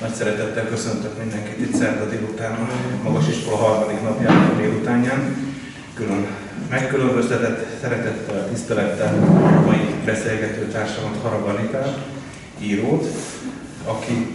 Nagy 0.00 0.14
szeretettel 0.14 0.68
köszöntök 0.68 1.18
mindenkit 1.18 1.58
itt 1.58 1.74
szerda 1.74 2.08
délután, 2.08 2.52
a 2.52 2.68
magas 3.02 3.28
iskola 3.28 3.56
harmadik 3.56 4.02
napján, 4.02 4.50
a 4.50 4.56
délutánján. 4.56 5.36
Külön 5.94 6.26
megkülönböztetett 6.70 7.66
szeretettel, 7.80 8.48
tisztelettel 8.48 9.14
mai 9.66 9.94
beszélgető 10.04 10.66
társamat 10.66 11.18
Harabanikát, 11.22 11.98
írót, 12.60 13.06
aki 13.84 14.34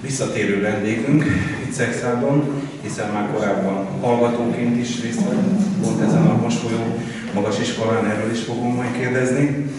visszatérő 0.00 0.60
vendégünk 0.60 1.24
itt 1.66 1.72
Szexádon, 1.72 2.62
hiszen 2.82 3.12
már 3.12 3.28
korábban 3.32 3.86
hallgatóként 4.00 4.76
is 4.76 5.02
részt 5.02 5.20
volt 5.80 6.00
ezen 6.02 6.26
a 6.26 6.36
most 6.42 6.58
folyó 6.58 6.98
magas 7.34 7.60
iskolán, 7.60 8.04
erről 8.04 8.30
is 8.30 8.40
fogom 8.40 8.74
majd 8.74 8.98
kérdezni. 8.98 9.70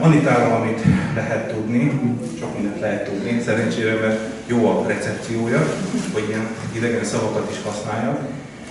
Anitáról, 0.00 0.52
amit 0.52 0.80
lehet 1.14 1.52
tudni, 1.52 2.00
sok 2.38 2.54
mindent 2.54 2.80
lehet 2.80 3.04
tudni, 3.04 3.40
szerencsére, 3.44 3.94
mert 3.94 4.20
jó 4.46 4.66
a 4.66 4.84
recepciója, 4.86 5.66
hogy 6.12 6.24
ilyen 6.28 6.46
idegen 6.76 7.04
szavakat 7.04 7.50
is 7.50 7.56
használja. 7.64 8.18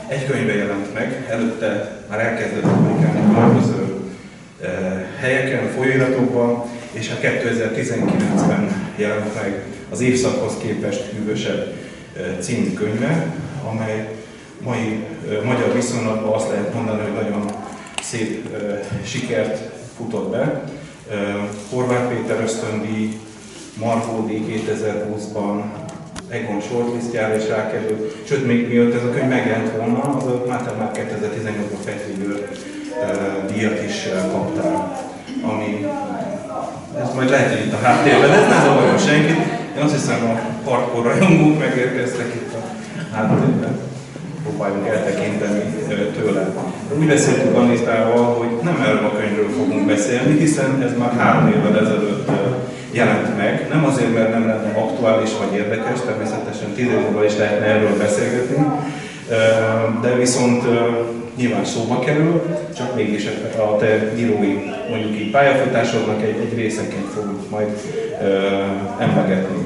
Egy 0.07 0.25
könyve 0.25 0.55
jelent 0.55 0.93
meg, 0.93 1.25
előtte 1.29 1.91
már 2.09 2.19
elkezdett 2.19 2.61
publikálni 2.61 3.33
különböző 3.33 3.95
helyeken, 5.19 5.67
folyóiratokban, 5.75 6.63
és 6.91 7.09
a 7.09 7.27
2019-ben 7.27 8.91
jelent 8.95 9.35
meg 9.35 9.63
az 9.89 10.01
évszakhoz 10.01 10.53
képest 10.61 11.03
hűvösebb 11.17 11.73
című 12.39 12.73
könyve, 12.73 13.25
amely 13.69 14.07
mai 14.63 15.05
magyar 15.43 15.73
viszonylatban 15.73 16.33
azt 16.33 16.49
lehet 16.49 16.73
mondani, 16.73 17.01
hogy 17.01 17.23
nagyon 17.23 17.51
szép 18.01 18.57
sikert 19.03 19.70
futott 20.01 20.29
be. 20.29 20.63
Horváth 21.69 22.13
Péter 22.13 22.41
ösztöndíj, 22.43 23.19
Markó 23.79 24.25
díj 24.25 24.63
2020-ban, 24.67 25.61
Egon 26.29 26.61
shortlistjára 26.61 27.35
is 27.35 27.47
rákerült, 27.47 28.15
sőt, 28.27 28.47
még 28.47 28.67
miatt 28.67 28.93
ez 28.93 29.03
a 29.03 29.09
könyv 29.09 29.29
megjelent 29.29 29.71
volna, 29.77 30.01
az 30.01 30.23
Máté 30.47 30.71
már 30.77 30.91
2018-ban 30.93 31.85
Petri 31.85 32.13
díjat 33.47 33.83
is 33.83 34.07
kaptál, 34.31 35.01
ami 35.41 35.87
ez 37.01 37.13
majd 37.15 37.29
lehet, 37.29 37.49
hogy 37.49 37.65
itt 37.65 37.73
a 37.73 37.85
háttérben, 37.85 38.31
ez 38.31 38.47
nem 38.49 38.63
zavarja 38.63 38.97
senkit. 38.97 39.37
Én 39.77 39.83
azt 39.83 39.93
hiszem 39.93 40.29
a 40.29 40.69
hardcore 40.69 41.09
rajongók 41.09 41.59
megérkeztek 41.59 42.33
itt 42.35 42.53
a 42.53 42.61
háttérben 43.15 43.79
próbáljunk 44.43 44.87
eltekinteni 44.87 45.61
tőle. 45.87 46.53
Úgy 46.99 47.07
beszéltük 47.07 47.55
Anitával, 47.55 48.33
hogy 48.33 48.49
nem 48.63 48.81
erről 48.87 49.05
a 49.05 49.17
könyvről 49.17 49.49
fogunk 49.57 49.85
beszélni, 49.85 50.37
hiszen 50.37 50.81
ez 50.83 50.97
már 50.97 51.13
három 51.17 51.47
évvel 51.47 51.79
ezelőtt 51.79 52.29
jelent 52.91 53.37
meg. 53.37 53.67
Nem 53.69 53.85
azért, 53.85 54.13
mert 54.13 54.31
nem 54.31 54.47
lenne 54.47 54.71
aktuális 54.75 55.29
vagy 55.39 55.57
érdekes, 55.57 55.99
természetesen 56.05 56.69
tíz 56.75 56.85
évvel 56.85 57.25
is 57.25 57.37
lehetne 57.37 57.65
erről 57.65 57.97
beszélgetni, 57.97 58.65
de 60.01 60.15
viszont 60.15 60.63
nyilván 61.37 61.65
szóba 61.65 61.99
kerül, 61.99 62.41
csak 62.77 62.95
mégis 62.95 63.25
a 63.57 63.77
te 63.77 64.11
írói 64.17 64.53
mondjuk 64.89 65.19
így 65.19 65.31
pályafutásodnak 65.31 66.21
egy, 66.21 66.39
egy 66.39 66.57
részeként 66.57 67.07
fogunk 67.15 67.49
majd 67.49 67.67
emlegetni. 68.99 69.65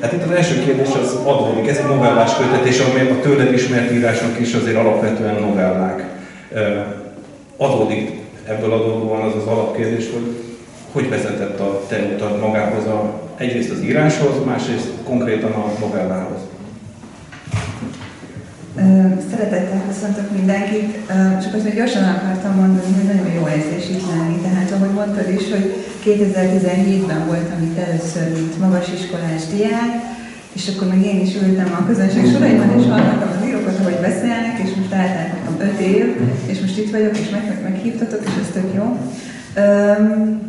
Hát 0.00 0.12
itt 0.12 0.22
az 0.22 0.30
első 0.30 0.62
kérdés 0.64 0.88
az 1.02 1.14
adódik, 1.24 1.68
ez 1.68 1.76
egy 1.76 1.96
novellás 1.96 2.36
kötetés, 2.36 2.78
amely 2.80 3.10
a 3.10 3.20
tőled 3.20 3.52
ismert 3.52 3.92
írások 3.92 4.40
is 4.40 4.54
azért 4.54 4.76
alapvetően 4.76 5.40
novellák. 5.40 6.21
Adódik 7.56 8.20
ebből 8.48 8.72
adódóan 8.72 9.22
az 9.22 9.34
az 9.34 9.46
alapkérdés, 9.46 10.10
hogy 10.12 10.42
hogy 10.92 11.08
vezetett 11.08 11.60
a 11.60 11.82
te 11.88 12.02
utad 12.14 12.40
magához 12.40 12.86
a, 12.86 13.20
egyrészt 13.36 13.70
az 13.70 13.82
íráshoz, 13.82 14.44
másrészt 14.44 14.88
konkrétan 15.04 15.52
a 15.52 15.72
novellához? 15.80 16.38
Szeretettel 19.30 19.82
köszöntök 19.88 20.30
mindenkit, 20.30 20.96
csak 21.42 21.54
azt 21.54 21.64
még 21.64 21.74
gyorsan 21.74 22.04
akartam 22.04 22.54
mondani, 22.54 22.92
hogy 22.94 23.14
nagyon 23.14 23.32
jó 23.32 23.48
érzés 23.48 23.88
itt 23.88 24.06
lenni. 24.08 24.40
Tehát 24.42 24.70
ahogy 24.70 24.90
mondtad 24.90 25.28
is, 25.30 25.50
hogy 25.50 25.74
2017-ben 26.04 27.26
voltam 27.26 27.62
itt 27.62 27.78
először, 27.78 28.32
mint 28.32 28.58
magasiskolás 28.58 29.42
diák, 29.56 29.90
és 30.52 30.68
akkor 30.68 30.88
meg 30.88 31.04
én 31.04 31.20
is 31.20 31.34
ültem 31.34 31.72
a 31.80 31.86
közönség 31.86 32.32
soraiban, 32.32 32.78
és 32.78 32.86
hallgattam 32.86 33.30
az 33.36 33.46
írókat, 33.48 33.78
hogy 33.84 33.98
beszélnek, 34.00 34.58
és 34.64 34.74
most 34.76 34.92
eltelt 34.92 35.32
nekem 35.32 35.68
5 35.74 35.80
év, 35.80 36.04
és 36.46 36.60
most 36.60 36.78
itt 36.78 36.90
vagyok, 36.90 37.18
és 37.18 37.28
meg, 37.30 37.58
meghívtatok, 37.62 38.20
és 38.24 38.32
ez 38.40 38.52
tök 38.52 38.74
jó. 38.74 38.84
Um, 39.62 40.40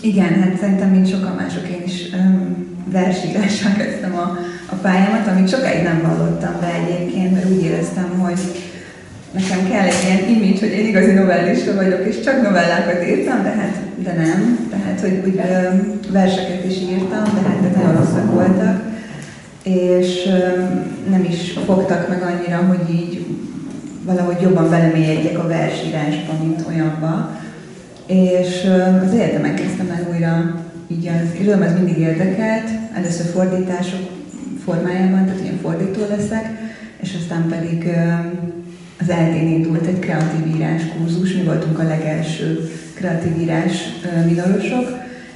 igen, 0.00 0.42
hát 0.42 0.58
szerintem, 0.60 0.88
mint 0.88 1.10
sokan 1.10 1.34
mások, 1.34 1.68
én 1.68 1.82
is 1.84 2.08
um, 2.12 2.68
versírással 2.84 3.72
kezdtem 3.76 4.14
a, 4.14 4.38
a 4.66 4.74
pályámat, 4.74 5.26
amit 5.26 5.48
sokáig 5.48 5.82
nem 5.82 6.02
vallottam 6.02 6.54
be 6.60 6.70
egyébként, 6.80 7.32
mert 7.32 7.50
úgy 7.50 7.62
éreztem, 7.62 8.18
hogy 8.18 8.40
nekem 9.32 9.70
kell 9.70 9.86
egy 9.86 10.04
ilyen 10.04 10.28
image, 10.28 10.60
hogy 10.60 10.78
én 10.78 10.86
igazi 10.86 11.12
novellista 11.12 11.74
vagyok, 11.74 12.06
és 12.06 12.20
csak 12.20 12.42
novellákat 12.42 13.06
írtam, 13.06 13.42
de 13.42 13.50
hát 13.50 13.76
de 14.02 14.12
nem. 14.12 14.68
Tehát, 14.70 15.00
hogy 15.00 15.22
úgy 15.24 15.40
verseket 16.12 16.64
is 16.64 16.76
írtam, 16.76 17.24
de 17.34 17.48
hát 17.48 17.60
de 17.62 17.70
nagyon 17.76 17.96
rosszak 17.96 18.32
voltak. 18.32 18.89
És 19.62 20.24
nem 21.10 21.24
is 21.28 21.52
fogtak 21.66 22.08
meg 22.08 22.22
annyira, 22.22 22.56
hogy 22.56 22.94
így 22.94 23.26
valahogy 24.04 24.40
jobban 24.40 24.70
belemélyedjek 24.70 25.38
a 25.38 25.46
versírásba, 25.46 26.32
mint 26.42 26.64
olyanba. 26.68 27.38
És 28.06 28.66
az 29.06 29.12
egyetemen 29.12 29.54
kezdtem 29.54 29.90
el 29.90 30.06
újra, 30.12 30.60
így 30.88 31.06
az 31.06 31.40
irodalom 31.40 31.66
az 31.66 31.74
mindig 31.74 31.98
érdekelt, 31.98 32.68
először 32.94 33.26
fordítások 33.26 34.00
formájában, 34.64 35.24
tehát 35.24 35.40
ilyen 35.42 35.58
fordító 35.62 36.00
leszek, 36.08 36.50
és 37.02 37.16
aztán 37.20 37.48
pedig 37.48 37.88
az 39.00 39.10
eltén 39.10 39.48
indult 39.48 39.86
egy 39.86 39.98
kreatív 39.98 40.56
írás 40.56 40.82
kurzus, 40.96 41.34
mi 41.34 41.42
voltunk 41.42 41.78
a 41.78 41.82
legelső 41.82 42.70
kreatív 42.94 43.40
írás 43.40 43.72
minorosok, 44.26 44.88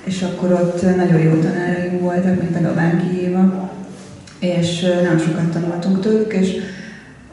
és 0.04 0.22
akkor 0.22 0.52
ott 0.52 0.96
nagyon 0.96 1.20
jó 1.20 1.32
tanáraim 1.32 2.00
voltak, 2.00 2.41
mint 2.41 2.52
például 2.52 2.74
Bánki 2.74 3.20
Éva, 3.20 3.72
és 4.44 4.81
nem 5.03 5.19
sokat 5.19 5.50
tanultunk 5.53 6.00
tőlük, 6.00 6.32
és 6.32 6.56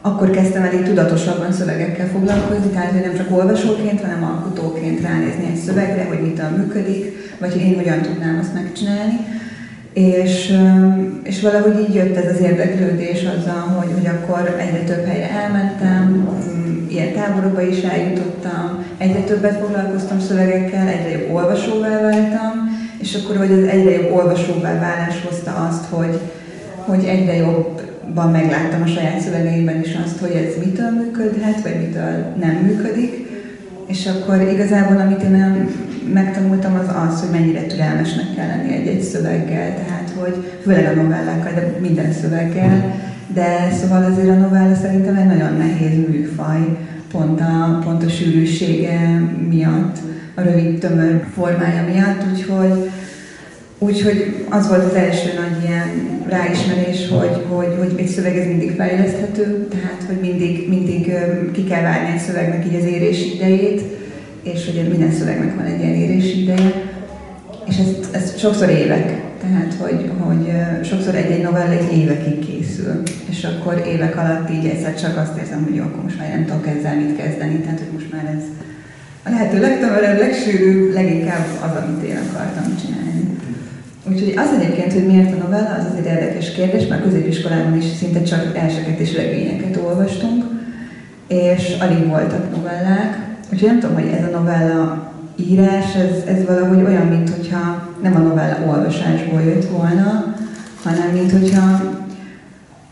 akkor 0.00 0.30
kezdtem 0.30 0.62
el 0.62 0.74
így 0.74 0.84
tudatosabban 0.84 1.52
szövegekkel 1.52 2.08
foglalkozni, 2.08 2.70
tehát 2.72 2.90
hogy 2.90 3.00
nem 3.00 3.16
csak 3.16 3.36
olvasóként, 3.36 4.00
hanem 4.00 4.24
alkotóként 4.24 5.00
ránézni 5.00 5.46
egy 5.50 5.56
szövegre, 5.56 6.04
hogy 6.04 6.20
mitől 6.20 6.48
működik, 6.48 7.12
vagy 7.40 7.52
hogy 7.52 7.62
én 7.62 7.74
hogyan 7.74 8.02
tudnám 8.02 8.38
azt 8.40 8.54
megcsinálni. 8.54 9.18
És, 9.92 10.58
és 11.22 11.40
valahogy 11.40 11.80
így 11.88 11.94
jött 11.94 12.16
ez 12.16 12.34
az 12.34 12.40
érdeklődés 12.40 13.24
azzal, 13.24 13.60
hogy, 13.60 13.92
hogy 13.94 14.06
akkor 14.06 14.56
egyre 14.58 14.84
több 14.84 15.04
helyre 15.06 15.30
elmentem, 15.30 16.28
ilyen 16.88 17.12
táborokba 17.12 17.62
is 17.62 17.82
eljutottam, 17.82 18.84
egyre 18.98 19.20
többet 19.20 19.58
foglalkoztam 19.58 20.20
szövegekkel, 20.20 20.88
egyre 20.88 21.10
jobb 21.10 21.34
olvasóvá 21.34 22.00
váltam, 22.00 22.80
és 23.00 23.14
akkor, 23.14 23.36
hogy 23.36 23.52
az 23.52 23.64
egyre 23.68 23.90
jobb 23.90 24.12
olvasóvá 24.12 24.78
válás 24.78 25.22
hozta 25.28 25.68
azt, 25.70 25.84
hogy, 25.90 26.20
hogy 26.84 27.04
egyre 27.04 27.36
jobban 27.36 28.30
megláttam 28.30 28.82
a 28.82 28.86
saját 28.86 29.20
szövegeimben 29.20 29.80
is 29.80 29.98
azt, 30.04 30.18
hogy 30.18 30.30
ez 30.30 30.64
mitől 30.64 30.90
működhet, 30.90 31.62
vagy 31.62 31.76
mitől 31.86 32.34
nem 32.40 32.50
működik, 32.50 33.30
és 33.86 34.06
akkor 34.06 34.40
igazából, 34.52 34.96
amit 34.96 35.22
én 35.22 35.68
megtanultam, 36.12 36.74
az 36.74 36.88
az, 37.08 37.20
hogy 37.20 37.30
mennyire 37.30 37.62
türelmesnek 37.62 38.34
kell 38.36 38.46
lenni 38.46 38.72
egy-egy 38.74 39.00
szöveggel, 39.00 39.74
tehát 39.74 40.12
hogy 40.18 40.58
főleg 40.62 40.98
a 40.98 41.02
novellákkal, 41.02 41.52
de 41.54 41.76
minden 41.80 42.12
szöveggel, 42.12 42.94
de 43.34 43.70
szóval 43.80 44.04
azért 44.04 44.28
a 44.28 44.34
novella 44.34 44.74
szerintem 44.74 45.16
egy 45.16 45.26
nagyon 45.26 45.56
nehéz 45.56 46.08
műfaj, 46.08 46.78
pont 47.12 47.40
a, 47.40 47.80
pont 47.84 48.04
a 48.04 48.08
sűrűsége 48.08 49.20
miatt, 49.48 49.96
a 50.34 50.40
rövid 50.40 50.78
tömör 50.78 51.24
formája 51.34 51.84
miatt, 51.92 52.24
úgyhogy 52.32 52.90
Úgyhogy 53.82 54.44
az 54.48 54.68
volt 54.68 54.84
az 54.84 54.94
első 54.94 55.30
nagy 55.40 55.64
ilyen 55.64 55.90
ráismerés, 56.28 57.08
hogy, 57.08 57.44
hogy, 57.48 57.74
hogy 57.78 57.92
egy 57.96 58.06
szöveg 58.06 58.36
ez 58.36 58.46
mindig 58.46 58.70
fejleszthető, 58.76 59.68
tehát 59.70 60.02
hogy 60.06 60.16
mindig, 60.20 60.68
mindig 60.68 61.12
ki 61.52 61.64
kell 61.64 61.82
várni 61.82 62.12
egy 62.12 62.20
szövegnek 62.20 62.66
így 62.66 62.74
az 62.74 62.84
érési 62.84 63.34
idejét, 63.34 63.82
és 64.42 64.64
hogy 64.64 64.88
minden 64.88 65.12
szövegnek 65.12 65.54
van 65.56 65.64
egy 65.64 65.80
ilyen 65.80 65.94
érési 65.94 66.42
ideje, 66.42 66.72
és 67.68 67.76
ez, 67.78 68.08
ez 68.10 68.38
sokszor 68.38 68.68
évek, 68.68 69.20
tehát 69.40 69.74
hogy, 69.78 70.10
hogy 70.18 70.52
sokszor 70.84 71.14
egy-egy 71.14 71.42
novella 71.42 71.72
egy 71.72 71.96
évekig 71.96 72.38
készül, 72.46 73.02
és 73.30 73.44
akkor 73.44 73.82
évek 73.86 74.16
alatt 74.16 74.50
így 74.50 74.66
egyszer 74.66 75.00
csak 75.00 75.16
azt 75.16 75.38
érzem, 75.38 75.62
hogy 75.64 75.74
jó, 75.74 75.82
akkor 75.82 76.02
most 76.02 76.18
már 76.18 76.28
nem 76.28 76.44
tudok 76.46 76.66
ezzel 76.66 76.96
mit 76.96 77.16
kezdeni, 77.16 77.58
tehát 77.58 77.78
hogy 77.78 77.92
most 77.92 78.12
már 78.12 78.24
ez 78.36 78.42
a 79.24 79.30
lehető 79.30 79.60
legtömörebb, 79.60 80.18
legsűrűbb, 80.18 80.92
leginkább 80.92 81.46
az, 81.60 81.82
amit 81.82 82.02
én 82.02 82.16
akartam 82.16 82.76
csinálni. 82.80 82.91
Úgyhogy 84.12 84.34
az 84.36 84.60
egyébként, 84.60 84.92
hogy 84.92 85.06
miért 85.06 85.32
a 85.32 85.42
novella, 85.42 85.74
az 85.78 85.84
az 85.90 85.98
egy 85.98 86.04
érdekes 86.04 86.52
kérdés, 86.52 86.86
mert 86.86 87.02
középiskolában 87.02 87.76
is 87.76 87.84
szinte 87.84 88.22
csak 88.22 88.56
elseket 88.56 88.98
és 88.98 89.16
regényeket 89.16 89.76
olvastunk, 89.84 90.44
és 91.28 91.76
alig 91.80 92.06
voltak 92.06 92.56
novellák. 92.56 93.18
Úgyhogy 93.52 93.68
nem 93.68 93.80
tudom, 93.80 93.94
hogy 93.94 94.12
ez 94.12 94.24
a 94.24 94.38
novella 94.38 95.12
írás, 95.36 95.94
ez, 95.94 96.36
ez 96.36 96.44
valahogy 96.46 96.82
olyan, 96.82 97.06
mint 97.06 97.30
hogyha 97.30 97.88
nem 98.02 98.14
a 98.14 98.18
novella 98.18 98.56
olvasásból 98.66 99.40
jött 99.40 99.64
volna, 99.64 100.34
hanem 100.82 101.08
mint 101.12 101.32
hogyha 101.32 101.80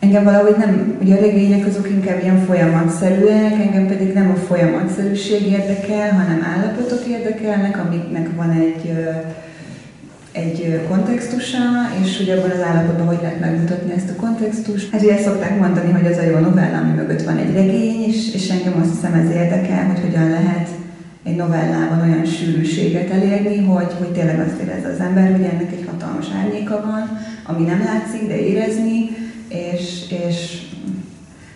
engem 0.00 0.24
valahogy 0.24 0.54
nem, 0.58 0.98
ugye 1.02 1.14
a 1.14 1.20
regények 1.20 1.66
azok 1.66 1.90
inkább 1.90 2.22
ilyen 2.22 2.44
folyamatszerűek, 2.44 3.52
engem 3.52 3.86
pedig 3.86 4.12
nem 4.12 4.30
a 4.30 4.40
folyamatszerűség 4.46 5.46
érdekel, 5.46 6.10
hanem 6.10 6.46
állapotok 6.56 7.06
érdekelnek, 7.08 7.78
amiknek 7.78 8.28
van 8.36 8.50
egy 8.50 8.92
egy 10.32 10.80
kontextusa, 10.88 11.58
és 12.02 12.16
hogy 12.16 12.30
abban 12.30 12.50
az 12.50 12.62
állapotban 12.62 13.06
hogy 13.06 13.18
lehet 13.22 13.40
megmutatni 13.40 13.92
ezt 13.92 14.10
a 14.10 14.20
kontextust. 14.20 14.90
Hát 14.90 15.02
ugye 15.02 15.14
ezt 15.14 15.24
szokták 15.24 15.58
mondani, 15.58 15.92
hogy 15.92 16.06
az 16.06 16.18
a 16.18 16.22
jó 16.22 16.38
novella, 16.38 16.78
ami 16.78 16.92
mögött 16.92 17.22
van 17.22 17.36
egy 17.36 17.54
regény, 17.54 18.02
és, 18.08 18.34
és 18.34 18.48
engem 18.48 18.80
azt 18.80 18.90
hiszem 18.90 19.14
ez 19.14 19.30
érdekel, 19.30 19.86
hogy 19.86 20.00
hogyan 20.00 20.28
lehet 20.30 20.68
egy 21.24 21.36
novellában 21.36 22.00
olyan 22.00 22.24
sűrűséget 22.24 23.10
elérni, 23.10 23.64
hogy, 23.64 23.92
hogy 23.98 24.12
tényleg 24.12 24.40
azt 24.40 24.60
érez 24.60 24.92
az 24.92 25.00
ember, 25.00 25.30
hogy 25.30 25.42
ennek 25.42 25.72
egy 25.72 25.84
hatalmas 25.86 26.26
árnyéka 26.42 26.80
van, 26.84 27.18
ami 27.46 27.64
nem 27.64 27.82
látszik, 27.84 28.28
de 28.28 28.40
érezni, 28.40 29.10
és, 29.48 30.04
és 30.26 30.62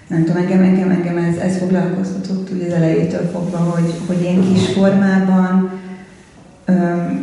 nem 0.08 0.24
tudom, 0.24 0.42
engem, 0.42 0.62
engem, 0.62 0.90
engem 0.90 1.16
ez, 1.16 1.36
ez 1.36 1.58
foglalkoztatott 1.58 2.50
ugye 2.50 2.66
az 2.66 2.72
elejétől 2.72 3.30
fogva, 3.32 3.56
hogy, 3.56 3.92
hogy 4.06 4.20
ilyen 4.22 4.52
kis 4.52 4.66
formában, 4.66 5.82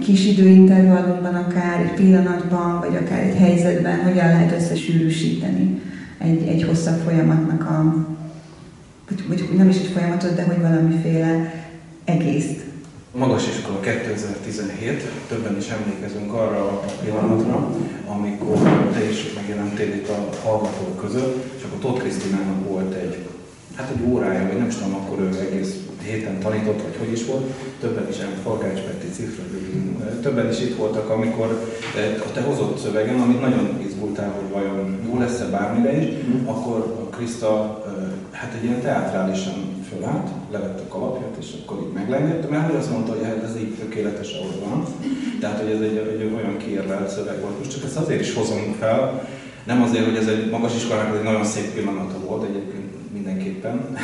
kis 0.03 0.25
időintervallumban, 0.25 1.35
akár 1.35 1.79
egy 1.81 1.93
pillanatban, 1.93 2.79
vagy 2.79 2.95
akár 2.95 3.19
egy 3.19 3.35
helyzetben, 3.35 3.99
hogyan 3.99 4.27
lehet 4.27 4.55
összesűrűsíteni 4.55 5.81
egy, 6.17 6.47
egy 6.47 6.63
hosszabb 6.63 6.99
folyamatnak 7.05 7.61
a, 7.61 8.05
vagy, 9.07 9.47
vagy 9.47 9.57
nem 9.57 9.69
is 9.69 9.75
egy 9.75 9.91
folyamatot, 9.93 10.35
de 10.35 10.43
hogy 10.43 10.61
valamiféle 10.61 11.53
egészt. 12.03 12.59
Magas 13.11 13.47
iskola 13.47 13.79
2017, 13.79 15.03
többen 15.27 15.57
is 15.57 15.69
emlékezünk 15.69 16.33
arra 16.33 16.65
a 16.65 16.85
pillanatra, 17.03 17.75
amikor 18.07 18.57
te 18.93 19.09
is 19.09 19.33
megjelentél 19.35 19.93
itt 19.93 20.09
a 20.09 20.29
hallgatók 20.43 20.97
között, 21.01 21.53
és 21.57 21.63
akkor 21.63 21.79
Tóth 21.79 22.01
Krisztinának 22.01 22.67
volt 22.69 22.93
egy, 22.93 23.17
hát 23.75 23.91
egy 23.95 24.11
órája, 24.11 24.47
vagy 24.47 24.57
nem 24.57 24.67
is 24.67 24.75
tudom, 24.75 24.95
akkor 24.95 25.19
ő 25.19 25.39
egész 25.39 25.75
héten 26.03 26.39
tanított, 26.39 26.81
vagy 26.81 26.95
hogy 27.00 27.12
is 27.12 27.25
volt, 27.25 27.51
többen 27.80 28.07
is, 28.09 28.15
Farkács 28.44 28.80
Petti, 28.80 29.07
Cifra, 29.07 29.44
többen 30.21 30.50
is 30.50 30.59
itt 30.59 30.75
voltak, 30.75 31.09
amikor 31.09 31.71
eh, 31.95 32.21
a 32.27 32.31
te 32.33 32.42
hozott 32.42 32.77
szövegen, 32.77 33.19
amit 33.19 33.42
nagyon 33.42 33.80
izgultál, 33.88 34.31
hogy 34.31 34.51
vajon 34.51 35.00
jó 35.06 35.19
lesz-e 35.19 35.45
bármire 35.45 36.01
is, 36.01 36.06
mm. 36.06 36.48
akkor 36.48 37.07
a 37.09 37.15
Krista 37.15 37.83
eh, 37.86 37.94
hát 38.31 38.53
egy 38.57 38.63
ilyen 38.63 38.81
teátrálisan 38.81 39.53
fölállt, 39.89 40.27
levette 40.51 40.81
a 40.81 40.88
kalapját, 40.88 41.36
és 41.39 41.48
akkor 41.63 41.77
így 41.81 41.94
meglengett, 41.94 42.50
mert 42.50 42.68
hogy 42.68 42.75
azt 42.75 42.92
mondta, 42.92 43.12
hogy 43.12 43.24
hát 43.24 43.44
ez 43.44 43.56
így 43.56 43.75
tökéletes, 43.75 44.33
ahogy 44.33 44.59
van. 44.69 44.86
Tehát, 45.39 45.59
hogy 45.59 45.71
ez 45.71 45.81
egy, 45.81 45.98
egy 45.98 46.33
olyan 46.36 46.57
kiérlelt 46.57 47.09
szöveg 47.09 47.42
volt. 47.42 47.57
Most 47.57 47.71
csak 47.71 47.83
ezt 47.83 47.98
azért 47.98 48.21
is 48.21 48.33
hozom 48.33 48.75
fel, 48.80 49.27
nem 49.63 49.81
azért, 49.81 50.06
hogy 50.06 50.15
ez 50.15 50.27
egy 50.27 50.50
magas 50.50 50.75
iskolának 50.75 51.18
egy 51.18 51.24
nagyon 51.24 51.44
szép 51.44 51.74
pillanata 51.74 52.19
volt 52.25 52.44
egyébként 52.44 53.13
mindenképpen, 53.13 53.98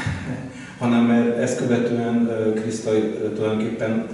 hanem 0.77 1.05
mert 1.05 1.37
ezt 1.37 1.57
követően 1.57 2.29
Kriszta 2.55 2.91
tulajdonképpen 3.35 4.07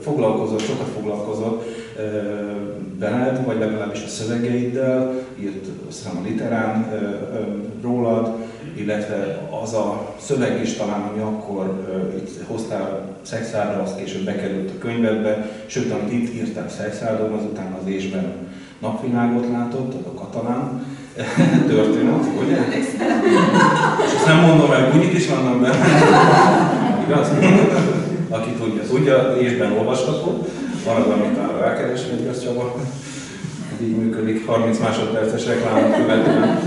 foglalkozott, 0.00 0.60
sokat 0.60 0.88
foglalkozott 0.94 1.64
veled, 2.98 3.44
vagy 3.44 3.58
legalábbis 3.58 4.02
a 4.04 4.08
szövegeiddel, 4.08 5.12
írt 5.40 5.66
aztán 5.88 6.16
a 6.16 6.26
literán 6.28 6.90
rólad, 7.82 8.34
illetve 8.76 9.48
az 9.62 9.74
a 9.74 10.14
szöveg 10.20 10.60
is 10.62 10.72
talán, 10.72 11.00
ami 11.00 11.20
akkor 11.20 11.86
itt 12.16 12.46
hoztál 12.46 13.16
szexárdra, 13.22 13.82
az 13.82 13.94
később 13.96 14.24
bekerült 14.24 14.70
a 14.70 14.78
könyvedbe, 14.78 15.50
sőt, 15.66 15.92
amit 15.92 16.12
itt 16.12 16.34
írtál 16.34 16.68
szexárdon, 16.68 17.32
azután 17.32 17.76
az 17.82 17.88
ésben 17.88 18.32
napvilágot 18.80 19.48
látott, 19.52 20.06
a 20.06 20.14
katalán 20.14 20.84
történet, 21.72 22.24
ugye? 22.42 22.56
És 24.06 24.14
azt 24.16 24.26
nem 24.26 24.40
mondom 24.40 24.72
el, 24.72 24.92
úgy 24.96 25.14
is 25.14 25.28
vannak 25.28 25.60
benne. 25.60 25.74
Igaz? 27.06 27.28
Aki 28.28 28.50
tudja, 28.50 28.82
tudja, 28.82 29.36
évben 29.40 29.72
olvasható. 29.72 30.46
Van 30.84 30.96
az, 30.96 31.06
amit 31.06 31.38
arra 31.38 31.60
rákeresni, 31.60 32.20
igaz 32.20 32.42
Csaba? 32.42 32.74
Így 33.82 33.96
működik 33.96 34.46
30 34.46 34.78
másodperces 34.78 35.46
reklámot 35.46 35.96
követően. 35.96 36.58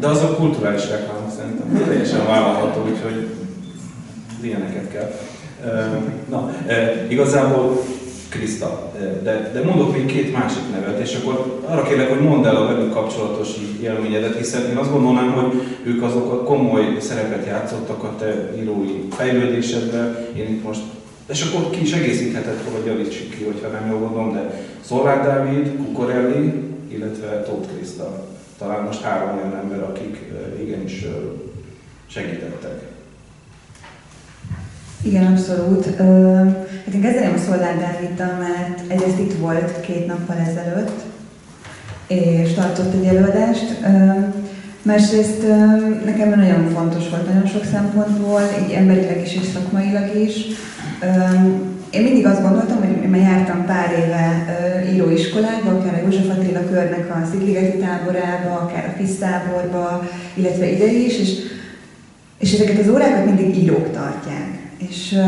De 0.00 0.06
azok 0.06 0.36
kulturális 0.36 0.88
reklámok 0.88 1.30
szerintem. 1.36 1.86
Teljesen 1.88 2.26
vállalható, 2.26 2.88
úgyhogy 2.90 3.26
ilyeneket 4.40 4.90
kell. 4.92 5.10
Na, 6.28 6.50
igazából 7.08 7.82
Kriszta, 8.36 8.92
de, 9.22 9.50
de 9.52 9.62
mondok 9.64 9.92
még 9.92 10.06
két 10.06 10.32
másik 10.32 10.62
nevet, 10.72 11.00
és 11.00 11.14
akkor 11.14 11.60
arra 11.64 11.82
kérlek, 11.82 12.08
hogy 12.08 12.20
mondd 12.20 12.46
el 12.46 12.56
a 12.56 12.66
velük 12.66 12.92
kapcsolatos 12.92 13.48
élményedet, 13.82 14.36
hiszen 14.36 14.70
én 14.70 14.76
azt 14.76 14.92
gondolnám, 14.92 15.32
hogy 15.32 15.62
ők 15.82 16.02
azok 16.02 16.32
a 16.32 16.42
komoly 16.42 16.96
szerepet 17.00 17.46
játszottak 17.46 18.02
a 18.04 18.14
te 18.18 18.52
írói 18.60 19.08
fejlődésedben. 19.10 20.16
Én 20.36 20.48
itt 20.48 20.64
most 20.64 20.80
és 21.26 21.42
akkor 21.42 21.70
ki 21.70 21.80
is 21.80 21.92
egészítheted, 21.92 22.58
hogy 22.72 22.86
javítsuk 22.86 23.30
ki, 23.30 23.44
hogyha 23.44 23.68
nem 23.68 23.90
jól 23.90 23.98
gondolom, 23.98 24.32
de 24.32 24.64
Szolvár 24.80 25.22
Dávid, 25.22 25.76
Kukorelli, 25.76 26.52
illetve 26.88 27.42
Tóth 27.42 27.68
Kriszta. 27.74 28.24
Talán 28.58 28.84
most 28.84 29.02
három 29.02 29.38
olyan 29.38 29.56
ember, 29.56 29.82
akik 29.82 30.32
igenis 30.62 31.04
segítettek. 32.06 32.82
Igen, 35.02 35.32
abszolút. 35.32 35.86
Hát 36.86 36.94
én 36.94 37.00
kezdeném 37.00 37.34
a 37.34 37.38
Szolár 37.38 37.78
Dáviddal, 37.78 38.38
mert 38.38 38.90
egyrészt 38.90 39.18
itt 39.18 39.38
volt 39.38 39.80
két 39.80 40.06
nappal 40.06 40.36
ezelőtt, 40.36 41.00
és 42.06 42.52
tartott 42.52 42.94
egy 42.94 43.04
előadást. 43.04 43.76
Másrészt 44.82 45.42
nekem 46.04 46.28
nagyon 46.28 46.68
fontos 46.68 47.08
volt 47.08 47.26
nagyon 47.26 47.46
sok 47.46 47.64
szempontból, 47.64 48.40
így 48.64 48.72
emberileg 48.72 49.22
is 49.22 49.34
és 49.34 49.46
szakmailag 49.52 50.16
is. 50.16 50.34
Én 51.90 52.02
mindig 52.02 52.26
azt 52.26 52.42
gondoltam, 52.42 52.78
hogy 52.78 53.02
én 53.02 53.08
már 53.08 53.20
jártam 53.20 53.64
pár 53.64 53.90
éve 54.04 54.44
íróiskolákba, 54.92 55.70
akár 55.70 55.94
a 55.94 56.02
József 56.04 56.28
Attila 56.28 56.60
körnek 56.70 57.10
a 57.10 57.28
Szigligeti 57.30 57.78
táborába, 57.78 58.54
akár 58.54 58.94
a 58.94 58.96
FISZ 58.98 59.18
táborba, 59.18 60.08
illetve 60.34 60.70
ide 60.70 60.92
is, 60.92 61.18
és, 61.18 61.32
és 62.38 62.52
ezeket 62.52 62.78
az 62.78 62.88
órákat 62.88 63.24
mindig 63.24 63.62
írók 63.62 63.92
tartják. 63.92 64.48
És 64.88 65.18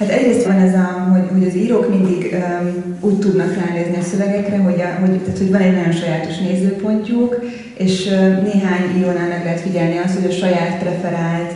hát 0.00 0.08
egyrészt 0.08 0.46
van 0.46 0.56
ez 0.56 0.74
a, 0.74 1.08
hogy, 1.12 1.28
hogy 1.32 1.48
az 1.48 1.54
írók 1.54 1.88
mindig 1.88 2.34
um, 2.34 2.98
úgy 3.00 3.18
tudnak 3.18 3.54
ránézni 3.54 3.96
a 3.96 4.02
szövegekre, 4.02 4.56
hogy, 4.56 4.80
a, 4.80 5.00
hogy, 5.00 5.20
tehát, 5.20 5.38
hogy 5.38 5.50
van 5.50 5.60
egy 5.60 5.74
nagyon 5.74 5.92
sajátos 5.92 6.38
nézőpontjuk, 6.38 7.38
és 7.74 8.06
uh, 8.06 8.42
néhány 8.42 8.96
írónál 8.96 9.28
meg 9.28 9.44
lehet 9.44 9.60
figyelni 9.60 9.96
azt, 9.98 10.14
hogy 10.14 10.30
a 10.30 10.34
saját 10.34 10.78
preferált 10.78 11.52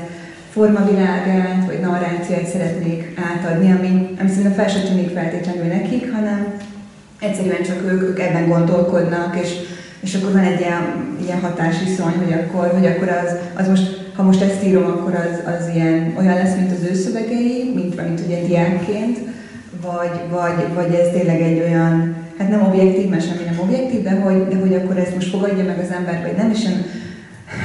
formavilágát 0.50 1.66
vagy 1.66 1.80
narrációt 1.80 2.46
szeretnék 2.46 3.20
átadni, 3.30 3.72
ami, 3.72 4.08
ami 4.20 4.28
szerintem 4.28 4.52
fel 4.52 4.68
sem 4.68 4.82
tűnik 4.82 5.10
feltétlenül 5.10 5.64
nekik, 5.64 6.12
hanem 6.12 6.54
egyszerűen 7.20 7.62
csak 7.62 7.82
ők, 7.86 8.02
ők 8.02 8.18
ebben 8.18 8.48
gondolkodnak, 8.48 9.38
és, 9.42 9.50
és 10.00 10.14
akkor 10.14 10.32
van 10.32 10.42
egy 10.42 10.60
ilyen, 10.60 11.16
ilyen 11.24 11.40
hatásviszony, 11.40 12.14
hogy 12.24 12.32
akkor, 12.32 12.70
hogy 12.72 12.86
akkor 12.86 13.08
az, 13.08 13.36
az 13.56 13.68
most 13.68 14.03
ha 14.16 14.22
most 14.22 14.40
ezt 14.40 14.64
írom, 14.64 14.84
akkor 14.84 15.14
az, 15.14 15.54
az 15.54 15.74
ilyen, 15.74 16.14
olyan 16.18 16.34
lesz, 16.34 16.56
mint 16.56 16.72
az 16.72 16.88
ő 16.90 16.94
szövegei, 16.94 17.72
mint, 17.74 18.06
mint 18.06 18.20
ugye 18.26 18.46
diákként, 18.46 19.18
vagy, 19.82 20.20
vagy, 20.30 20.74
vagy 20.74 20.94
ez 20.94 21.08
tényleg 21.12 21.40
egy 21.40 21.60
olyan, 21.60 22.16
hát 22.38 22.48
nem 22.48 22.66
objektív, 22.66 23.08
mert 23.08 23.26
semmi 23.26 23.44
nem 23.44 23.60
objektív, 23.60 24.02
de 24.02 24.10
hogy, 24.10 24.48
de 24.48 24.56
hogy 24.56 24.74
akkor 24.74 24.98
ezt 24.98 25.14
most 25.14 25.30
fogadja 25.30 25.64
meg 25.64 25.78
az 25.78 25.96
ember, 25.96 26.22
vagy 26.22 26.36
nem, 26.36 26.50
és 26.50 26.64
én 26.64 26.84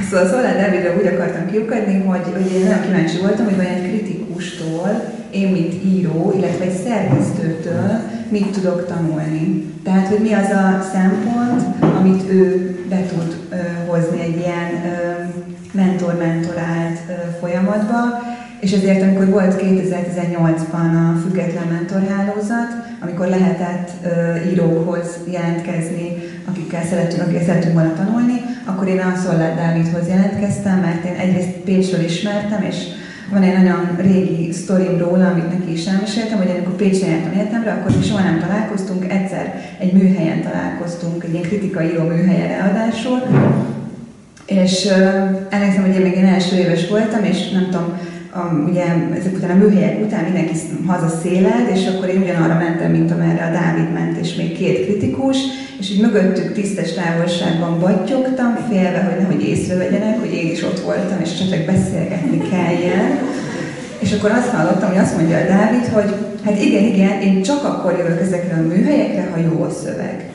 Szóval 0.09 0.27
Szolán 0.27 0.57
Dávidra 0.57 0.95
úgy 0.99 1.07
akartam 1.07 1.45
kiukadni, 1.51 2.03
hogy, 2.03 2.25
hogy 2.33 2.53
én 2.55 2.63
nagyon 2.63 2.81
kíváncsi 2.81 3.17
voltam, 3.17 3.45
hogy 3.45 3.55
vajon 3.55 3.71
egy 3.71 3.87
kritikustól, 3.87 4.89
én 5.31 5.51
mint 5.51 5.73
író, 5.85 6.33
illetve 6.37 6.63
egy 6.65 6.79
szerkesztőtől 6.85 7.99
mit 8.29 8.51
tudok 8.51 8.87
tanulni. 8.87 9.73
Tehát, 9.83 10.07
hogy 10.07 10.19
mi 10.19 10.33
az 10.33 10.49
a 10.49 10.89
szempont, 10.93 11.61
amit 11.99 12.31
ő 12.31 12.69
be 12.89 13.01
tud 13.09 13.37
ö, 13.49 13.55
hozni 13.91 14.21
egy 14.21 14.37
ilyen 14.37 14.69
ö, 14.85 15.18
mentor-mentorált 15.71 16.99
folyamatba, 17.39 17.97
és 18.59 18.71
ezért, 18.71 19.01
amikor 19.01 19.29
volt 19.29 19.61
2018-ban 19.61 21.13
a 21.13 21.19
Független 21.21 21.67
Mentorhálózat, 21.67 22.71
amikor 22.99 23.27
lehetett 23.27 23.89
írókhoz 24.51 25.17
jelentkezni, 25.31 26.13
akikkel 26.49 26.83
szeretünk, 26.83 27.21
akikkel 27.21 27.43
szeretünk 27.43 27.73
volna 27.73 27.93
tanulni, 27.93 28.41
akkor 28.65 28.87
én 28.87 28.99
a 28.99 29.15
Szollát 29.15 29.55
Dávidhoz 29.55 30.07
jelentkeztem, 30.07 30.79
mert 30.79 31.05
én 31.05 31.15
egyrészt 31.15 31.49
Pécsről 31.49 32.03
ismertem, 32.03 32.63
és 32.63 32.75
van 33.31 33.41
egy 33.41 33.57
nagyon 33.57 33.97
régi 33.97 34.51
sztorim 34.51 34.97
róla, 34.97 35.27
amit 35.27 35.59
neki 35.59 35.71
is 35.71 35.85
elmeséltem, 35.85 36.37
hogy 36.37 36.49
amikor 36.49 36.75
Pécsre 36.75 37.07
jártam 37.07 37.31
egyetemre, 37.31 37.71
akkor 37.71 37.97
mi 37.97 38.03
soha 38.03 38.23
nem 38.23 38.39
találkoztunk, 38.39 39.11
egyszer 39.11 39.61
egy 39.79 39.93
műhelyen 39.93 40.41
találkoztunk, 40.41 41.23
egy 41.23 41.31
ilyen 41.31 41.43
kritikai 41.43 41.87
író 41.87 42.03
műhelyen 42.03 42.47
ráadásul, 42.47 43.21
és 44.49 44.85
uh, 44.85 44.95
emlékszem, 45.49 45.85
hogy 45.85 45.95
én 45.95 46.01
még 46.01 46.15
én 46.15 46.25
első 46.25 46.55
éves 46.55 46.87
voltam, 46.87 47.23
és 47.23 47.49
nem 47.49 47.63
tudom, 47.63 47.99
a, 48.31 48.53
ugye 48.69 48.83
ezek 49.19 49.33
után 49.35 49.49
a 49.49 49.63
műhelyek 49.63 50.05
után 50.05 50.23
mindenki 50.23 50.53
haza 50.87 51.19
széled, 51.21 51.69
és 51.73 51.87
akkor 51.87 52.09
én 52.09 52.21
ugyanarra 52.21 52.53
mentem, 52.53 52.91
mint 52.91 53.11
amerre 53.11 53.45
a 53.45 53.51
Dávid 53.51 53.93
ment, 53.93 54.17
és 54.17 54.35
még 54.35 54.57
két 54.57 54.85
kritikus, 54.85 55.37
és 55.79 55.89
így 55.89 56.01
mögöttük 56.01 56.53
tisztes 56.53 56.93
távolságban 56.93 57.79
battyogtam, 57.79 58.57
félve, 58.69 59.03
hogy 59.03 59.21
nehogy 59.21 59.47
észrevegyenek, 59.47 60.19
hogy 60.19 60.33
én 60.33 60.51
is 60.51 60.63
ott 60.63 60.79
voltam, 60.79 61.19
és 61.21 61.31
esetleg 61.33 61.65
beszélgetni 61.65 62.49
kelljen. 62.49 63.19
És 63.99 64.13
akkor 64.13 64.31
azt 64.31 64.49
hallottam, 64.49 64.89
hogy 64.89 64.97
azt 64.97 65.17
mondja 65.17 65.37
a 65.37 65.47
Dávid, 65.47 65.85
hogy 65.85 66.15
hát 66.45 66.61
igen, 66.61 66.83
igen, 66.83 67.21
én 67.21 67.41
csak 67.41 67.63
akkor 67.63 67.95
jövök 67.97 68.21
ezekre 68.21 68.55
a 68.55 68.67
műhelyekre, 68.67 69.29
ha 69.31 69.39
jó 69.39 69.63
a 69.63 69.69
szöveg. 69.69 70.29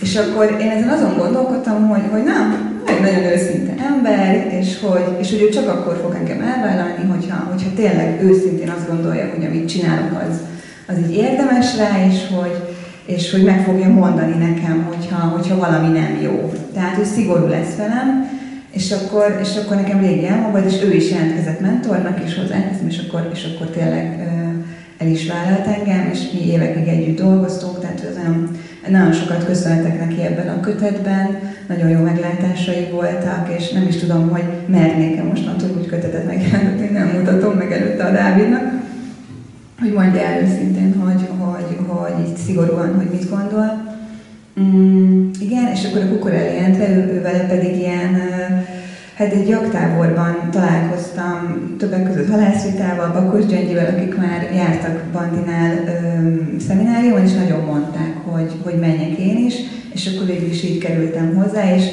És 0.00 0.16
akkor 0.16 0.56
én 0.60 0.70
ezen 0.70 0.88
azon 0.88 1.16
gondolkodtam, 1.16 1.88
hogy, 1.88 2.02
hogy 2.10 2.22
nem, 2.24 2.75
egy 2.96 3.12
nagyon 3.12 3.32
őszinte 3.32 3.74
ember, 3.94 4.46
és 4.60 4.80
hogy, 4.80 5.06
és 5.20 5.30
hogy 5.30 5.42
ő 5.42 5.48
csak 5.48 5.68
akkor 5.68 6.00
fog 6.02 6.14
engem 6.14 6.40
elvállalni, 6.40 7.04
hogyha, 7.10 7.36
hogyha 7.50 7.70
tényleg 7.74 8.22
őszintén 8.22 8.68
azt 8.68 8.88
gondolja, 8.88 9.30
hogy 9.34 9.44
amit 9.44 9.68
csinálok, 9.68 10.22
az, 10.28 10.36
az 10.86 10.96
így 10.98 11.16
érdemes 11.16 11.76
rá, 11.76 12.06
és 12.10 12.18
hogy, 12.34 12.56
és 13.06 13.30
hogy 13.30 13.44
meg 13.44 13.64
fogja 13.64 13.88
mondani 13.88 14.36
nekem, 14.44 14.86
hogyha, 14.88 15.16
hogyha 15.16 15.56
valami 15.56 15.98
nem 15.98 16.18
jó. 16.22 16.52
Tehát 16.74 16.98
ő 16.98 17.04
szigorú 17.04 17.46
lesz 17.46 17.76
velem, 17.76 18.30
és 18.70 18.92
akkor, 18.92 19.38
és 19.42 19.56
akkor 19.56 19.76
nekem 19.76 20.00
régi 20.00 20.26
elmagad, 20.26 20.64
és 20.66 20.82
ő 20.82 20.92
is 20.92 21.10
jelentkezett 21.10 21.60
mentornak, 21.60 22.20
és 22.24 22.34
hozzáteszem, 22.34 22.86
és 22.88 22.98
akkor, 23.06 23.30
és 23.32 23.48
akkor 23.54 23.66
tényleg 23.66 24.26
el 24.98 25.08
is 25.08 25.28
vállalt 25.28 25.66
engem, 25.66 26.10
és 26.12 26.18
mi 26.32 26.52
évekig 26.52 26.88
együtt 26.88 27.20
dolgoztunk, 27.20 27.80
tehát 27.80 28.04
ez 28.10 28.16
nagyon, 28.16 28.50
nagyon 28.88 29.12
sokat 29.12 29.44
köszönhetek 29.44 30.06
neki 30.06 30.22
ebben 30.22 30.48
a 30.48 30.60
kötetben, 30.60 31.38
nagyon 31.68 31.88
jó 31.88 32.00
meglátásai 32.00 32.88
voltak, 32.92 33.54
és 33.58 33.70
nem 33.70 33.86
is 33.86 33.96
tudom, 33.96 34.28
hogy 34.28 34.44
mernék-e 34.66 35.22
mostantól 35.22 35.68
úgy 35.78 35.86
kötetet 35.86 36.26
megjelentetni, 36.26 36.88
nem 36.88 37.08
mutatom 37.08 37.52
meg 37.52 37.72
előtte 37.72 38.04
a 38.04 38.12
Dávidnak, 38.12 38.72
hogy 39.80 39.92
mondja 39.92 40.20
el 40.20 40.42
őszintén, 40.42 40.94
hogy, 41.04 41.28
hogy, 41.38 41.78
hogy 41.86 42.28
így 42.28 42.36
szigorúan, 42.36 42.94
hogy 42.94 43.08
mit 43.12 43.30
gondol. 43.30 43.94
Mm, 44.60 45.30
igen, 45.40 45.66
és 45.72 45.84
akkor 45.84 46.02
a 46.02 46.08
Kukorelli 46.08 46.58
Endre, 46.58 46.88
ő, 46.88 47.12
ő 47.12 47.22
vele 47.22 47.46
pedig 47.46 47.76
ilyen 47.76 48.14
Hát 49.16 49.32
egy 49.32 49.48
jaktáborban 49.48 50.50
találkoztam 50.50 51.74
többek 51.78 52.04
között 52.04 52.30
Halászvitával, 52.30 53.12
Bakos 53.12 53.46
Gyöngyivel, 53.46 53.94
akik 53.94 54.16
már 54.16 54.50
jártak 54.54 55.02
Bandinál 55.12 55.76
ö, 55.86 56.58
szemináriumon, 56.58 57.24
és 57.24 57.32
nagyon 57.32 57.64
mondták, 57.64 58.14
hogy, 58.24 58.52
hogy 58.62 58.78
menjek 58.78 59.18
én 59.18 59.36
is, 59.46 59.54
és 59.92 60.14
akkor 60.14 60.26
végül 60.26 60.48
is 60.48 60.62
így 60.62 60.78
kerültem 60.78 61.34
hozzá, 61.34 61.74
és 61.74 61.84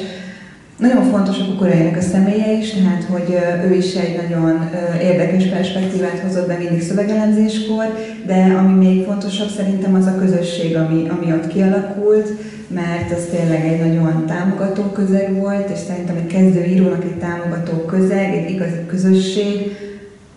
nagyon 0.76 1.02
fontos 1.02 1.38
a 1.38 1.44
kukorainak 1.44 1.96
a 1.96 2.00
személye 2.00 2.52
is, 2.52 2.70
tehát 2.70 3.04
hogy 3.04 3.36
ő 3.70 3.74
is 3.74 3.94
egy 3.94 4.20
nagyon 4.22 4.70
érdekes 5.02 5.46
perspektívát 5.46 6.18
hozott 6.18 6.46
be 6.46 6.56
mindig 6.56 6.82
szövegelemzéskor, 6.82 7.84
de 8.26 8.54
ami 8.58 8.86
még 8.86 9.04
fontosabb 9.04 9.48
szerintem 9.48 9.94
az 9.94 10.06
a 10.06 10.18
közösség, 10.18 10.76
ami, 10.76 11.08
ami 11.08 11.32
ott 11.32 11.46
kialakult, 11.46 12.28
mert 12.68 13.10
az 13.10 13.28
tényleg 13.30 13.66
egy 13.66 13.78
nagyon 13.78 14.26
támogató 14.26 14.82
közeg 14.82 15.34
volt, 15.34 15.70
és 15.70 15.78
szerintem 15.78 16.16
egy 16.16 16.26
kezdőírónak 16.26 17.04
egy 17.04 17.18
támogató 17.18 17.76
közeg, 17.76 18.34
egy 18.34 18.50
igazi 18.50 18.86
közösség, 18.86 19.76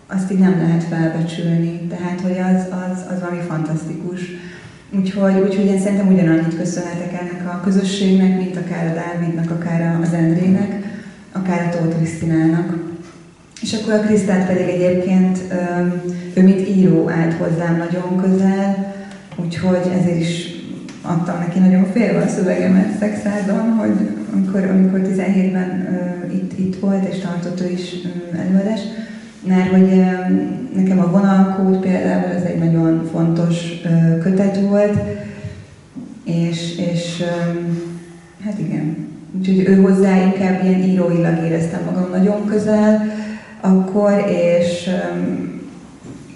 azt 0.08 0.32
így 0.32 0.40
nem 0.40 0.60
lehet 0.60 0.84
felbecsülni. 0.84 1.88
Tehát, 1.90 2.22
hogy 2.22 2.38
az, 2.38 2.66
az, 2.70 3.06
az 3.12 3.20
valami 3.20 3.42
fantasztikus. 3.48 4.22
Úgyhogy, 4.96 5.40
úgyhogy 5.40 5.66
én 5.66 5.80
szerintem 5.80 6.14
ugyanannyit 6.14 6.58
köszönhetek 6.58 7.14
ennek 7.22 7.54
a 7.54 7.62
közösségnek, 7.64 8.38
mint 8.38 8.58
akár 8.58 8.88
a 8.88 8.94
Dávidnak, 8.94 9.52
akár 9.52 10.00
az 10.02 10.14
Endrének, 10.14 11.02
akár 11.32 11.68
a 11.68 11.78
Tóth 11.78 11.96
Krisztinának. 11.96 12.78
És 13.62 13.74
akkor 13.74 13.94
a 13.94 14.00
Krisztát 14.00 14.48
pedig 14.48 14.68
egyébként, 14.68 15.40
ő 16.34 16.44
mint 16.44 16.68
író 16.68 17.10
állt 17.10 17.34
hozzám 17.34 17.78
nagyon 17.78 18.22
közel, 18.22 18.96
úgyhogy 19.36 19.92
ezért 20.00 20.20
is 20.20 20.56
adtam 21.02 21.40
neki 21.40 21.60
nagyon 21.60 21.86
félve 21.92 22.20
a 22.20 22.28
szövegemet 22.28 22.98
Szexádon, 23.00 23.70
hogy 23.70 24.10
amikor, 24.34 24.64
amikor 24.64 25.02
17-ben 25.04 25.88
uh, 25.90 26.36
itt, 26.36 26.60
itt 26.60 26.80
volt, 26.80 27.14
és 27.14 27.20
tartott 27.20 27.62
ő 27.62 27.70
is 27.72 27.94
um, 28.06 28.40
előadás, 28.40 28.80
mert 29.44 29.72
hogy 29.72 30.04
nekem 30.76 31.00
a 31.00 31.12
vonalkód 31.12 31.78
például 31.80 32.32
ez 32.32 32.44
egy 32.44 32.60
nagyon 32.60 33.10
fontos 33.12 33.82
kötet 34.22 34.60
volt, 34.60 35.00
és, 36.24 36.78
és 36.92 37.24
hát 38.46 38.60
igen, 38.60 39.08
úgyhogy 39.38 39.60
ő 39.68 39.82
hozzá 39.82 40.24
inkább 40.24 40.64
ilyen 40.64 40.82
íróilag 40.82 41.44
éreztem 41.44 41.82
magam 41.86 42.10
nagyon 42.10 42.46
közel 42.46 43.06
akkor, 43.62 44.26
és 44.30 44.90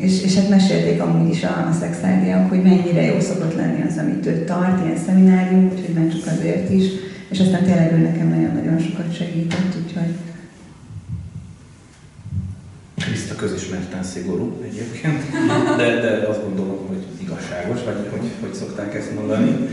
és, 0.02 0.24
és 0.24 0.36
hát 0.36 0.50
mesélték 0.50 1.02
amúgy 1.02 1.30
is 1.30 1.44
a, 1.44 1.68
a 1.70 1.74
szexádiak, 1.80 2.50
hogy 2.50 2.62
mennyire 2.62 3.02
jó 3.02 3.20
szokott 3.20 3.56
lenni 3.56 3.82
az, 3.82 3.98
amit 3.98 4.26
ő 4.26 4.44
tart, 4.44 4.86
ilyen 4.86 4.98
szeminárium, 4.98 5.72
úgyhogy 5.74 5.94
nem 5.94 6.10
csak 6.10 6.26
azért 6.26 6.70
is. 6.70 6.84
És 7.30 7.40
aztán 7.40 7.64
tényleg 7.64 7.94
ő 7.94 7.98
nekem 7.98 8.28
nagyon-nagyon 8.28 8.80
sokat 8.80 9.16
segített, 9.16 9.76
úgyhogy... 9.84 10.16
Kriszta 12.96 13.31
közismerten 13.42 14.04
szigorú 14.04 14.62
egyébként, 14.64 15.22
de, 15.78 16.00
de 16.00 16.28
azt 16.28 16.44
gondolom, 16.44 16.88
hogy 16.88 17.04
igazságos, 17.22 17.84
vagy 17.84 17.96
hogy, 18.10 18.30
hogy 18.42 18.54
szokták 18.54 18.96
ezt 18.96 19.16
mondani. 19.16 19.68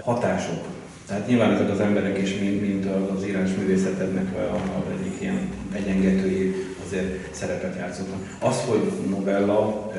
Hatások. 0.00 0.62
Tehát 1.06 1.26
nyilván 1.26 1.52
ezek 1.52 1.70
az 1.70 1.80
emberek 1.80 2.18
is, 2.18 2.38
mint, 2.38 2.60
mint 2.60 2.86
az 3.16 3.26
írásművészetednek 3.26 4.26
a, 4.36 4.54
a 4.54 4.84
egyik 4.98 5.20
ilyen 5.20 5.38
egyengetői 5.72 6.54
azért 6.86 7.34
szerepet 7.34 7.76
játszottak. 7.78 8.18
Az, 8.38 8.56
hogy 8.66 8.92
novella, 9.10 9.92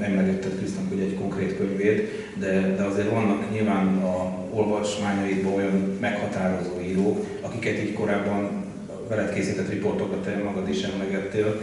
emlegetted 0.00 0.56
Krisztán, 0.56 0.86
hogy 0.88 1.00
egy 1.00 1.14
konkrét 1.14 1.56
könyvét, 1.56 2.10
de, 2.38 2.74
de 2.76 2.82
azért 2.82 3.10
vannak 3.10 3.52
nyilván 3.52 3.86
a 4.02 4.38
olvasmányaidban 4.50 5.52
olyan 5.52 5.96
meghatározó 6.00 6.80
írók, 6.80 7.26
akiket 7.40 7.78
így 7.78 7.92
korábban 7.92 8.64
veled 9.08 9.34
készített 9.34 9.68
riportokat 9.68 10.22
te 10.22 10.42
magad 10.44 10.68
is 10.68 10.82
emlegettél. 10.82 11.60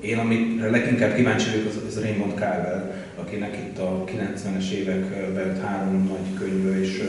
Én, 0.00 0.18
amire 0.18 0.70
leginkább 0.70 1.14
kíváncsi 1.14 1.50
vagyok, 1.50 1.66
az, 1.66 1.80
az 1.86 2.02
Raymond 2.02 2.32
Carver, 2.34 3.04
akinek 3.16 3.56
itt 3.56 3.78
a 3.78 4.04
90-es 4.06 4.70
években 4.70 5.60
három 5.60 6.06
nagy 6.06 6.38
könyvő 6.38 6.82
és 6.82 7.02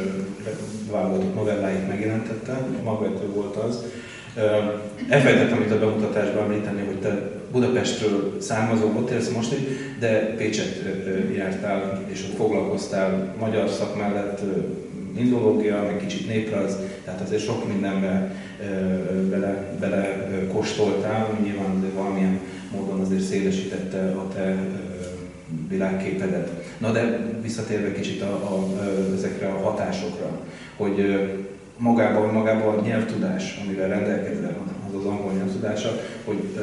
válogatott 0.92 1.36
novelláit 1.36 1.88
megjelentette. 1.88 2.68
Magvető 2.84 3.28
volt 3.34 3.56
az. 3.56 3.84
Elfelejtettem 5.10 5.62
itt 5.62 5.72
a 5.72 5.80
bemutatásban 5.80 6.44
említeni, 6.44 6.82
hogy 6.86 7.00
te 7.00 7.38
Budapestről 7.52 8.38
származó, 8.40 8.86
ott 8.98 9.10
élsz 9.10 9.30
most 9.30 9.52
is, 9.52 9.60
de 10.00 10.34
Pécset 10.38 10.84
jártál, 11.36 12.02
és 12.08 12.24
ott 12.30 12.36
foglalkoztál 12.36 13.36
magyar 13.40 13.70
szak 13.70 13.98
mellett 13.98 14.42
indológia, 15.18 15.84
meg 15.84 15.98
kicsit 15.98 16.28
néprajz, 16.28 16.78
tehát 17.06 17.22
azért 17.22 17.44
sok 17.44 17.68
mindenbe 17.68 18.36
bele, 19.30 19.78
bele 19.80 20.28
kóstoltál, 20.52 21.40
nyilván 21.44 21.92
valamilyen 21.96 22.40
módon 22.72 23.00
azért 23.00 23.22
szélesítette 23.22 24.12
a 24.12 24.28
te 24.34 24.56
világképedet. 25.70 26.50
Na 26.78 26.92
de 26.92 27.20
visszatérve 27.42 27.92
kicsit 27.92 28.22
a, 28.22 28.34
a, 28.34 28.82
ezekre 29.16 29.48
a 29.48 29.62
hatásokra, 29.62 30.40
hogy 30.78 31.30
magában, 31.78 32.34
magában 32.34 32.78
a 32.78 32.82
nyelvtudás, 32.82 33.62
amivel 33.66 33.90
rendelkezel, 33.90 34.58
az 34.88 34.96
az 34.96 35.06
angol 35.06 35.32
nyelvtudása, 35.32 36.02
hogy 36.26 36.58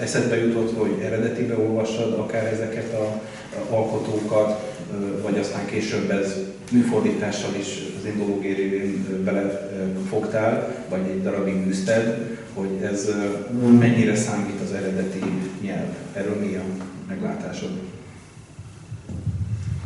eszedbe 0.00 0.36
jutott, 0.36 0.78
hogy 0.78 0.98
eredetibe 1.02 1.58
olvassad 1.58 2.12
akár 2.12 2.52
ezeket 2.52 2.94
a, 2.94 3.20
a 3.56 3.74
alkotókat, 3.74 4.76
vagy 5.22 5.38
aztán 5.38 5.66
később 5.66 6.10
ez 6.10 6.36
műfordítással 6.72 7.54
is 7.58 7.82
az 7.98 8.08
indológiai 8.12 8.54
révén 8.54 9.24
belefogtál, 9.24 10.74
vagy 10.88 11.00
egy 11.10 11.22
darabig 11.22 11.66
űzted, 11.68 12.38
hogy 12.54 12.80
ez 12.92 13.08
mennyire 13.78 14.16
számít 14.16 14.60
az 14.64 14.72
eredeti 14.72 15.18
nyelv. 15.62 15.88
Erről 16.12 16.36
mi 16.40 16.54
a 16.54 16.62
meglátásod? 17.08 17.70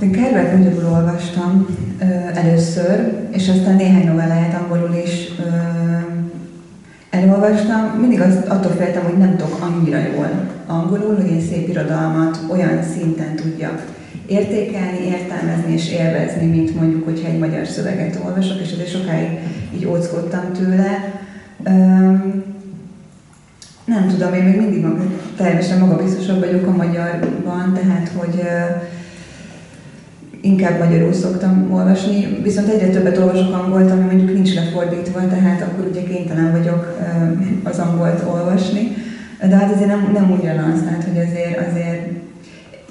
Én 0.02 0.12
Kerber 0.12 0.56
magyarul 0.56 0.92
olvastam 0.92 1.66
ö, 2.00 2.04
először, 2.34 3.12
és 3.30 3.48
aztán 3.48 3.76
néhány 3.76 4.06
novelláját 4.06 4.62
angolul 4.62 4.94
is 5.04 5.28
ö, 5.38 5.56
elolvastam. 7.10 8.00
Mindig 8.00 8.20
az, 8.20 8.36
attól 8.48 8.70
féltem, 8.70 9.02
hogy 9.02 9.18
nem 9.18 9.36
tudok 9.36 9.60
annyira 9.60 9.98
jól 9.98 10.28
angolul, 10.66 11.14
hogy 11.14 11.30
én 11.30 11.40
szép 11.40 11.68
irodalmat 11.68 12.38
olyan 12.50 12.82
szinten 12.82 13.36
tudjak 13.36 13.82
értékelni, 14.26 14.98
értelmezni 15.06 15.72
és 15.72 15.92
élvezni, 15.92 16.46
mint 16.46 16.74
mondjuk, 16.74 17.04
hogyha 17.04 17.28
egy 17.28 17.38
magyar 17.38 17.66
szöveget 17.66 18.20
olvasok, 18.24 18.60
és 18.60 18.72
azért 18.72 18.90
sokáig 18.90 19.38
így 19.74 19.86
óckodtam 19.86 20.52
tőle. 20.52 21.22
Ö, 21.62 21.70
nem 23.84 24.08
tudom, 24.08 24.34
én 24.34 24.42
még 24.42 24.56
mindig 24.56 24.82
mag, 24.82 25.00
teljesen 25.36 25.78
magabiztosabb 25.78 26.38
vagyok 26.38 26.66
a 26.66 26.76
magyarban, 26.76 27.74
tehát 27.74 28.10
hogy 28.16 28.42
inkább 30.40 30.78
magyarul 30.78 31.12
szoktam 31.12 31.72
olvasni, 31.72 32.38
viszont 32.42 32.68
egyre 32.68 32.88
többet 32.88 33.18
olvasok 33.18 33.54
angolt, 33.54 33.90
ami 33.90 34.04
mondjuk 34.04 34.32
nincs 34.32 34.54
lefordítva, 34.54 35.28
tehát 35.28 35.62
akkor 35.62 35.86
ugye 35.90 36.02
kénytelen 36.02 36.50
vagyok 36.50 36.98
az 37.62 37.78
angolt 37.78 38.22
olvasni. 38.32 38.96
de 39.48 39.56
hát 39.56 39.74
azért 39.74 39.88
nem, 39.88 40.10
nem 40.12 40.30
ugyanaz, 40.40 40.82
tehát 40.82 41.04
hogy 41.04 41.18
azért, 41.18 41.68
azért 41.68 42.25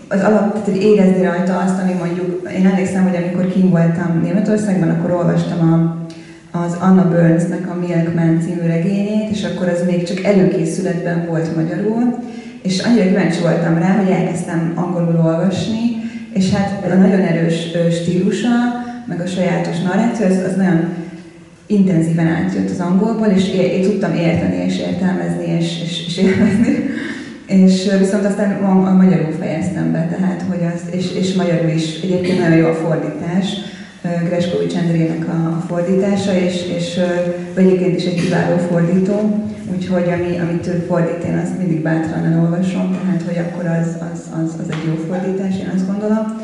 az 0.08 0.22
alap, 0.24 0.52
tehát 0.52 0.66
hogy 0.66 0.82
érezni 0.82 1.24
rajta 1.24 1.58
azt, 1.58 1.82
ami 1.82 1.94
mondjuk, 1.94 2.50
én 2.58 2.66
emlékszem, 2.66 3.04
hogy 3.04 3.16
amikor 3.16 3.52
kim 3.52 3.70
voltam 3.70 4.20
Németországban, 4.24 4.90
akkor 4.90 5.12
olvastam 5.12 5.60
a, 5.74 6.58
az 6.58 6.76
Anna 6.80 7.10
Burnsnek 7.10 7.70
a 7.70 7.80
Milkman 7.80 8.42
című 8.42 8.68
regényét, 8.68 9.30
és 9.30 9.44
akkor 9.44 9.68
az 9.68 9.86
még 9.86 10.04
csak 10.04 10.24
előkészületben 10.24 11.26
volt 11.30 11.56
magyarul, 11.56 12.20
és 12.62 12.80
annyira 12.80 13.06
kíváncsi 13.06 13.42
voltam 13.42 13.78
rá, 13.78 13.96
hogy 13.96 14.12
elkezdtem 14.12 14.72
angolul 14.76 15.22
olvasni, 15.26 15.80
és 16.34 16.52
hát 16.52 16.92
a 16.92 16.96
nagyon 16.96 17.20
erős 17.20 17.72
stílusa, 18.02 18.50
meg 19.08 19.20
a 19.20 19.28
sajátos 19.28 19.80
narráció, 19.80 20.26
az, 20.26 20.52
az 20.52 20.56
nagyon 20.56 20.94
intenzíven 21.68 22.28
átjött 22.28 22.70
az 22.70 22.80
angolból, 22.80 23.28
és 23.28 23.54
én, 23.54 23.70
én 23.70 23.82
tudtam 23.82 24.16
érteni, 24.16 24.56
és 24.56 24.80
értelmezni, 24.80 25.46
és, 25.60 25.82
és, 25.84 26.06
és 26.08 26.18
élvezni. 26.18 26.95
És 27.46 27.92
viszont 28.00 28.26
aztán 28.26 28.64
a, 28.64 28.88
a 28.88 28.94
magyarul 28.94 29.32
fejeztem 29.40 29.92
be, 29.92 30.08
tehát, 30.18 30.44
hogy 30.50 30.60
az, 30.74 30.82
és, 30.92 31.12
és 31.12 31.34
magyarul 31.34 31.70
is. 31.70 32.02
Egyébként 32.02 32.40
nagyon 32.40 32.58
jó 32.58 32.68
a 32.68 32.74
fordítás, 32.74 33.46
Greskovics 34.24 34.76
Endrének 34.76 35.28
a 35.28 35.64
fordítása, 35.68 36.34
és, 36.34 36.66
és 36.78 37.00
egyébként 37.56 37.96
is 37.96 38.06
egy 38.06 38.22
kiváló 38.22 38.58
fordító, 38.58 39.46
úgyhogy 39.76 40.10
ami, 40.10 40.38
amit 40.40 40.68
ő 40.68 40.86
fordít, 40.88 41.24
én 41.24 41.38
azt 41.38 41.58
mindig 41.58 41.82
bátran 41.82 42.26
elolvasom, 42.26 42.98
tehát 43.02 43.22
hogy 43.22 43.38
akkor 43.38 43.66
az, 43.66 43.88
az, 44.14 44.20
az, 44.44 44.54
az 44.62 44.70
egy 44.70 44.88
jó 44.88 44.94
fordítás, 45.08 45.60
én 45.60 45.72
azt 45.76 45.88
gondolom. 45.88 46.42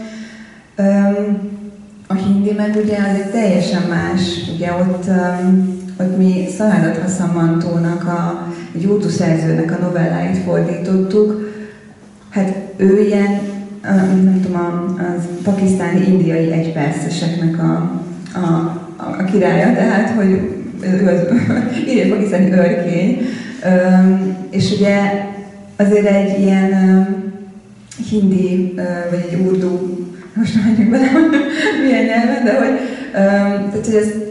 A 2.08 2.14
hindi 2.14 2.52
meg 2.52 2.76
ugye 2.84 2.98
az 2.98 3.16
egy 3.16 3.32
teljesen 3.32 3.82
más, 3.90 4.22
ugye 4.56 4.72
ott, 4.72 5.06
ott 6.00 6.18
mi 6.18 6.46
Szaládat 6.58 6.98
Hassamantónak, 6.98 8.04
a, 8.04 8.51
egy 8.80 9.10
szerzőnek 9.10 9.72
a 9.72 9.84
novelláit 9.84 10.38
fordítottuk, 10.38 11.50
hát 12.30 12.56
ő 12.78 13.00
ilyen 13.00 13.40
nem 14.24 14.42
tudom, 14.44 14.96
az 14.98 15.24
pakisztáni 15.44 16.08
indiai 16.08 16.52
egyperceseknek 16.52 17.60
a, 17.60 18.02
a, 18.34 18.46
a, 18.96 19.24
királya, 19.24 19.74
tehát, 19.74 20.10
hogy 20.10 20.30
ő 20.82 21.08
az 21.08 21.38
indiai 21.80 22.10
pakisztáni 22.10 22.52
örkény. 22.52 23.22
És 24.50 24.72
ugye 24.72 24.98
azért 25.76 26.08
egy 26.08 26.40
ilyen 26.40 26.70
hindi, 28.10 28.74
vagy 29.10 29.28
egy 29.32 29.40
urdu, 29.46 29.98
most 30.34 30.56
menjünk 30.64 30.90
bele, 30.90 31.12
milyen 31.84 32.06
nyelven, 32.06 32.44
de 32.44 32.58
hogy, 32.58 32.80
tehát, 33.72 33.86
hogy 33.86 33.96
ez 33.96 34.31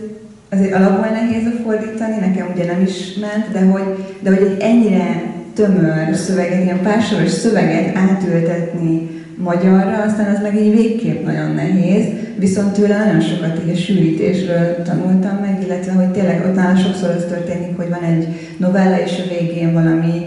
azért 0.51 0.75
alapból 0.75 1.09
nehéz 1.09 1.47
a 1.47 1.63
fordítani, 1.63 2.17
nekem 2.21 2.51
ugye 2.55 2.65
nem 2.65 2.83
is 2.83 3.15
ment, 3.21 3.51
de 3.53 3.61
hogy, 3.61 4.05
de 4.21 4.31
hogy 4.31 4.47
egy 4.47 4.61
ennyire 4.61 5.23
tömör 5.55 6.15
szöveget, 6.15 6.63
ilyen 6.63 6.83
pársoros 6.83 7.31
szöveget 7.31 7.97
átültetni 7.97 9.09
magyarra, 9.37 10.03
aztán 10.07 10.35
az 10.35 10.43
meg 10.43 10.61
így 10.61 10.77
végképp 10.77 11.25
nagyon 11.25 11.51
nehéz, 11.55 12.05
viszont 12.39 12.73
tőle 12.73 12.99
nagyon 12.99 13.21
sokat 13.21 13.61
így 13.65 13.75
a 13.75 13.79
sűrítésről 13.79 14.83
tanultam 14.83 15.37
meg, 15.41 15.63
illetve 15.65 15.93
hogy 15.93 16.11
tényleg 16.11 16.45
ott 16.47 16.55
nála 16.55 16.77
sokszor 16.79 17.11
az 17.11 17.25
történik, 17.29 17.77
hogy 17.77 17.89
van 17.89 18.03
egy 18.03 18.27
novella, 18.57 19.01
és 19.01 19.13
a 19.19 19.35
végén 19.35 19.73
valami, 19.73 20.25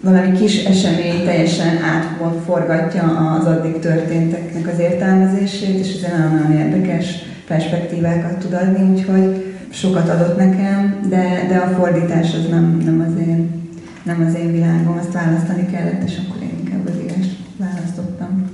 valami 0.00 0.32
kis 0.32 0.64
esemény 0.64 1.24
teljesen 1.24 1.76
átforgatja 1.94 3.36
az 3.40 3.46
addig 3.46 3.78
történteknek 3.78 4.72
az 4.72 4.78
értelmezését, 4.78 5.78
és 5.78 5.94
ez 5.94 6.10
nagyon-nagyon 6.10 6.58
érdekes 6.58 7.06
perspektívákat 7.46 8.38
tud 8.38 8.52
adni, 8.52 8.90
úgyhogy 8.90 9.51
sokat 9.72 10.08
adott 10.08 10.36
nekem, 10.36 11.00
de, 11.08 11.46
de 11.48 11.56
a 11.56 11.74
fordítás 11.74 12.34
az 12.34 12.48
nem, 12.48 12.78
nem, 12.84 13.00
az 13.00 13.26
én, 13.26 13.70
nem 14.02 14.26
az 14.28 14.34
én 14.34 14.52
világom, 14.52 14.98
azt 14.98 15.12
választani 15.12 15.66
kellett, 15.66 16.02
és 16.02 16.18
akkor 16.18 16.42
én 16.42 16.58
inkább 16.64 16.88
az 16.88 17.00
írás 17.02 17.26
választottam. 17.56 18.50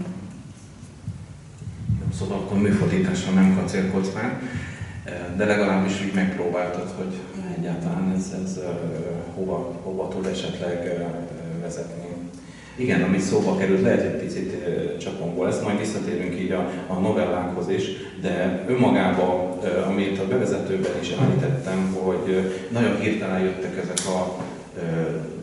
Szóval 2.18 2.38
akkor 2.38 2.58
műfordítással 2.58 3.34
nem 3.34 3.56
kacérkodsz 3.56 4.14
már, 4.14 4.40
de 5.36 5.44
legalábbis 5.44 6.04
úgy 6.06 6.14
megpróbáltad, 6.14 6.94
hogy 6.96 7.20
egyáltalán 7.58 8.12
ez, 8.16 8.34
ez 8.44 8.58
hova, 9.34 9.80
hova 9.82 10.08
tud 10.08 10.26
esetleg 10.26 10.98
vezetni. 11.62 12.07
Igen, 12.78 13.02
ami 13.02 13.18
szóba 13.18 13.56
került, 13.56 13.82
lehet 13.82 14.00
egy 14.00 14.20
picit 14.24 14.54
csapongó 14.98 15.44
lesz, 15.44 15.62
majd 15.62 15.78
visszatérünk 15.78 16.40
így 16.40 16.50
a, 16.50 16.70
a 16.86 16.94
novellánkhoz 16.94 17.68
is, 17.68 17.84
de 18.20 18.64
önmagában, 18.68 19.58
amit 19.86 20.18
a 20.18 20.26
bevezetőben 20.26 20.92
is 21.00 21.10
említettem, 21.10 21.96
hogy 22.00 22.52
nagyon 22.68 23.00
hirtelen 23.00 23.40
jöttek 23.40 23.76
ezek 23.76 24.06
a 24.06 24.36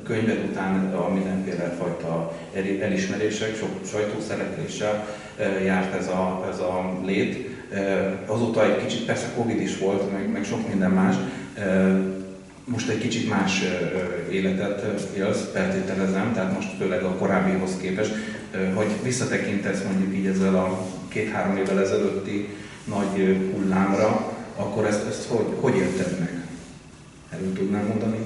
könyved 0.04 0.44
után 0.52 0.94
a 0.94 1.14
mindenféle 1.14 1.76
fajta 1.80 2.38
elismerések, 2.82 3.56
sok 3.56 3.70
sajtószerepléssel 3.86 5.08
járt 5.66 5.94
ez 5.94 6.08
a, 6.08 6.48
ez 6.52 6.60
a 6.60 7.00
lét. 7.06 7.50
Azóta 8.26 8.66
egy 8.66 8.86
kicsit 8.86 9.06
persze 9.06 9.28
Covid 9.38 9.62
is 9.62 9.78
volt, 9.78 10.12
meg, 10.12 10.32
meg 10.32 10.44
sok 10.44 10.68
minden 10.68 10.92
más. 10.92 11.16
Most 12.66 12.90
egy 12.90 12.98
kicsit 12.98 13.30
más 13.30 13.62
életet 14.32 15.02
élsz, 15.18 15.50
feltételezem, 15.54 16.34
tehát 16.34 16.54
most 16.54 16.78
főleg 16.78 17.04
a 17.04 17.16
korábbihoz 17.16 17.72
képest, 17.82 18.14
hogy 18.74 18.88
visszatekintesz 19.04 19.84
mondjuk 19.84 20.16
így 20.16 20.26
ezzel 20.26 20.56
a 20.56 20.88
két-három 21.08 21.58
évvel 21.58 21.82
ezelőtti 21.82 22.50
nagy 22.84 23.40
hullámra, 23.54 24.34
akkor 24.56 24.86
ezt, 24.86 25.08
ezt 25.08 25.28
hogy, 25.28 25.46
hogy 25.60 25.76
élted 25.76 26.20
meg? 26.20 26.44
Erről 27.34 27.54
tudnám 27.54 27.86
mondani? 27.86 28.18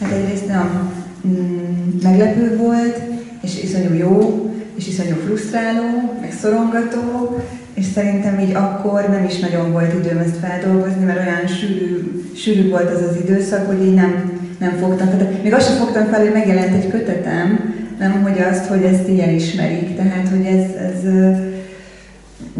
Hát 0.00 0.12
egyrészt 0.12 0.46
nem 0.46 0.92
mm, 1.26 1.98
meglepő 2.02 2.56
volt, 2.56 3.00
és 3.42 3.62
iszonyú 3.62 3.92
jó, 3.94 4.46
és 4.74 4.86
iszonyú 4.86 5.14
frusztráló, 5.14 6.18
meg 6.20 6.32
szorongató, 6.32 7.40
és 7.74 7.84
szerintem 7.94 8.38
így 8.38 8.54
akkor 8.54 9.08
nem 9.08 9.24
is 9.24 9.38
nagyon 9.38 9.72
volt 9.72 9.92
időm 9.92 10.18
ezt 10.18 10.36
feldolgozni, 10.36 11.04
mert 11.04 11.18
olyan 11.18 11.46
sűrű, 11.46 12.22
sűrű 12.36 12.70
volt 12.70 12.90
az 12.90 13.02
az 13.10 13.16
időszak, 13.16 13.66
hogy 13.66 13.82
így 13.82 13.94
nem, 13.94 14.40
nem 14.58 14.76
fogtam. 14.80 15.06
Tehát 15.10 15.42
még 15.42 15.54
azt 15.54 15.68
sem 15.68 15.76
fogtam 15.76 16.06
fel, 16.06 16.20
hogy 16.20 16.32
megjelent 16.32 16.74
egy 16.74 16.90
kötetem, 16.90 17.74
nem 17.98 18.22
hogy 18.22 18.38
azt, 18.50 18.66
hogy 18.66 18.82
ezt 18.82 19.08
így 19.08 19.18
elismerik. 19.18 19.96
Tehát, 19.96 20.28
hogy 20.28 20.44
ez, 20.44 20.64
ez 20.90 21.12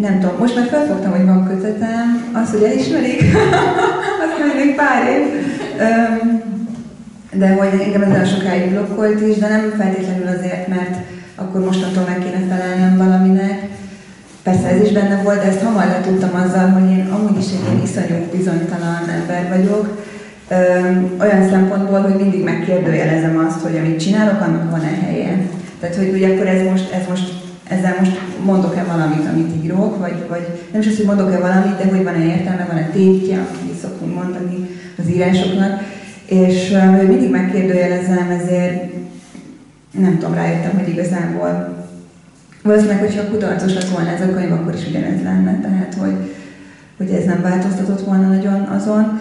nem 0.01 0.21
tudom, 0.21 0.37
most 0.39 0.57
már 0.57 0.67
felfogtam, 0.67 1.11
hogy 1.11 1.25
van 1.25 1.49
kötetem, 1.49 2.31
az, 2.33 2.51
hogy 2.51 2.63
elismerik, 2.63 3.23
azt 4.25 4.65
még 4.65 4.75
pár 4.75 5.09
év 5.09 5.51
de 7.33 7.49
hogy 7.49 7.81
engem 7.81 8.03
ez 8.03 8.29
sokáig 8.29 8.71
blokkolt 8.71 9.21
is, 9.21 9.37
de 9.37 9.49
nem 9.49 9.73
feltétlenül 9.77 10.27
azért, 10.27 10.69
mert 10.69 10.97
akkor 11.35 11.61
mostantól 11.61 12.05
meg 12.09 12.19
kéne 12.19 12.57
felelnem 12.57 12.97
valaminek. 12.97 13.63
Persze 14.43 14.67
ez 14.69 14.83
is 14.83 14.93
benne 14.93 15.23
volt, 15.23 15.39
de 15.39 15.47
ezt 15.47 15.63
hamar 15.63 15.87
letudtam 15.87 16.41
azzal, 16.45 16.69
hogy 16.69 16.91
én 16.91 17.09
amúgy 17.11 17.39
is 17.39 17.47
egy 17.53 17.65
ilyen 17.65 17.83
iszonyú 17.83 18.27
bizonytalan 18.37 19.09
ember 19.19 19.49
vagyok. 19.49 20.03
Öm, 20.49 21.11
olyan 21.21 21.49
szempontból, 21.49 22.01
hogy 22.01 22.15
mindig 22.15 22.45
megkérdőjelezem 22.45 23.45
azt, 23.47 23.61
hogy 23.61 23.77
amit 23.77 24.01
csinálok, 24.01 24.41
annak 24.41 24.71
van-e 24.71 24.99
helye. 25.05 25.47
Tehát, 25.81 25.97
hogy 25.97 26.11
ugye 26.13 26.29
akkor 26.29 26.47
ez 26.47 26.71
most, 26.71 26.93
ez 26.93 27.03
most 27.09 27.43
ezzel 27.69 27.97
most 27.99 28.21
mondok-e 28.45 28.85
valamit, 28.85 29.27
amit 29.33 29.65
írok, 29.65 29.99
vagy, 29.99 30.25
vagy 30.29 30.47
nem 30.73 30.81
is 30.81 30.87
azt, 30.87 30.97
hogy 30.97 31.07
mondok-e 31.07 31.39
valamit, 31.39 31.77
de 31.77 31.85
hogy 31.85 32.05
van-e 32.05 32.25
értelme, 32.25 32.67
van-e 32.69 32.89
tétje, 32.93 33.37
amit 33.37 33.81
szoktunk 33.81 34.15
mondani 34.15 34.69
az 34.99 35.11
írásoknak. 35.11 35.81
És 36.27 36.77
hogy 36.97 37.09
mindig 37.09 37.31
megkérdőjelezem, 37.31 38.31
ezért 38.41 38.93
nem 39.91 40.19
tudom, 40.19 40.35
rájöttem, 40.35 40.79
hogy 40.79 40.89
igazából 40.89 41.82
valószínűleg, 42.63 42.99
hogyha 42.99 43.29
kudarcos 43.29 43.75
lett 43.75 43.89
volna 43.89 44.11
ez 44.11 44.21
a 44.21 44.33
könyv, 44.33 44.53
akkor 44.53 44.75
is 44.75 44.87
ugyanez 44.89 45.23
lenne, 45.23 45.61
tehát 45.61 45.95
hogy, 45.95 46.17
hogy 46.97 47.11
ez 47.11 47.25
nem 47.25 47.43
változtatott 47.43 48.05
volna 48.05 48.29
nagyon 48.29 48.61
azon. 48.63 49.21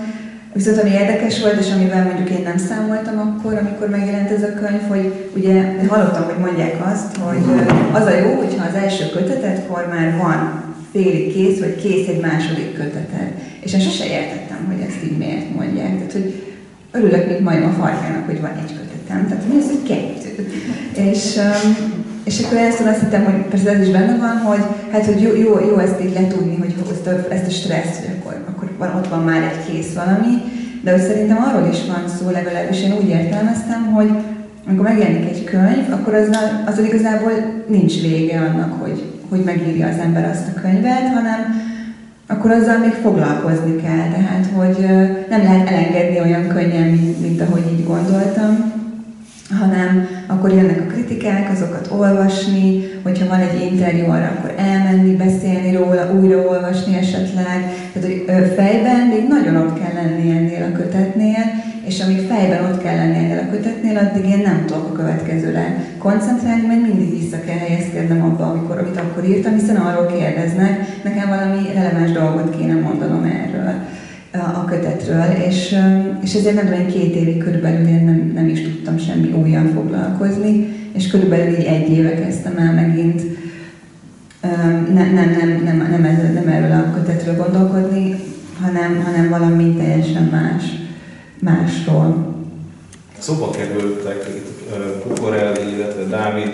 Viszont 0.54 0.82
ami 0.82 0.90
érdekes 0.90 1.42
volt, 1.42 1.60
és 1.60 1.72
amivel 1.72 2.04
mondjuk 2.04 2.30
én 2.30 2.44
nem 2.44 2.58
számoltam 2.58 3.20
akkor, 3.20 3.54
amikor 3.54 3.90
megjelent 3.90 4.32
ez 4.32 4.44
a 4.44 4.54
könyv, 4.54 4.82
hogy 4.88 5.30
ugye 5.36 5.76
hallottam, 5.88 6.24
hogy 6.24 6.38
mondják 6.40 6.76
azt, 6.92 7.18
hogy 7.18 7.38
az 7.92 8.06
a 8.06 8.18
jó, 8.18 8.34
hogyha 8.36 8.66
az 8.68 8.76
első 8.76 9.06
kötetetkor 9.10 9.88
már 9.94 10.18
van 10.18 10.64
félig 10.92 11.34
kész, 11.34 11.60
vagy 11.60 11.76
kész 11.76 12.08
egy 12.08 12.22
második 12.22 12.74
köteted. 12.74 13.32
És 13.60 13.74
én 13.74 13.80
sose 13.80 14.06
értettem, 14.06 14.66
hogy 14.68 14.86
ezt 14.88 15.04
így 15.04 15.18
miért 15.18 15.56
mondják. 15.56 15.96
Tehát, 15.96 16.12
hogy 16.12 16.54
örülök, 16.92 17.28
mint 17.28 17.40
majom 17.40 17.64
a 17.64 17.82
farkának, 17.82 18.26
hogy 18.26 18.42
van 18.42 18.52
egy 18.52 18.76
kötetem. 18.78 19.28
Tehát 19.28 19.48
mi 19.48 19.60
az, 19.60 19.68
hogy 19.68 19.88
kettő. 19.88 20.52
És, 21.10 21.38
um, 21.38 22.11
és 22.24 22.44
akkor 22.44 22.58
ezt 22.58 22.80
azt 22.80 23.00
hittem, 23.00 23.24
hogy 23.24 23.34
persze 23.34 23.72
ez 23.72 23.88
is 23.88 23.92
benne 23.92 24.18
van, 24.18 24.38
hogy 24.38 24.64
hát, 24.92 25.06
hogy 25.06 25.22
jó, 25.22 25.36
jó, 25.36 25.60
jó 25.70 25.78
ezt 25.78 26.02
így 26.04 26.14
letudni, 26.14 26.56
hogy 26.56 26.76
ezt 26.92 27.08
a, 27.08 27.34
ezt 27.34 27.48
a 27.48 27.50
stressz, 27.50 28.00
hogy 28.00 28.16
akkor, 28.20 28.42
akkor 28.50 28.70
van, 28.78 28.96
ott 28.96 29.08
van 29.08 29.24
már 29.24 29.44
egy 29.44 29.74
kész 29.74 29.94
valami, 29.94 30.34
de 30.84 30.92
hogy 30.92 31.02
szerintem 31.02 31.44
arról 31.48 31.70
is 31.72 31.80
van 31.88 32.04
szó, 32.08 32.30
legalábbis 32.30 32.84
én 32.84 32.94
úgy 33.02 33.10
értelmeztem, 33.10 33.92
hogy 33.94 34.10
amikor 34.68 34.86
megjelenik 34.86 35.30
egy 35.30 35.44
könyv, 35.44 35.92
akkor 35.92 36.14
az, 36.14 36.30
az 36.66 36.80
igazából 36.80 37.32
nincs 37.68 38.02
vége 38.02 38.40
annak, 38.40 38.82
hogy, 38.82 39.04
hogy 39.30 39.44
megírja 39.44 39.88
az 39.88 39.98
ember 39.98 40.30
azt 40.30 40.48
a 40.56 40.60
könyvet, 40.62 41.14
hanem 41.14 41.40
akkor 42.28 42.52
azzal 42.52 42.78
még 42.78 42.92
foglalkozni 42.92 43.76
kell. 43.76 44.08
Tehát, 44.12 44.48
hogy 44.56 44.86
nem 45.30 45.44
lehet 45.44 45.70
elengedni 45.70 46.20
olyan 46.20 46.48
könnyen, 46.48 46.88
mint, 46.88 47.22
mint 47.22 47.42
ahogy 47.42 47.64
így 47.72 47.86
gondoltam, 47.86 48.81
hanem 49.60 50.08
akkor 50.28 50.52
jönnek 50.54 50.80
a 50.80 50.92
kritikák, 50.92 51.52
azokat 51.52 51.90
olvasni, 51.92 52.84
hogyha 53.04 53.28
van 53.28 53.40
egy 53.40 53.62
interjú 53.72 54.04
arra, 54.10 54.32
akkor 54.38 54.54
elmenni, 54.58 55.16
beszélni 55.16 55.76
róla, 55.76 56.14
újra 56.14 56.38
olvasni 56.38 56.98
esetleg. 56.98 57.60
Tehát, 57.94 58.08
hogy 58.08 58.54
fejben 58.56 59.08
még 59.08 59.28
nagyon 59.28 59.56
ott 59.56 59.80
kell 59.80 59.94
lenni 59.94 60.32
ennél 60.32 60.72
a 60.74 60.78
kötetnél, 60.78 61.44
és 61.86 62.00
amíg 62.00 62.28
fejben 62.28 62.72
ott 62.72 62.82
kell 62.84 62.96
lenni 62.96 63.18
ennél 63.18 63.40
a 63.48 63.52
kötetnél, 63.52 63.98
addig 63.98 64.30
én 64.30 64.42
nem 64.44 64.64
tudok 64.66 64.90
a 64.90 64.92
következőre 64.92 65.86
koncentrálni, 65.98 66.68
mert 66.68 66.82
mindig 66.82 67.20
vissza 67.20 67.40
kell 67.46 67.58
helyezkednem 67.58 68.24
abba, 68.24 68.46
amikor, 68.46 68.78
amit 68.78 68.98
akkor 68.98 69.24
írtam, 69.30 69.54
hiszen 69.54 69.76
arról 69.76 70.06
kérdeznek, 70.06 71.04
nekem 71.04 71.30
valami 71.30 71.74
releváns 71.74 72.12
dolgot 72.12 72.58
kéne 72.58 72.74
mondanom 72.74 73.24
erről 73.24 73.74
a 74.32 74.66
kötetről, 74.66 75.26
és, 75.48 75.76
és 76.24 76.34
ezért 76.34 76.56
nem 76.56 76.66
tudom, 76.66 76.88
két 76.88 77.16
évig 77.16 77.38
körülbelül 77.38 77.88
én 77.88 78.04
nem, 78.04 78.32
nem 78.36 78.48
is 78.48 78.62
tudtam 78.62 78.98
semmi 78.98 79.32
újjal 79.32 79.66
foglalkozni, 79.74 80.68
és 80.94 81.08
körülbelül 81.08 81.58
így 81.58 81.66
egy 81.66 81.90
éve 81.90 82.14
kezdtem 82.14 82.58
el 82.58 82.74
megint 82.74 83.22
nem, 84.94 85.14
nem, 85.14 85.30
nem, 85.30 85.62
nem, 85.64 85.88
nem, 85.90 86.06
ez, 86.06 86.34
nem 86.34 86.48
erről 86.48 86.72
a 86.72 86.94
kötetről 86.94 87.36
gondolkodni, 87.36 88.16
hanem, 88.62 89.04
hanem 89.06 89.30
valami 89.30 89.74
teljesen 89.74 90.24
más, 90.24 90.64
másról. 91.40 92.36
Szóba 93.18 93.50
kerültek 93.50 94.26
itt 94.36 94.74
Kukorelli, 95.04 95.74
illetve 95.76 96.04
Dávid 96.04 96.54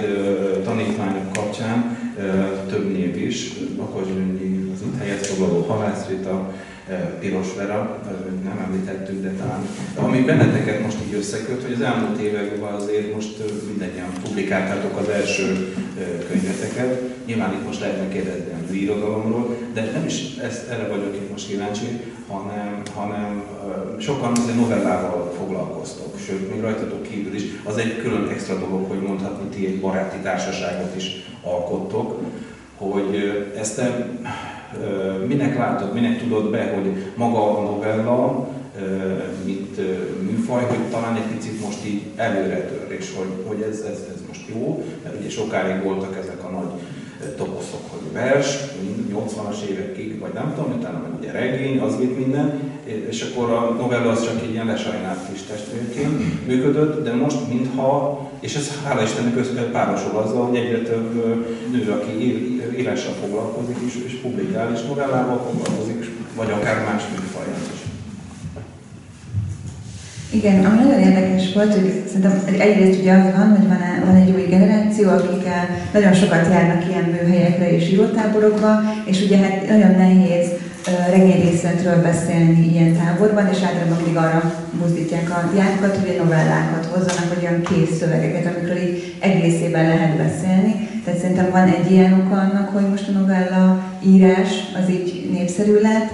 tanítványok 0.63 1.33
kapcsán 1.33 1.97
több 2.69 2.91
név 2.91 3.17
is, 3.17 3.53
Bakas 3.77 4.07
az 4.73 4.81
itt 4.81 4.99
helyet 4.99 5.25
foglaló 5.25 5.61
Halász 5.61 6.07
Rita, 6.09 6.53
Piros 7.19 7.53
Vera, 7.55 7.99
nem 8.43 8.59
említettük, 8.65 9.21
de 9.21 9.29
talán. 9.29 9.67
Ami 9.95 10.19
benneteket 10.21 10.81
most 10.83 10.97
így 11.07 11.13
összeköt, 11.13 11.63
hogy 11.63 11.73
az 11.73 11.81
elmúlt 11.81 12.19
években 12.19 12.73
azért 12.73 13.13
most 13.13 13.43
mindannyian 13.67 14.09
publikáltátok 14.23 14.97
az 14.99 15.09
első 15.09 15.73
könyveteket. 16.29 17.01
Nyilván 17.25 17.53
itt 17.53 17.65
most 17.65 17.79
lehetne 17.79 18.07
kérdezni 18.07 18.51
a 18.51 18.73
irodalomról, 18.73 19.55
de 19.73 19.89
nem 19.93 20.05
is 20.05 20.35
ezt, 20.43 20.69
erre 20.69 20.87
vagyok 20.87 21.15
itt 21.15 21.31
most 21.31 21.47
kíváncsi, 21.47 21.85
hanem, 22.27 22.81
hanem 22.95 23.43
sokan 23.99 24.31
azért 24.31 24.57
novellával 24.57 25.33
foglalkoztok, 25.37 26.19
sőt, 26.25 26.51
még 26.51 26.61
rajtatok 26.61 27.03
kívül 27.03 27.35
is. 27.35 27.43
Az 27.63 27.77
egy 27.77 27.97
külön 28.01 28.27
extra 28.27 28.59
dolog, 28.59 28.89
hogy 28.89 29.01
mondhatni, 29.01 29.49
ti 29.49 29.65
egy 29.65 29.79
baráti 29.79 30.17
társaságot 30.17 30.95
is 30.95 31.05
alkottok, 31.43 32.21
hogy 32.77 33.15
ezt 33.59 33.81
minek 35.27 35.57
látod, 35.57 35.93
minek 35.93 36.19
tudod 36.19 36.51
be, 36.51 36.73
hogy 36.75 37.13
maga 37.15 37.57
a 37.57 37.63
novella, 37.63 38.49
mint 39.45 39.77
műfaj, 40.21 40.63
hogy 40.63 40.89
talán 40.91 41.15
egy 41.15 41.35
picit 41.35 41.61
most 41.61 41.85
így 41.85 42.01
előre 42.15 42.61
tör, 42.61 42.97
és 42.99 43.13
hogy, 43.17 43.43
hogy 43.47 43.61
ez, 43.61 43.79
ez, 43.79 44.05
ez 44.15 44.21
most 44.27 44.47
jó, 44.53 44.85
mert 45.03 45.19
ugye 45.19 45.29
sokáig 45.29 45.83
voltak 45.83 46.17
ezek 46.17 46.43
a 46.43 46.49
nagy 46.49 46.71
toposzok, 47.37 47.81
hogy 47.89 48.11
vers, 48.13 48.57
80-as 49.13 49.61
évekig, 49.69 50.19
vagy 50.19 50.33
nem 50.33 50.53
tudom, 50.55 50.71
utána 50.79 50.99
meg 50.99 51.19
ugye 51.19 51.31
regény, 51.31 51.79
az 51.79 51.95
mit 51.95 52.17
minden, 52.17 52.61
és 53.09 53.21
akkor 53.21 53.49
a 53.51 53.75
novella 53.79 54.11
az 54.11 54.23
csak 54.23 54.41
egy 54.41 54.51
ilyen 54.51 54.65
lesajnált 54.65 55.19
kis 55.31 55.41
testvérként 55.41 56.47
működött, 56.47 57.03
de 57.03 57.13
most 57.13 57.47
mintha, 57.49 58.21
és 58.39 58.55
ez 58.55 58.71
hála 58.85 59.01
Istennek 59.01 59.71
párosul 59.71 60.17
azzal, 60.17 60.45
hogy 60.45 60.57
egyre 60.57 60.81
több 60.81 61.13
nő, 61.71 61.91
aki 61.91 62.13
írással 62.77 63.13
foglalkozik, 63.21 63.77
és, 63.87 63.93
és 64.05 64.13
publikál, 64.13 64.71
és 64.73 64.81
novellával 64.87 65.41
foglalkozik, 65.49 66.09
vagy 66.35 66.51
akár 66.51 66.83
más 66.85 67.03
műfaján 67.11 67.61
is. 67.73 67.79
Igen, 70.31 70.65
ami 70.65 70.77
nagyon 70.77 70.99
érdekes 70.99 71.53
volt, 71.53 71.73
hogy 71.73 72.03
szerintem 72.05 72.43
egyrészt 72.59 72.99
ugye 72.99 73.13
az 73.13 73.23
van, 73.35 73.49
hogy 73.57 73.67
van, 73.67 74.05
van 74.05 74.15
egy 74.15 74.31
új 74.31 74.45
generáció, 74.49 75.09
akik 75.09 75.47
nagyon 75.93 76.13
sokat 76.13 76.47
járnak 76.49 76.89
ilyen 76.89 77.03
műhelyekre 77.03 77.75
és 77.75 77.89
írótáborokba, 77.89 78.81
és 79.05 79.21
ugye 79.21 79.37
hát 79.37 79.67
nagyon 79.67 79.91
nehéz 79.91 80.47
regényrészetről 81.09 82.01
beszélni 82.01 82.71
ilyen 82.71 82.93
táborban, 82.97 83.49
és 83.51 83.61
általában 83.61 83.97
mindig 83.97 84.17
arra 84.17 84.41
mozdítják 84.81 85.29
a 85.29 85.49
diákokat, 85.53 85.97
hogy 85.97 86.21
novellákat 86.23 86.85
hozzanak, 86.85 87.33
vagy 87.33 87.43
olyan 87.43 87.61
kész 87.61 87.97
szövegeket, 87.97 88.45
amikről 88.45 88.77
így 88.77 89.15
egészében 89.19 89.87
lehet 89.87 90.17
beszélni. 90.17 90.73
Tehát 91.03 91.19
szerintem 91.19 91.49
van 91.51 91.67
egy 91.67 91.91
ilyen 91.91 92.13
oka 92.13 92.35
annak, 92.39 92.69
hogy 92.69 92.89
most 92.89 93.07
a 93.07 93.19
novella 93.19 93.83
írás 94.05 94.51
az 94.81 94.89
így 94.89 95.29
népszerű 95.31 95.73
lett, 95.81 96.09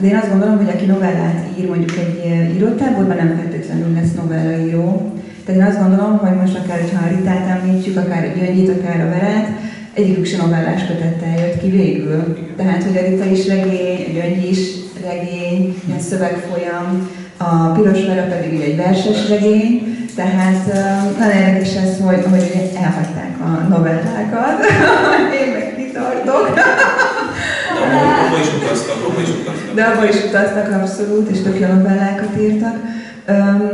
de 0.00 0.06
én 0.06 0.16
azt 0.16 0.30
gondolom, 0.30 0.56
hogy 0.56 0.74
aki 0.74 0.84
novellát 0.84 1.40
ír 1.58 1.68
mondjuk 1.68 1.96
egy 1.98 2.16
írótáborban, 2.54 3.16
nem 3.16 3.36
feltétlenül 3.36 3.92
lesz 3.94 4.14
novellaíró. 4.14 5.12
Tehát 5.44 5.60
én 5.60 5.66
azt 5.66 5.80
gondolom, 5.82 6.18
hogy 6.18 6.36
most 6.40 6.58
akár, 6.58 6.80
ha 6.94 7.06
a 7.06 7.08
Ritát 7.16 7.48
említjük, 7.48 7.96
akár 7.96 8.24
a 8.24 8.38
Gyöngyit, 8.38 8.68
akár 8.68 9.00
a 9.00 9.08
Verát, 9.08 9.48
egyikük 9.94 10.26
sem 10.26 10.40
novellás 10.40 10.86
kötettel 10.86 11.46
jött 11.46 11.60
ki 11.60 11.70
végül. 11.70 12.36
Tehát, 12.56 12.82
hogy 12.82 12.96
a 12.96 13.08
Rita 13.08 13.24
is 13.24 13.46
regény, 13.46 14.12
Gyöngy 14.12 14.50
is 14.50 14.58
regény, 15.04 15.80
ilyen 15.86 16.00
szövegfolyam, 16.00 17.10
a 17.36 17.72
Piros 17.72 18.04
Vera 18.04 18.22
pedig 18.22 18.60
egy 18.60 18.76
verses 18.76 19.28
regény, 19.28 20.06
tehát 20.14 20.66
nagyon 21.18 21.36
érdekes 21.36 21.74
ez, 21.74 22.00
hogy, 22.00 22.24
hogy 22.30 22.70
elhagyták 22.82 23.40
a 23.40 23.68
novellákat, 23.68 24.64
én 25.40 25.52
meg 25.52 25.74
kitartok. 25.76 26.54
De 26.54 28.22
abba 28.24 28.38
is 28.40 28.48
utaztak, 28.62 29.08
abba 29.08 29.20
is 29.20 29.28
utaztak. 29.28 29.74
De 29.74 29.82
abba 29.82 30.08
is 30.08 30.24
utaztak 30.24 30.72
abszolút, 30.80 31.30
és 31.30 31.42
tök 31.42 31.60
jó 31.60 31.66
novellákat 31.66 32.40
írtak. 32.40 32.76
Um, 33.28 33.70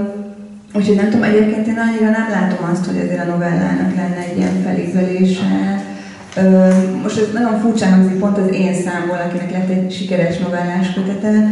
úgyhogy 0.74 0.96
nem 0.96 1.10
tudom, 1.10 1.22
egyébként 1.22 1.66
én 1.66 1.78
annyira 1.78 2.10
nem 2.10 2.28
látom 2.30 2.70
azt, 2.72 2.86
hogy 2.86 2.98
azért 2.98 3.26
a 3.26 3.30
novellának 3.30 3.96
lenne 3.96 4.24
egy 4.30 4.36
ilyen 4.36 4.62
felívelése. 4.64 5.86
Most 7.02 7.18
ez 7.18 7.32
nagyon 7.32 7.60
furcsa 7.60 7.86
hangzik 7.86 8.18
pont 8.18 8.38
az 8.38 8.52
én 8.52 8.74
számból, 8.74 9.18
akinek 9.26 9.52
lett 9.52 9.68
egy 9.68 9.92
sikeres 9.92 10.38
novellás 10.38 10.92
kötete, 10.94 11.48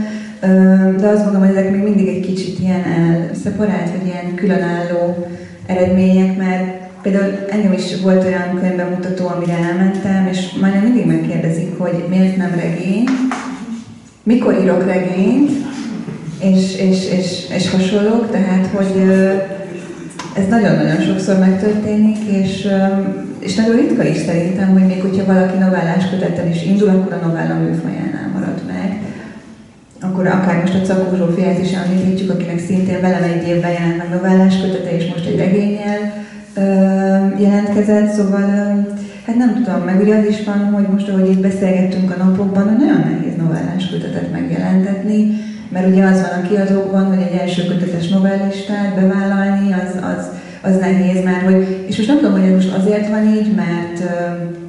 de 1.01 1.09
azt 1.09 1.25
mondom, 1.25 1.41
hogy 1.41 1.57
ezek 1.57 1.71
még 1.71 1.83
mindig 1.83 2.09
egy 2.09 2.27
kicsit 2.27 2.59
ilyen 2.59 2.83
elszeparált, 2.83 3.91
vagy 3.91 4.07
ilyen 4.07 4.35
különálló 4.35 5.27
eredmények, 5.67 6.37
mert 6.37 6.85
Például 7.03 7.39
engem 7.51 7.73
is 7.73 8.01
volt 8.03 8.25
olyan 8.25 8.59
könyvbemutató, 8.61 9.29
amire 9.29 9.53
elmentem, 9.53 10.27
és 10.31 10.53
majdnem 10.61 10.83
mindig 10.83 11.07
megkérdezik, 11.07 11.79
hogy 11.79 12.05
miért 12.09 12.37
nem 12.37 12.55
regény, 12.55 13.05
mikor 14.23 14.59
írok 14.63 14.87
regényt, 14.87 15.51
és, 16.41 16.77
és, 16.77 17.11
és, 17.11 17.51
és 17.55 17.71
hasonlók, 17.71 18.31
tehát 18.31 18.67
hogy 18.67 19.03
ez 20.39 20.47
nagyon-nagyon 20.51 21.01
sokszor 21.01 21.39
megtörténik, 21.39 22.19
és, 22.41 22.69
és 23.39 23.55
nagyon 23.55 23.77
ritka 23.77 24.05
is 24.05 24.17
szerintem, 24.17 24.69
hogy 24.73 24.87
még 24.87 25.01
hogyha 25.01 25.33
valaki 25.33 25.59
novellás 25.59 26.11
kötettel 26.11 26.49
is 26.49 26.63
indul, 26.63 26.89
akkor 26.89 27.13
a 27.13 27.27
novella 27.27 27.55
műfajánál 27.55 28.31
marad 28.33 28.63
meg. 28.67 29.01
Akkor 30.01 30.27
akár 30.27 30.61
most 30.61 30.75
a 30.75 30.87
Cakó 30.87 31.17
Zsófiát 31.17 31.59
is 31.59 31.73
említjük, 31.73 32.31
akinek 32.31 32.59
szintén 32.59 33.01
velem 33.01 33.23
egy 33.23 33.49
évben 33.49 33.73
jelent 33.73 33.97
meg 33.97 34.09
novellás 34.09 34.61
kötete, 34.61 34.97
és 34.97 35.13
most 35.13 35.27
egy 35.27 35.39
regényel 35.39 36.25
jelentkezett, 37.39 38.13
szóval 38.13 38.51
hát 39.27 39.37
nem 39.37 39.55
tudom, 39.55 39.81
meg 39.81 40.01
ugye 40.01 40.17
az 40.19 40.27
is 40.29 40.45
van, 40.45 40.59
hogy 40.59 40.87
most 40.93 41.09
ahogy 41.09 41.31
itt 41.31 41.41
beszélgettünk 41.41 42.11
a 42.11 42.25
napokban, 42.25 42.77
nagyon 42.79 42.99
nehéz 42.99 43.37
novellás 43.37 43.89
kötetet 43.91 44.33
megjelentetni, 44.33 45.46
mert 45.69 45.87
ugye 45.87 46.05
az 46.05 46.21
van 46.21 46.43
a 46.43 46.49
kiadókban, 46.49 47.07
hogy 47.07 47.23
egy 47.23 47.39
első 47.39 47.65
kötetes 47.65 48.09
novellistát 48.09 48.95
bevállalni, 48.95 49.73
az, 49.73 49.95
az, 50.17 50.27
az 50.63 50.79
nehéz, 50.79 51.25
mert 51.25 51.43
hogy, 51.43 51.85
és 51.89 51.97
most 51.97 52.09
nem 52.09 52.19
tudom, 52.19 52.41
hogy 52.41 52.55
most 52.55 52.75
azért 52.75 53.09
van 53.09 53.27
így, 53.27 53.55
mert 53.55 54.03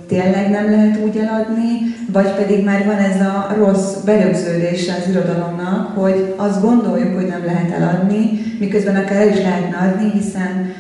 tényleg 0.08 0.50
nem 0.50 0.72
lehet 0.72 1.00
úgy 1.06 1.18
eladni, 1.18 1.96
vagy 2.12 2.32
pedig 2.32 2.64
már 2.64 2.86
van 2.86 2.98
ez 2.98 3.22
a 3.22 3.54
rossz 3.58 3.94
berögződése 4.06 4.94
az 4.94 5.10
irodalomnak, 5.10 5.98
hogy 5.98 6.34
azt 6.36 6.62
gondoljuk, 6.62 7.16
hogy 7.16 7.28
nem 7.28 7.46
lehet 7.46 7.72
eladni, 7.72 8.30
miközben 8.60 8.96
akár 8.96 9.22
el 9.22 9.28
is 9.28 9.38
lehetne 9.42 9.78
adni, 9.78 10.12
hiszen 10.12 10.76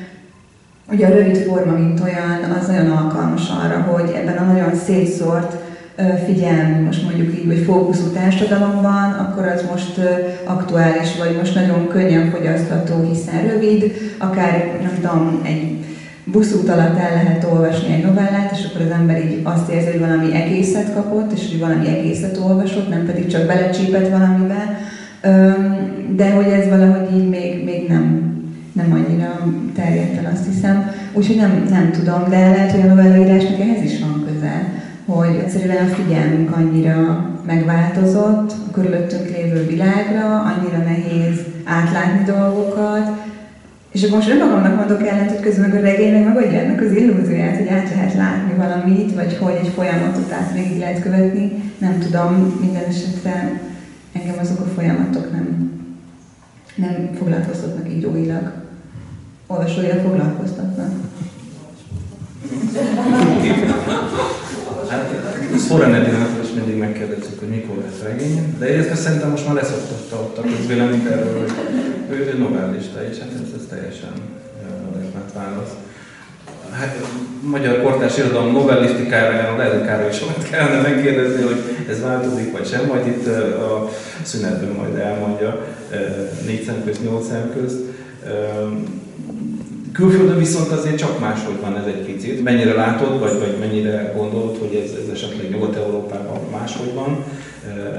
Ugye 0.92 1.08
a 1.08 1.10
rövid 1.10 1.38
forma, 1.38 1.72
mint 1.72 2.00
olyan, 2.00 2.58
az 2.60 2.68
nagyon 2.68 2.92
alkalmas 2.92 3.50
arra, 3.50 3.80
hogy 3.82 4.12
ebben 4.16 4.38
a 4.38 4.52
nagyon 4.52 4.76
szétszórt 4.76 5.56
figyelmi, 6.26 6.84
most 6.86 7.04
mondjuk 7.04 7.34
így, 7.40 7.46
vagy 7.48 7.64
fókuszú 7.66 8.08
társadalomban, 8.14 9.12
akkor 9.12 9.48
az 9.48 9.66
most 9.72 10.00
aktuális, 10.44 11.18
vagy 11.18 11.36
most 11.38 11.56
nagyon 11.56 11.88
könnyen 11.88 12.30
fogyasztható, 12.30 13.08
hiszen 13.10 13.48
rövid, 13.48 13.92
akár 14.18 14.78
nem 14.82 14.92
tudom, 14.96 15.42
egy 15.46 15.86
buszút 16.24 16.70
alatt 16.70 16.98
el 16.98 17.14
lehet 17.14 17.48
olvasni 17.52 17.94
egy 17.94 18.06
novellát, 18.06 18.52
és 18.52 18.66
akkor 18.66 18.86
az 18.86 18.92
ember 18.92 19.26
így 19.26 19.40
azt 19.44 19.72
érzi, 19.72 19.90
hogy 19.90 20.00
valami 20.00 20.36
egészet 20.36 20.94
kapott, 20.94 21.32
és 21.32 21.48
hogy 21.50 21.60
valami 21.60 21.88
egészet 21.88 22.38
olvasott, 22.38 22.90
nem 22.90 23.06
pedig 23.06 23.28
csak 23.28 23.46
belecsípett 23.46 24.10
valamibe. 24.10 24.80
De 26.16 26.32
hogy 26.32 26.46
ez 26.46 26.70
valahogy 26.70 27.18
így 27.18 27.30
még, 27.30 27.64
még 27.64 27.88
nem 27.88 28.36
nem 28.78 28.92
annyira 28.92 29.54
terjedt 29.76 30.18
el, 30.18 30.32
azt 30.34 30.46
hiszem. 30.46 30.92
Úgyhogy 31.14 31.36
nem, 31.36 31.68
nem 31.70 31.92
tudom, 31.92 32.24
de 32.30 32.40
lehet, 32.40 32.72
hogy 32.72 32.82
a 32.82 32.86
novellaírásnak 32.86 33.60
ehhez 33.60 33.84
is 33.84 34.00
van 34.00 34.26
köze. 34.26 34.72
Hogy 35.08 35.36
egyszerűen 35.36 35.86
a 35.86 35.94
figyelmünk 35.94 36.56
annyira 36.56 37.30
megváltozott 37.46 38.52
a 38.52 38.72
körülöttünk 38.72 39.30
lévő 39.30 39.66
világra, 39.66 40.42
annyira 40.42 40.78
nehéz 40.78 41.40
átlátni 41.64 42.24
dolgokat, 42.24 43.26
és 43.92 44.08
most 44.08 44.30
önmagamnak 44.30 44.76
mondok 44.76 45.08
ellent, 45.08 45.30
hogy 45.30 45.40
közben 45.40 45.72
a 45.72 45.80
regénynek 45.80 46.26
megadja 46.26 46.60
ennek 46.60 46.82
az 46.82 46.92
illúzióját, 46.92 47.58
hogy 47.58 47.68
át 47.68 47.90
lehet 47.90 48.14
látni 48.14 48.54
valamit, 48.54 49.14
vagy 49.14 49.38
hogy 49.38 49.58
egy 49.62 49.68
folyamatot 49.68 50.32
át 50.32 50.54
végig 50.54 50.80
lehet 50.80 51.02
követni. 51.02 51.52
Nem 51.78 52.00
tudom, 52.00 52.58
minden 52.60 52.84
esetre 52.88 53.62
engem 54.14 54.36
azok 54.40 54.60
a 54.60 54.70
folyamatok 54.76 55.32
nem, 55.32 55.72
nem 56.76 57.10
foglalkoztatnak 57.18 57.94
íróilag. 57.94 58.52
Olvasóilag 59.48 60.00
foglalkoztatnak. 60.00 60.92
Szóra 65.58 65.88
Nedinától 65.88 66.44
is 66.44 66.54
mindig 66.56 66.78
megkérdezzük, 66.78 67.40
hogy 67.40 67.48
mikor 67.48 67.76
lesz 67.84 68.02
regény, 68.04 68.56
de 68.60 68.74
illetve 68.74 68.96
szerintem 68.96 69.30
most 69.30 69.46
már 69.46 69.56
leszoktatta 69.56 70.16
ott 70.16 70.38
a 70.38 70.42
közvéleményt 70.42 71.08
erről, 71.10 71.38
hogy 71.38 71.52
ő, 72.12 72.32
ő 72.34 72.38
novellista, 72.38 73.04
és 73.04 73.18
hát 73.18 73.30
ez, 73.34 73.60
ez 73.60 73.66
teljesen 73.70 74.14
adekvát 74.92 75.32
válasz. 75.34 75.74
Hát 76.72 76.98
magyar 77.42 77.82
kortárs 77.82 78.18
irodalom 78.18 78.52
novellisztikára 78.52 79.58
lehet, 79.58 79.74
hogy 79.74 79.86
Károly 79.86 80.12
sokat 80.12 80.50
kellene 80.50 80.82
megkérdezni, 80.82 81.42
hogy 81.42 81.62
ez 81.90 82.02
változik 82.02 82.52
vagy 82.52 82.68
sem, 82.68 82.86
majd 82.86 83.08
itt 83.08 83.28
a 83.58 83.90
szünetben 84.22 84.70
majd 84.70 84.96
elmondja 84.96 85.66
négy 86.46 86.64
szem 86.64 86.84
közt, 86.86 87.04
nyolc 87.04 87.28
szem 87.28 87.52
közt. 87.60 87.80
Külföldön 89.98 90.38
viszont 90.38 90.72
azért 90.72 90.98
csak 90.98 91.20
máshogy 91.20 91.60
van 91.62 91.78
ez 91.78 91.86
egy 91.86 92.06
picit. 92.06 92.44
Mennyire 92.44 92.74
látod, 92.74 93.20
vagy, 93.20 93.40
vagy 93.40 93.56
mennyire 93.60 94.14
gondolod, 94.16 94.58
hogy 94.58 94.76
ez, 94.76 94.92
ez 95.04 95.10
esetleg 95.14 95.50
Nyugat-Európában 95.50 96.40
máshogy 96.52 96.94
van, 96.94 97.24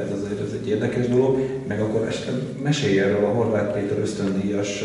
ez 0.04 0.18
azért 0.18 0.40
ez 0.40 0.52
egy 0.62 0.68
érdekes 0.68 1.08
dolog, 1.08 1.38
meg 1.68 1.80
akkor 1.80 2.06
esetleg 2.06 2.34
mesélj 2.62 2.98
erről 3.00 3.24
a 3.24 3.28
Horváth 3.28 3.72
Péter 3.74 3.98
ösztöndíjas 3.98 4.84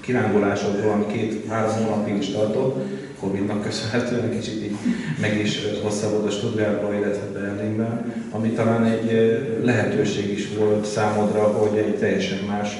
kirándulásodról, 0.00 0.92
ami 0.92 1.06
két-három 1.12 1.84
hónapig 1.84 2.16
is 2.16 2.28
tartott, 2.28 2.76
Covid-nak 3.20 3.62
köszönhetően 3.62 4.30
kicsit 4.30 4.62
így 4.62 4.76
meg 5.20 5.38
is 5.38 5.60
hosszabbod 5.82 6.26
a 6.26 6.30
Stuttgartban, 6.30 6.94
illetve 6.94 7.40
Berlinben, 7.40 8.12
ami 8.30 8.48
talán 8.48 8.84
egy 8.84 9.38
lehetőség 9.62 10.32
is 10.38 10.48
volt 10.58 10.84
számodra, 10.84 11.42
hogy 11.42 11.78
egy 11.78 11.96
teljesen 11.96 12.38
más 12.46 12.78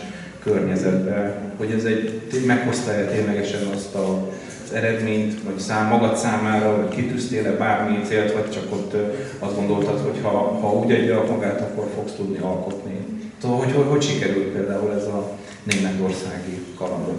környezetbe, 0.48 1.40
hogy 1.56 1.70
ez 1.70 1.84
egy, 1.84 2.22
meghoztál 2.46 3.10
ténylegesen 3.10 3.60
azt 3.74 3.94
a, 3.94 4.28
az 4.64 4.74
eredményt, 4.74 5.42
vagy 5.42 5.58
szám, 5.58 5.88
magad 5.88 6.16
számára, 6.16 6.76
vagy 6.76 6.94
kitűztél-e 6.94 7.50
bármi 7.50 7.98
célt, 8.08 8.32
vagy 8.32 8.50
csak 8.50 8.72
ott 8.72 8.96
azt 9.38 9.56
gondoltad, 9.56 10.00
hogy 10.00 10.18
ha, 10.22 10.28
ha 10.60 10.72
úgy 10.72 10.92
adja 10.92 11.24
magát, 11.30 11.60
akkor 11.60 11.86
fogsz 11.94 12.12
tudni 12.16 12.38
alkotni. 12.38 12.96
Szóval, 13.42 13.58
hogy, 13.58 13.72
hogy, 13.72 13.86
hogy 13.88 14.02
sikerült 14.02 14.46
például 14.46 14.94
ez 14.94 15.04
a 15.04 15.30
németországi 15.62 16.64
kalandod? 16.78 17.18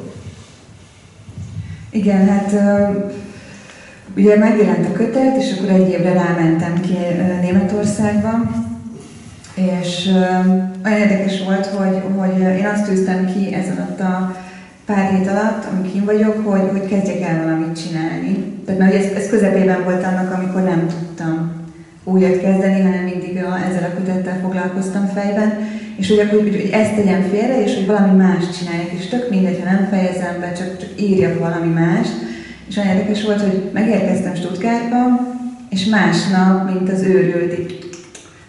Igen, 1.89 2.27
hát 2.27 2.53
ugye 4.15 4.37
megjelent 4.37 4.85
a 4.85 4.91
kötet, 4.91 5.37
és 5.37 5.57
akkor 5.57 5.69
egy 5.69 5.89
évre 5.89 6.13
rámentem 6.13 6.81
ki 6.81 6.97
Németországba, 7.41 8.29
és 9.60 10.08
olyan 10.86 10.98
érdekes 10.98 11.43
volt, 11.43 11.65
hogy, 11.65 12.02
hogy 12.17 12.39
én 12.39 12.65
azt 12.74 12.86
tűztem 12.86 13.26
ki 13.26 13.54
ezen 13.54 13.78
a 14.00 14.36
pár 14.86 15.12
hét 15.12 15.28
alatt, 15.28 15.65
amíg 15.72 15.95
én 15.95 16.06
vagyok, 16.06 16.45
hogy, 16.45 16.69
hogy 16.72 16.89
kezdjek 16.89 17.22
el 17.22 17.43
valamit 17.43 17.84
csinálni. 17.84 18.54
Tehát 18.65 18.82
mert 18.82 18.93
ez, 18.93 19.12
ez 19.12 19.30
közepében 19.30 19.84
volt 19.84 20.04
annak, 20.04 20.34
amikor 20.34 20.62
nem 20.62 20.88
tudtam 20.88 21.52
újat 22.04 22.41
kezdeni, 22.41 22.82
hanem 22.82 23.04
mindig 23.04 23.43
a, 23.43 23.60
ezzel 23.67 23.89
a 23.91 23.98
kötettel 23.98 24.39
foglalkoztam 24.41 25.06
fejben, 25.08 25.58
és 25.95 26.10
hogy, 26.10 26.30
hogy, 26.30 26.50
hogy 26.50 26.69
ezt 26.72 26.95
tegyem 26.95 27.22
félre, 27.32 27.63
és 27.63 27.76
hogy 27.76 27.86
valami 27.86 28.17
más 28.17 28.43
csináljak, 28.58 28.91
és 29.00 29.08
tök 29.08 29.30
mindegy, 29.30 29.62
ha 29.63 29.72
nem 29.72 29.88
fejezem 29.91 30.39
be, 30.39 30.52
csak, 30.52 30.78
csak 30.78 30.89
írjak 31.02 31.39
valami 31.39 31.74
mást. 31.74 32.13
És 32.69 32.78
olyan 32.78 32.95
érdekes 32.95 33.24
volt, 33.24 33.41
hogy 33.41 33.69
megérkeztem 33.74 34.36
Stuttgartba, 34.36 35.28
és 35.69 35.86
másnap, 35.86 36.74
mint 36.74 36.91
az 36.91 37.02
őrült, 37.02 37.60
így 37.60 37.88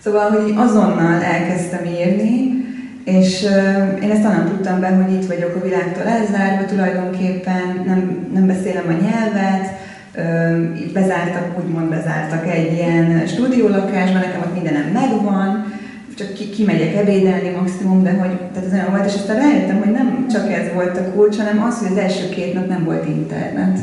Szóval, 0.05 0.31
hogy 0.31 0.55
azonnal 0.57 1.23
elkezdtem 1.23 1.85
írni, 1.85 2.65
és 3.05 3.43
uh, 3.43 4.03
én 4.03 4.11
ezt 4.11 4.25
annak 4.25 4.49
tudtam 4.49 4.81
be, 4.81 4.89
hogy 4.89 5.13
itt 5.13 5.27
vagyok 5.27 5.55
a 5.55 5.65
világtól 5.65 6.07
elzárva, 6.07 6.65
tulajdonképpen 6.65 7.83
nem, 7.87 8.29
nem 8.35 8.47
beszélem 8.47 8.85
a 8.89 9.03
nyelvet, 9.03 9.73
uh, 10.17 10.81
itt 10.81 10.93
bezártak, 10.93 11.59
úgymond 11.59 11.89
bezártak 11.89 12.47
egy 12.49 12.73
ilyen 12.73 13.27
stúdiólakásba, 13.27 14.19
nekem 14.19 14.41
ott 14.41 14.55
mindenem 14.55 14.91
megvan, 14.93 15.73
csak 16.19 16.33
ki, 16.35 16.51
kimegyek 16.51 16.97
ebédelni 16.97 17.49
maximum, 17.61 18.03
de 18.03 18.11
hogy 18.11 18.37
tehát 18.53 18.67
ez 18.67 18.73
olyan 18.73 18.91
volt, 18.91 19.07
és 19.07 19.15
aztán 19.15 19.37
rájöttem, 19.37 19.79
hogy 19.79 19.93
nem 19.93 20.27
csak 20.33 20.53
ez 20.53 20.73
volt 20.75 20.97
a 20.97 21.11
kulcs, 21.15 21.37
hanem 21.37 21.63
az, 21.63 21.79
hogy 21.79 21.89
az 21.91 22.03
első 22.03 22.29
két 22.29 22.55
nap 22.55 22.69
nem 22.69 22.85
volt 22.85 23.07
internet. 23.07 23.79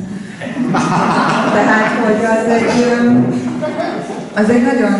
Tehát, 1.57 1.89
hogy 2.05 2.23
az 2.23 2.51
egy, 2.51 2.67
az 4.37 4.49
egy 4.49 4.63
nagyon... 4.63 4.93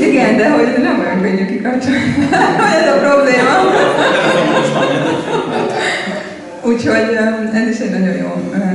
Igen, 0.00 0.36
de 0.36 0.50
hogy 0.50 0.82
nem 0.82 1.00
olyan 1.00 1.20
könnyű 1.22 1.46
kikapcsolni. 1.46 2.28
ez 2.80 2.88
a 2.94 2.98
probléma. 2.98 3.54
Úgyhogy 6.62 7.18
ez 7.52 7.68
is 7.68 7.78
egy 7.78 7.90
nagyon 7.90 8.16
jó 8.16 8.30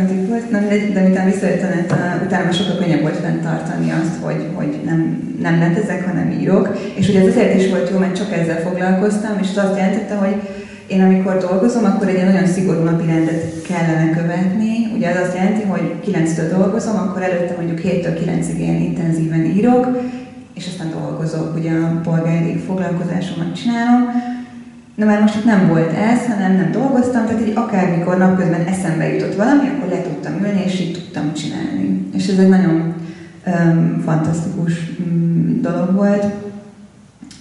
tipp 0.07 0.27
volt. 0.27 0.51
Nem, 0.51 0.67
de, 0.67 0.75
de 0.93 1.01
miután 1.01 1.25
visszajött 1.25 1.63
a 1.63 1.67
net, 1.67 1.93
utána 2.25 2.51
sokkal 2.51 2.77
könnyebb 2.77 3.01
volt 3.01 3.17
fenntartani 3.17 3.91
azt, 3.91 4.15
hogy, 4.21 4.45
hogy 4.53 4.79
nem, 4.85 5.33
nem 5.41 5.57
netezek, 5.57 6.05
hanem 6.05 6.31
írok. 6.39 6.77
És 6.95 7.07
ugye 7.09 7.19
ez 7.19 7.27
azért 7.27 7.55
is 7.55 7.69
volt 7.69 7.89
jó, 7.89 7.97
mert 7.97 8.17
csak 8.17 8.33
ezzel 8.33 8.61
foglalkoztam, 8.61 9.37
és 9.41 9.47
az 9.49 9.63
azt 9.63 9.77
jelentette, 9.77 10.15
hogy 10.15 10.35
én 10.87 11.01
amikor 11.01 11.37
dolgozom, 11.37 11.85
akkor 11.85 12.07
egy 12.07 12.23
nagyon 12.23 12.47
szigorú 12.47 12.83
napi 12.83 13.05
rendet 13.05 13.61
kellene 13.61 14.09
követni. 14.09 14.91
Ugye 14.95 15.09
az 15.09 15.17
azt 15.23 15.35
jelenti, 15.35 15.63
hogy 15.63 15.93
9-től 16.07 16.55
dolgozom, 16.57 16.95
akkor 16.95 17.21
előtte 17.21 17.55
mondjuk 17.57 17.79
7-től 17.79 18.19
9-ig 18.25 18.57
ilyen 18.57 18.75
intenzíven 18.75 19.45
írok, 19.45 19.87
és 20.53 20.67
aztán 20.67 20.89
dolgozok, 20.89 21.55
ugye 21.55 21.71
a 21.71 21.99
polgári 22.03 22.57
foglalkozásomat 22.57 23.55
csinálom. 23.55 24.01
Na 24.95 25.05
már 25.05 25.21
most 25.21 25.35
itt 25.35 25.45
nem 25.45 25.67
volt 25.67 25.93
ez, 25.93 26.25
hanem 26.25 26.55
nem 26.55 26.71
dolgoztam, 26.71 27.25
tehát 27.25 27.47
így 27.47 27.53
akármikor 27.55 28.17
napközben 28.17 28.65
eszembe 28.65 29.13
jutott 29.13 29.35
valami, 29.35 29.67
akkor 29.67 29.89
le 29.89 30.01
tudtam 30.01 30.33
ülni, 30.43 30.63
és 30.65 30.79
így 30.79 30.93
tudtam 30.93 31.33
csinálni. 31.33 32.07
És 32.13 32.27
ez 32.27 32.37
egy 32.37 32.49
nagyon 32.49 32.93
um, 33.45 34.01
fantasztikus 34.05 34.73
um, 34.99 35.59
dolog 35.61 35.95
volt. 35.95 36.25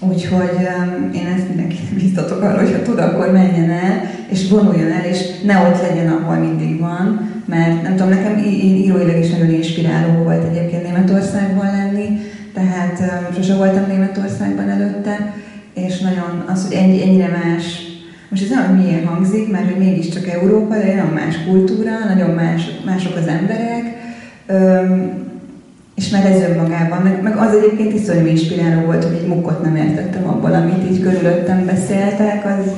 Úgyhogy 0.00 0.68
én 1.14 1.26
ezt 1.36 1.48
mindenkit 1.48 1.94
biztatok 2.02 2.42
arra, 2.42 2.58
hogyha 2.58 2.82
tud, 2.82 2.98
akkor 2.98 3.32
menjen 3.32 3.70
el, 3.70 4.10
és 4.28 4.48
vonuljon 4.48 4.90
el, 4.90 5.04
és 5.04 5.18
ne 5.44 5.58
ott 5.58 5.80
legyen, 5.80 6.12
ahol 6.12 6.36
mindig 6.36 6.80
van, 6.80 7.34
mert 7.44 7.82
nem 7.82 7.96
tudom, 7.96 8.08
nekem 8.08 8.36
én 8.38 8.76
íróilag 8.76 9.18
is 9.18 9.30
nagyon 9.30 9.50
inspiráló 9.50 10.22
volt 10.22 10.44
egyébként 10.44 10.82
Németországban 10.82 11.66
lenni, 11.66 12.18
tehát 12.54 13.02
sose 13.34 13.54
voltam 13.54 13.86
Németországban 13.86 14.70
előtte, 14.70 15.34
és 15.74 15.98
nagyon 15.98 16.44
az, 16.46 16.66
hogy 16.66 16.76
ennyi, 16.76 17.02
ennyire 17.02 17.28
más, 17.28 17.64
most 18.28 18.42
ez 18.42 18.48
nem 18.48 18.74
milyen 18.74 19.06
hangzik, 19.06 19.50
mert 19.50 19.64
hogy 19.64 19.78
mégiscsak 19.78 20.28
Európa, 20.28 20.74
de 20.74 20.94
nagyon 20.94 21.12
más 21.12 21.44
kultúra, 21.48 21.90
nagyon 22.14 22.30
más, 22.30 22.62
mások 22.84 23.16
az 23.16 23.26
emberek, 23.26 23.84
és 25.96 26.08
már 26.08 26.26
ez 26.26 26.48
önmagában, 26.48 27.02
meg, 27.02 27.22
meg 27.22 27.36
az 27.36 27.54
egyébként 27.54 27.94
iszonyú 27.94 28.26
inspiráló 28.26 28.80
volt, 28.80 29.04
hogy 29.04 29.16
egy 29.16 29.26
mukkot 29.26 29.62
nem 29.62 29.76
értettem 29.76 30.28
abból, 30.28 30.52
amit 30.52 30.90
így 30.90 31.02
körülöttem 31.02 31.66
beszéltek, 31.66 32.44
az, 32.44 32.70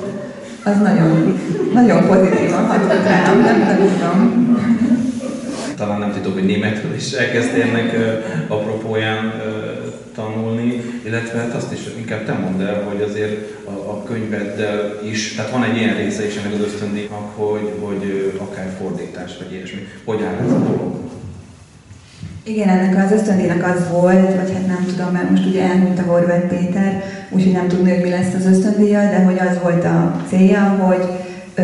az 0.64 0.80
nagyon, 0.82 1.38
nagyon 1.72 2.06
pozitívan 2.06 2.66
hatott 2.66 3.04
rám, 3.04 3.40
nem, 3.40 3.58
nem 3.58 3.76
tudom. 3.76 4.56
Talán 5.76 5.98
nem 5.98 6.12
titok, 6.12 6.32
hogy 6.32 6.44
németül 6.44 6.94
is 6.94 7.12
elkezdtél 7.12 7.62
ennek 7.62 7.96
apropóján 8.48 9.32
tanulni, 10.14 10.82
illetve 11.04 11.38
hát 11.38 11.54
azt 11.54 11.72
is 11.72 11.80
inkább 11.98 12.24
te 12.24 12.32
mondd 12.32 12.60
el, 12.60 12.82
hogy 12.82 13.02
azért 13.02 13.64
a, 13.64 13.90
a 13.90 14.02
könyveddel 14.02 15.00
is, 15.10 15.34
tehát 15.34 15.50
van 15.50 15.64
egy 15.64 15.76
ilyen 15.76 15.96
része 15.96 16.26
is 16.26 16.36
ennek 16.36 16.52
az 16.52 16.64
ösztöndíjnak, 16.64 17.32
hogy, 17.34 17.72
hogy 17.80 18.32
akár 18.38 18.76
fordítás 18.80 19.32
vagy 19.38 19.52
ilyesmi. 19.52 19.88
Hogy 20.04 20.22
áll 20.22 20.44
ez 20.46 20.52
a 20.52 20.58
dolog? 20.58 21.08
Igen, 22.48 22.68
ennek 22.68 23.04
az 23.04 23.12
ösztöndíjnak 23.12 23.64
az 23.64 23.88
volt, 23.90 24.34
vagy 24.36 24.52
hát 24.52 24.66
nem 24.66 24.84
tudom, 24.86 25.12
mert 25.12 25.30
most 25.30 25.46
ugye 25.46 25.62
elmúlt 25.62 25.98
a 25.98 26.02
Horváth 26.02 26.46
Péter, 26.46 27.02
úgyhogy 27.30 27.52
nem 27.52 27.68
tudni, 27.68 27.90
hogy 27.90 28.02
mi 28.02 28.10
lesz 28.10 28.34
az 28.38 28.46
ösztöndíja, 28.46 29.00
de 29.00 29.22
hogy 29.22 29.38
az 29.38 29.58
volt 29.62 29.84
a 29.84 30.22
célja, 30.28 30.60
hogy 30.60 31.08
ö, 31.54 31.62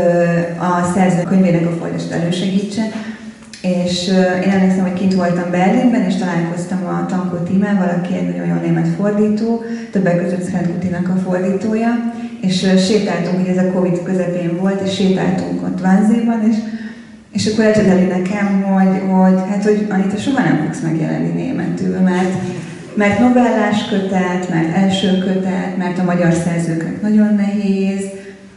a 0.59 0.93
szerző 0.95 1.23
könyvének 1.23 1.67
a 1.67 1.77
folytatást 1.81 2.11
elősegítse. 2.11 2.83
És 3.63 4.09
én 4.45 4.51
emlékszem, 4.51 4.83
hogy 4.83 4.93
kint 4.93 5.15
voltam 5.15 5.51
Berlinben, 5.51 6.05
és 6.05 6.17
találkoztam 6.17 6.87
a 6.87 7.07
Tankó 7.07 7.37
Tímával, 7.37 7.89
aki 7.89 8.15
egy 8.15 8.27
nagyon 8.27 8.47
jó 8.47 8.55
német 8.63 8.89
fordító, 8.97 9.63
többek 9.91 10.23
között 10.23 10.43
Szent 10.43 11.09
a 11.09 11.19
fordítója, 11.29 12.13
és 12.41 12.67
sétáltunk, 12.87 13.41
ugye 13.41 13.51
ez 13.51 13.67
a 13.67 13.73
Covid 13.73 14.03
közepén 14.03 14.57
volt, 14.61 14.81
és 14.81 14.95
sétáltunk 14.95 15.63
ott 15.63 15.81
Vánzéban, 15.81 16.49
és 16.51 16.57
És 17.35 17.47
akkor 17.47 17.65
elcsodálni 17.65 18.05
nekem, 18.05 18.63
hogy, 18.63 19.01
hogy, 19.11 19.39
hát, 19.51 19.65
hogy 19.65 19.87
Anita, 19.91 20.17
soha 20.17 20.43
nem 20.43 20.63
fogsz 20.65 20.81
megjelenni 20.81 21.43
németül, 21.43 21.99
mert, 21.99 22.35
mert 22.95 23.19
novellás 23.19 23.89
kötet, 23.89 24.49
mert 24.51 24.77
első 24.77 25.19
kötet, 25.19 25.77
mert 25.77 25.99
a 25.99 26.05
magyar 26.05 26.33
szerzőknek 26.33 27.03
nagyon 27.03 27.35
nehéz, 27.35 28.05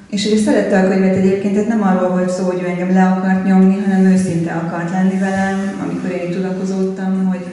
és 0.09 0.29
hogy 0.29 0.37
szerette 0.37 0.79
a 0.79 0.87
könyvet 0.87 1.15
egyébként, 1.15 1.53
tehát 1.53 1.67
nem 1.69 1.83
arról 1.83 2.09
volt 2.09 2.29
szó, 2.29 2.43
hogy 2.43 2.61
ő 2.63 2.67
engem 2.67 2.93
le 2.93 3.03
akart 3.03 3.45
nyomni, 3.45 3.77
hanem 3.85 4.05
őszinte 4.05 4.51
akart 4.51 4.91
lenni 4.91 5.19
velem, 5.19 5.87
amikor 5.87 6.11
én 6.11 6.31
tudakozódtam, 6.31 7.25
hogy, 7.25 7.45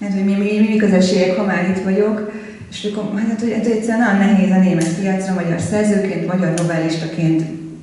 hát, 0.00 0.12
hogy 0.12 0.24
mi, 0.24 0.32
mi, 0.32 0.58
mi, 0.60 0.68
mik 0.68 0.82
az 0.82 0.92
esélyek, 0.92 1.36
ha 1.36 1.44
már 1.44 1.74
itt 1.76 1.84
vagyok. 1.84 2.32
És 2.70 2.88
akkor, 2.94 3.20
hát, 3.28 3.40
hogy, 3.40 3.52
hát, 3.52 3.62
hogy 3.62 3.76
egyszerűen 3.76 4.06
nagyon 4.06 4.18
nehéz 4.18 4.50
a 4.50 4.58
német 4.58 4.94
piacra, 5.00 5.34
magyar 5.34 5.60
szerzőként, 5.60 6.26
magyar 6.26 6.52
novellistaként 6.56 7.42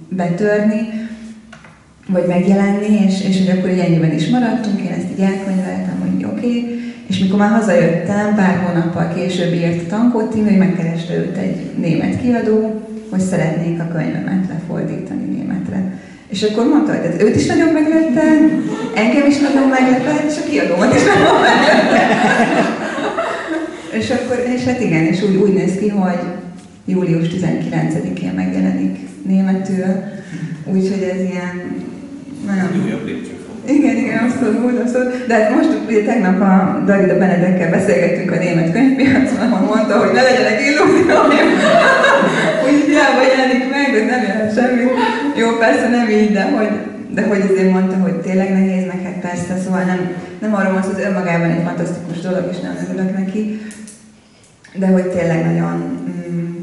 betörni, 0.10 1.03
vagy 2.08 2.26
megjelenni, 2.28 3.06
és, 3.08 3.28
és 3.28 3.38
hogy 3.38 3.58
akkor 3.58 3.70
így 3.70 3.80
ennyiben 3.80 4.14
is 4.14 4.28
maradtunk, 4.28 4.80
én 4.80 4.92
ezt 4.92 5.12
így 5.12 5.24
elkönyveltem, 5.24 5.98
hogy 6.02 6.26
oké. 6.26 6.48
Okay. 6.48 6.82
És 7.08 7.20
mikor 7.20 7.40
már 7.40 7.50
hazajöttem, 7.50 8.36
pár 8.36 8.58
hónappal 8.58 9.14
később 9.16 9.54
írt 9.54 9.84
a 9.86 9.90
Tankó 9.90 10.20
hogy 10.20 10.58
megkereste 10.58 11.14
őt 11.16 11.38
egy 11.38 11.56
német 11.80 12.22
kiadó, 12.22 12.82
hogy 13.10 13.20
szeretnék 13.20 13.80
a 13.80 13.88
könyvemet 13.88 14.48
lefordítani 14.50 15.26
németre. 15.26 16.00
És 16.28 16.44
akkor 16.44 16.68
mondta, 16.68 16.92
hogy 16.96 17.06
ez 17.06 17.22
őt 17.22 17.36
is 17.36 17.46
nagyon 17.46 17.74
meglepte, 17.74 18.22
engem 18.96 19.28
is 19.28 19.40
nagyon 19.40 19.68
meglepett, 19.70 20.32
és 20.32 20.38
a 20.38 20.50
kiadómat 20.50 20.96
is 20.96 21.04
nagyon 21.04 21.42
meglepte. 21.42 22.02
és 24.00 24.10
akkor, 24.10 24.44
és 24.56 24.64
hát 24.64 24.82
igen, 24.82 25.04
és 25.04 25.22
úgy, 25.22 25.36
úgy 25.36 25.54
néz 25.54 25.76
ki, 25.80 25.90
hogy 25.90 26.20
július 26.86 27.28
19-én 27.28 28.34
megjelenik 28.36 28.98
németül, 29.26 30.04
úgyhogy 30.66 31.02
ez 31.02 31.22
ilyen 31.32 31.62
Újabb. 32.86 33.08
Igen, 33.66 33.96
igen, 33.96 34.18
abszolút, 34.24 34.80
abszolút. 34.80 35.28
De 35.28 35.34
hát 35.34 35.56
most 35.56 35.70
ugye 35.88 36.04
tegnap 36.04 36.42
a 36.42 36.84
Davida 36.86 37.18
Benedekkel 37.18 37.70
beszélgettünk 37.70 38.32
a 38.32 38.36
német 38.36 38.72
könyvpiacon, 38.72 39.40
ahol 39.40 39.76
mondta, 39.76 40.00
hogy 40.00 40.14
ne 40.14 40.22
legyenek 40.22 40.60
illúzióim, 40.68 41.50
úgy 42.66 42.84
hiába 42.88 43.22
jelenik 43.32 43.70
meg, 43.70 43.86
hogy 43.96 44.06
nem 44.06 44.24
jelent 44.28 44.56
semmi. 44.56 44.84
Jó, 45.36 45.48
persze 45.58 45.90
nem 45.90 46.10
így, 46.10 46.32
de 46.32 46.44
hogy, 46.44 46.72
de 47.14 47.22
hogy 47.28 47.42
azért 47.52 47.72
mondta, 47.72 47.96
hogy 47.96 48.14
tényleg 48.14 48.52
nehéz, 48.52 48.86
meg 48.86 49.02
hát 49.04 49.20
persze, 49.22 49.58
szóval 49.64 49.84
nem, 49.84 50.00
nem 50.42 50.56
arról 50.56 50.74
van 50.74 50.82
hogy 50.82 51.04
önmagában 51.04 51.50
egy 51.50 51.64
fantasztikus 51.64 52.20
dolog, 52.20 52.48
és 52.52 52.60
nem 52.60 52.76
örülök 52.84 53.18
neki, 53.18 53.60
de 54.76 54.88
hogy 54.88 55.08
tényleg 55.08 55.46
nagyon, 55.46 55.76
mm, 56.10 56.56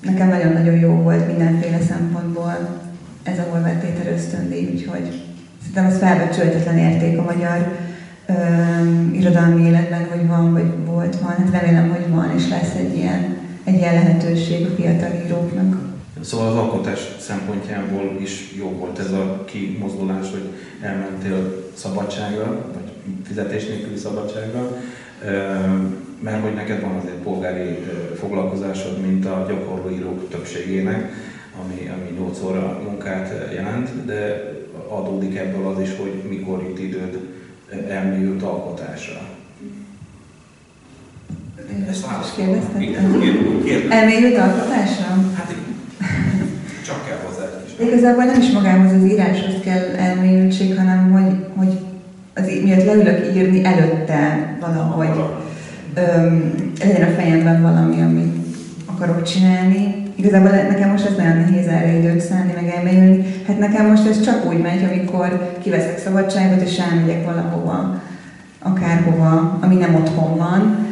nekem 0.00 0.28
nagyon-nagyon 0.28 0.78
jó 0.78 0.90
volt 0.90 1.26
mindenféle 1.26 1.78
szempontból 1.88 2.82
ez 3.24 3.38
a 3.38 3.42
Horváth 3.50 3.80
Péter 3.80 4.12
ösztöndíj, 4.12 4.68
úgyhogy 4.72 5.22
szerintem 5.60 5.84
ez 5.84 5.98
felbecsülhetetlen 5.98 6.78
érték 6.78 7.18
a 7.18 7.22
magyar 7.22 7.78
ö, 8.26 8.32
irodalmi 9.12 9.66
életben, 9.66 10.06
hogy 10.10 10.26
van, 10.26 10.52
vagy 10.52 10.72
volt, 10.86 11.20
van. 11.20 11.30
Hát 11.30 11.62
remélem, 11.62 11.88
hogy 11.90 12.08
van, 12.14 12.32
és 12.36 12.48
lesz 12.48 12.74
egy 12.74 12.96
ilyen, 12.96 13.36
egy 13.64 13.74
ilyen 13.74 13.94
lehetőség 13.94 14.66
a 14.66 14.74
fiatal 14.74 15.10
íróknak. 15.26 15.92
Szóval 16.20 16.48
az 16.48 16.56
alkotás 16.56 17.00
szempontjából 17.18 18.16
is 18.20 18.54
jó 18.58 18.68
volt 18.68 18.98
ez 18.98 19.10
a 19.10 19.44
kimozdulás, 19.44 20.30
hogy 20.30 20.48
elmentél 20.80 21.64
szabadságra, 21.74 22.70
vagy 22.74 22.92
fizetés 23.24 23.66
nélküli 23.66 23.96
szabadságra, 23.96 24.76
mert 26.20 26.42
hogy 26.42 26.54
neked 26.54 26.80
van 26.80 26.96
azért 26.96 27.22
polgári 27.22 27.78
foglalkozásod, 28.18 29.00
mint 29.00 29.26
a 29.26 29.46
gyakorló 29.48 29.90
írók 29.90 30.28
többségének, 30.30 31.12
ami, 31.62 31.90
ami 31.94 32.18
8 32.18 32.42
óra 32.42 32.80
munkát 32.84 33.52
jelent, 33.54 34.04
de 34.04 34.52
adódik 34.88 35.36
ebből 35.36 35.66
az 35.66 35.80
is, 35.80 35.96
hogy 35.96 36.22
mikor 36.28 36.62
jut 36.62 36.78
időd 36.78 37.18
elmélyült 37.88 38.42
alkotásra. 38.42 39.20
Ezt 41.88 42.36
kérdezted? 42.36 42.82
Elmélyült 43.90 44.38
alkotásra? 44.38 45.06
Hát 45.34 45.50
igen. 45.50 45.74
Csak 46.86 47.06
kell 47.06 47.18
hozzá 47.26 47.62
is. 47.66 47.72
Igazából 47.86 48.24
nem 48.24 48.40
is 48.40 48.50
magához 48.50 48.92
az 48.92 49.04
íráshoz 49.04 49.54
kell 49.64 49.94
elmélyültség, 49.96 50.76
hanem 50.76 51.12
hogy, 51.12 51.46
hogy 51.56 51.78
az, 52.34 52.62
miatt 52.62 52.84
leülök 52.84 53.36
írni 53.36 53.64
előtte 53.64 54.56
valahogy 54.60 55.24
öm, 55.94 56.54
legyen 56.78 57.08
a 57.08 57.14
fejemben 57.14 57.62
valami, 57.62 58.02
amit 58.02 58.36
akarok 58.84 59.22
csinálni, 59.22 60.03
Igazából 60.16 60.50
nekem 60.50 60.90
most 60.90 61.06
ez 61.06 61.16
nagyon 61.16 61.36
nehéz 61.36 61.66
erre 61.66 61.98
időt 61.98 62.20
szállni, 62.20 62.52
meg 62.54 62.74
elmélyülni. 62.76 63.24
Hát 63.46 63.58
nekem 63.58 63.86
most 63.86 64.08
ez 64.08 64.20
csak 64.20 64.46
úgy 64.46 64.58
megy, 64.58 64.84
amikor 64.90 65.54
kiveszek 65.62 65.98
szabadságot, 65.98 66.60
és 66.60 66.78
elmegyek 66.78 67.24
valahova, 67.24 68.02
akárhova, 68.58 69.58
ami 69.62 69.74
nem 69.74 69.94
otthon 69.94 70.36
van. 70.36 70.86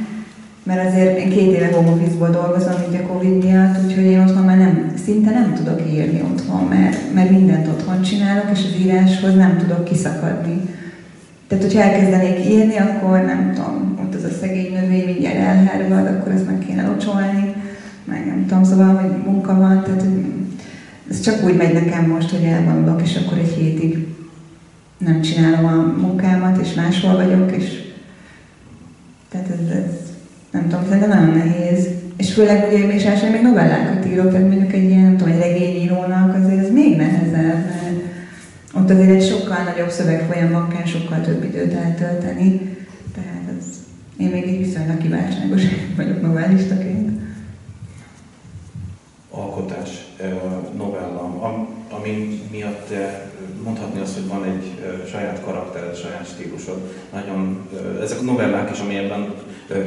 Mert 0.62 0.88
azért 0.88 1.18
én 1.18 1.30
két 1.30 1.56
éve 1.56 1.70
home 1.72 1.90
office 1.90 2.30
dolgozom 2.30 2.74
így 2.88 3.00
a 3.02 3.12
Covid 3.12 3.44
miatt, 3.44 3.84
úgyhogy 3.84 4.04
én 4.04 4.20
otthon 4.20 4.44
már 4.44 4.58
nem, 4.58 4.92
szinte 5.04 5.30
nem 5.30 5.54
tudok 5.54 5.80
írni 5.92 6.22
otthon, 6.32 6.64
mert, 6.68 7.14
mert 7.14 7.30
mindent 7.30 7.66
otthon 7.66 8.02
csinálok, 8.02 8.46
és 8.52 8.58
az 8.58 8.84
íráshoz 8.84 9.34
nem 9.34 9.56
tudok 9.58 9.84
kiszakadni. 9.84 10.60
Tehát, 11.48 11.64
hogyha 11.64 11.82
elkezdenék 11.82 12.46
írni, 12.46 12.76
akkor 12.76 13.24
nem 13.24 13.52
tudom, 13.54 13.98
ott 14.02 14.14
az 14.14 14.24
a 14.24 14.34
szegény 14.40 14.72
növény 14.72 15.04
mindjárt 15.04 15.36
elhervad, 15.36 16.06
akkor 16.06 16.32
ezt 16.32 16.46
meg 16.46 16.58
kéne 16.58 16.86
locsolni 16.86 17.54
meg 18.04 18.26
nem 18.26 18.46
tudom, 18.46 18.64
szóval, 18.64 18.94
hogy 18.94 19.32
munka 19.32 19.54
van, 19.54 19.82
tehát 19.82 20.00
hogy 20.00 20.24
ez 21.10 21.20
csak 21.20 21.44
úgy 21.44 21.56
megy 21.56 21.72
nekem 21.72 22.06
most, 22.06 22.30
hogy 22.30 22.44
elvonulok, 22.44 23.02
és 23.02 23.16
akkor 23.16 23.38
egy 23.38 23.52
hétig 23.52 24.06
nem 24.98 25.20
csinálom 25.20 25.64
a 25.64 26.00
munkámat, 26.00 26.60
és 26.60 26.74
máshol 26.74 27.16
vagyok, 27.16 27.56
és 27.56 27.82
tehát 29.30 29.48
ez, 29.48 29.76
ez 29.76 29.92
nem 30.50 30.68
tudom, 30.68 30.84
szerintem 30.88 31.08
nagyon 31.08 31.36
nehéz. 31.36 31.88
És 32.16 32.32
főleg 32.32 32.68
ugye, 32.68 32.94
és 32.94 33.04
első 33.04 33.30
még 33.30 33.42
novellákat 33.42 34.06
írok, 34.06 34.30
tehát 34.30 34.48
mondjuk 34.48 34.72
egy 34.72 34.90
ilyen, 34.90 35.02
nem 35.02 35.16
tudom, 35.16 35.32
egy 35.32 35.38
regényírónak 35.38 36.34
azért 36.34 36.64
ez 36.64 36.70
még 36.70 36.96
nehezebb, 36.96 37.64
mert 37.64 38.00
ott 38.74 38.90
azért 38.90 39.10
egy 39.10 39.26
sokkal 39.26 39.62
nagyobb 39.64 39.90
szövegfolyamban 39.90 40.68
kell 40.68 40.84
sokkal 40.84 41.20
több 41.20 41.44
időt 41.44 41.74
eltölteni. 41.74 42.76
Tehát 43.14 43.58
ez, 43.58 43.64
én 44.16 44.28
még 44.28 44.42
egy 44.42 44.58
viszonylag 44.58 44.98
kiváltságos 44.98 45.62
vagyok 45.96 46.22
novellistaként 46.22 47.21
alkotás, 50.22 50.72
novella, 50.76 51.66
ami 51.90 52.40
miatt 52.50 52.92
mondhatni 53.64 54.00
azt, 54.00 54.14
hogy 54.14 54.28
van 54.28 54.44
egy 54.44 54.64
saját 55.10 55.40
karaktered, 55.44 55.96
saját 55.96 56.28
stílusod. 56.28 56.78
Nagyon, 57.12 57.68
ezek 58.02 58.20
a 58.20 58.22
novellák 58.22 58.70
is, 58.70 58.80
ami 58.80 58.96
ebben 58.96 59.34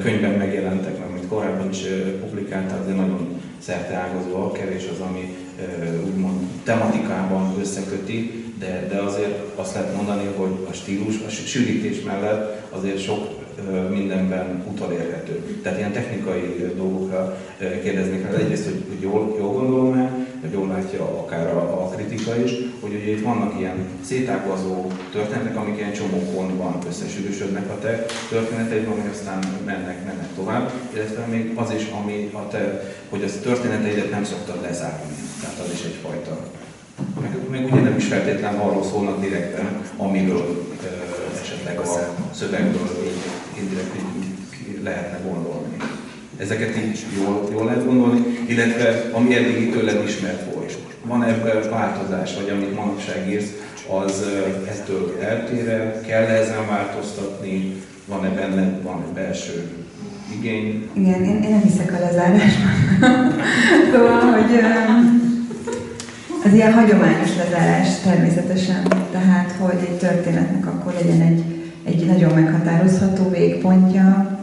könyvben 0.01 0.31
megjelentek, 0.31 0.99
meg 0.99 1.09
amit 1.09 1.27
korábban 1.27 1.69
is 1.69 1.81
publikáltál, 2.19 2.79
azért 2.81 2.97
nagyon 2.97 3.41
szerteágazóak, 3.59 4.53
kevés 4.53 4.83
az, 4.91 4.99
ami 4.99 5.35
úgymond 6.05 6.39
tematikában 6.63 7.55
összeköti, 7.59 8.43
de, 8.59 8.87
de 8.89 8.97
azért 8.97 9.39
azt 9.55 9.73
lehet 9.73 9.95
mondani, 9.95 10.23
hogy 10.35 10.67
a 10.69 10.73
stílus, 10.73 11.15
a 11.27 11.29
sűrítés 11.29 12.01
mellett 12.01 12.63
azért 12.71 13.01
sok 13.01 13.43
mindenben 13.89 14.63
utolérhető. 14.71 15.59
Tehát 15.63 15.77
ilyen 15.77 15.91
technikai 15.91 16.71
dolgokra 16.75 17.37
kérdeznék 17.83 18.23
rá. 18.23 18.37
Egyrészt, 18.37 18.63
hogy, 18.63 19.01
jól, 19.01 19.35
jól 19.39 19.53
gondolom-e, 19.53 20.24
jól 20.51 20.67
látja 20.67 21.03
akár 21.03 21.47
a, 21.47 21.83
a 21.83 21.89
kritika 21.89 22.35
is, 22.35 22.51
hogy 22.79 22.93
ugye 22.93 23.11
itt 23.11 23.23
vannak 23.23 23.59
ilyen 23.59 23.87
szétágazó 24.05 24.91
történetek, 25.11 25.57
amik 25.57 25.77
ilyen 25.77 25.93
csomó 25.93 26.17
pontban 26.33 26.77
összesűrűsödnek 26.87 27.69
a 27.69 27.79
te 27.79 28.05
történeteid, 28.29 28.87
ami 28.87 29.09
aztán 29.11 29.39
mennek, 29.65 30.05
mennek 30.05 30.29
tovább, 30.35 30.71
illetve 30.93 31.25
még 31.25 31.51
az 31.55 31.71
is, 31.71 31.85
ami 32.01 32.29
a 32.33 32.47
te, 32.47 32.93
hogy 33.09 33.23
az 33.23 33.39
történeteidet 33.43 34.11
nem 34.11 34.23
szoktad 34.23 34.61
lezárni. 34.61 35.13
Tehát 35.41 35.59
az 35.59 35.71
is 35.73 35.83
egyfajta. 35.83 36.37
Meg, 37.21 37.37
meg 37.49 37.65
ugye 37.65 37.81
nem 37.81 37.95
is 37.97 38.05
feltétlenül 38.05 38.59
arról 38.59 38.83
szólnak 38.83 39.19
direkten, 39.19 39.81
amiről 39.97 40.73
esetleg 41.41 41.79
a 41.79 41.85
szövegből 42.31 42.89
így 43.05 43.61
indirekt 43.61 43.95
így 43.95 44.83
lehetne 44.83 45.29
gondolni. 45.29 45.54
Ezeket 46.37 46.77
így 46.77 47.05
jól, 47.17 47.49
jól 47.51 47.65
lehet 47.65 47.85
gondolni, 47.85 48.21
illetve 48.45 49.09
ami 49.11 49.35
eddig 49.35 49.71
tőled 49.71 50.03
ismert 50.07 50.53
volt. 50.53 50.77
Van 51.05 51.23
ebben 51.23 51.69
változás, 51.69 52.35
vagy 52.35 52.49
amit 52.49 52.75
manapság 52.75 53.29
írsz, 53.29 53.51
az 53.89 54.23
ettől 54.67 55.17
eltér 55.21 56.01
kell 56.07 56.23
-e 56.23 56.39
ezen 56.41 56.67
változtatni, 56.67 57.73
van-e 58.05 58.29
benne, 58.29 58.79
van-e 58.83 59.05
belső 59.13 59.69
igény? 60.37 60.89
Igen, 60.93 61.23
én, 61.23 61.43
én 61.43 61.49
nem 61.49 61.61
hiszek 61.61 61.93
a 61.93 61.99
lezárásban. 61.99 62.73
szóval, 63.91 64.19
hogy 64.19 64.59
az 66.45 66.53
ilyen 66.53 66.73
hagyományos 66.73 67.35
lezárás 67.37 67.99
természetesen, 68.03 68.87
tehát, 69.11 69.51
hogy 69.59 69.79
egy 69.89 69.97
történetnek 69.97 70.67
akkor 70.67 70.93
legyen 70.93 71.21
egy 71.21 71.55
egy 71.85 72.05
nagyon 72.05 72.33
meghatározható 72.33 73.29
végpontja. 73.29 74.34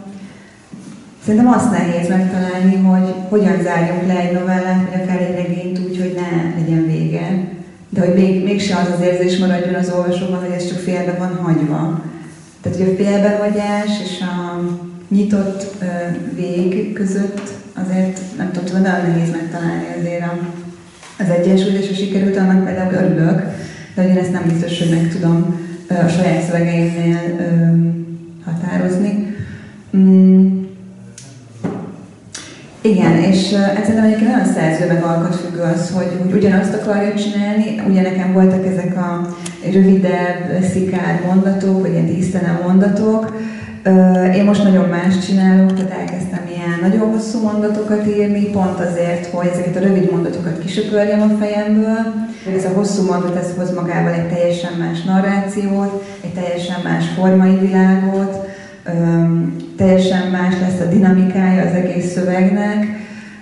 Szerintem 1.25 1.51
azt 1.51 1.71
nehéz 1.71 2.09
megtalálni, 2.09 2.75
hogy 2.75 3.13
hogyan 3.29 3.61
zárjunk 3.61 4.07
le 4.07 4.19
egy 4.19 4.33
novellát, 4.33 4.89
vagy 4.89 5.01
akár 5.01 5.21
egy 5.21 5.35
regényt 5.35 5.79
úgy, 5.79 5.97
hogy 5.99 6.15
ne 6.15 6.59
legyen 6.59 6.85
vége, 6.85 7.47
de 7.89 7.99
hogy 7.99 8.13
még, 8.13 8.43
mégse 8.43 8.75
az 8.75 8.87
az 8.95 9.05
érzés 9.05 9.37
maradjon 9.37 9.73
az 9.73 9.91
olvasóban, 9.95 10.39
hogy 10.39 10.55
ez 10.55 10.67
csak 10.67 10.77
félbe 10.77 11.15
van 11.19 11.35
hagyva. 11.35 12.01
Tehát, 12.61 12.77
hogy 12.77 12.89
a 12.89 13.03
félbehagyás 13.03 14.01
és 14.03 14.21
a 14.21 14.61
nyitott 15.07 15.75
ö, 15.81 15.85
vég 16.35 16.93
között 16.93 17.41
azért, 17.73 18.19
nem 18.37 18.51
tudom, 18.51 18.65
tudom, 18.65 18.81
nagyon 18.81 19.09
nehéz 19.09 19.31
megtalálni 19.31 19.85
azért 19.99 20.23
a, 20.23 20.37
az 21.19 21.29
egyensúlyt, 21.29 21.81
és 21.81 21.87
ha 21.87 21.93
sikerült, 21.93 22.37
annak 22.37 22.65
például 22.65 22.93
örülök, 22.93 23.41
de 23.95 24.01
hogy 24.01 24.11
én 24.11 24.17
ezt 24.17 24.31
nem 24.31 24.47
biztos, 24.47 24.79
hogy 24.79 24.89
meg 24.89 25.09
tudom 25.11 25.59
ö, 25.87 25.93
a 25.93 26.07
saját 26.07 26.43
szövegeimnél 26.43 27.19
ö, 27.39 27.43
határozni. 28.45 29.35
Mm. 29.97 30.42
Igen, 32.85 33.17
és 33.17 33.53
hát 33.53 33.81
szerintem 33.81 34.03
egyébként 34.03 34.31
nagyon 34.31 34.53
szerző 34.53 34.87
meg 34.87 35.03
alkotfüggő 35.03 35.61
az, 35.61 35.91
hogy, 35.91 36.33
ugyanazt 36.33 36.73
akarja 36.73 37.13
csinálni. 37.15 37.81
Ugye 37.89 38.01
nekem 38.01 38.33
voltak 38.33 38.65
ezek 38.65 38.97
a 38.97 39.35
rövidebb, 39.71 40.63
szikár 40.73 41.21
mondatok, 41.25 41.81
vagy 41.81 41.91
ilyen 41.91 42.05
tisztelen 42.05 42.59
mondatok. 42.63 43.41
Én 44.35 44.43
most 44.43 44.63
nagyon 44.63 44.89
más 44.89 45.25
csinálok, 45.25 45.73
tehát 45.73 45.99
elkezdtem 45.99 46.43
ilyen 46.49 46.89
nagyon 46.89 47.11
hosszú 47.11 47.41
mondatokat 47.41 48.07
írni, 48.07 48.49
pont 48.49 48.79
azért, 48.79 49.25
hogy 49.25 49.47
ezeket 49.53 49.75
a 49.75 49.79
rövid 49.79 50.11
mondatokat 50.11 50.59
kisöpörjem 50.59 51.21
a 51.21 51.37
fejemből. 51.39 52.13
Ez 52.57 52.65
a 52.65 52.73
hosszú 52.75 53.05
mondat, 53.05 53.35
ez 53.35 53.53
hoz 53.57 53.73
magával 53.73 54.13
egy 54.13 54.27
teljesen 54.27 54.73
más 54.79 55.03
narrációt, 55.03 56.03
egy 56.23 56.33
teljesen 56.33 56.79
más 56.83 57.05
formai 57.15 57.55
világot, 57.55 58.47
teljesen 59.77 60.27
más 60.31 60.53
lesz 60.59 60.79
a 60.79 60.89
dinamikája 60.89 61.61
az 61.61 61.73
egész 61.73 62.11
szövegnek, 62.11 62.85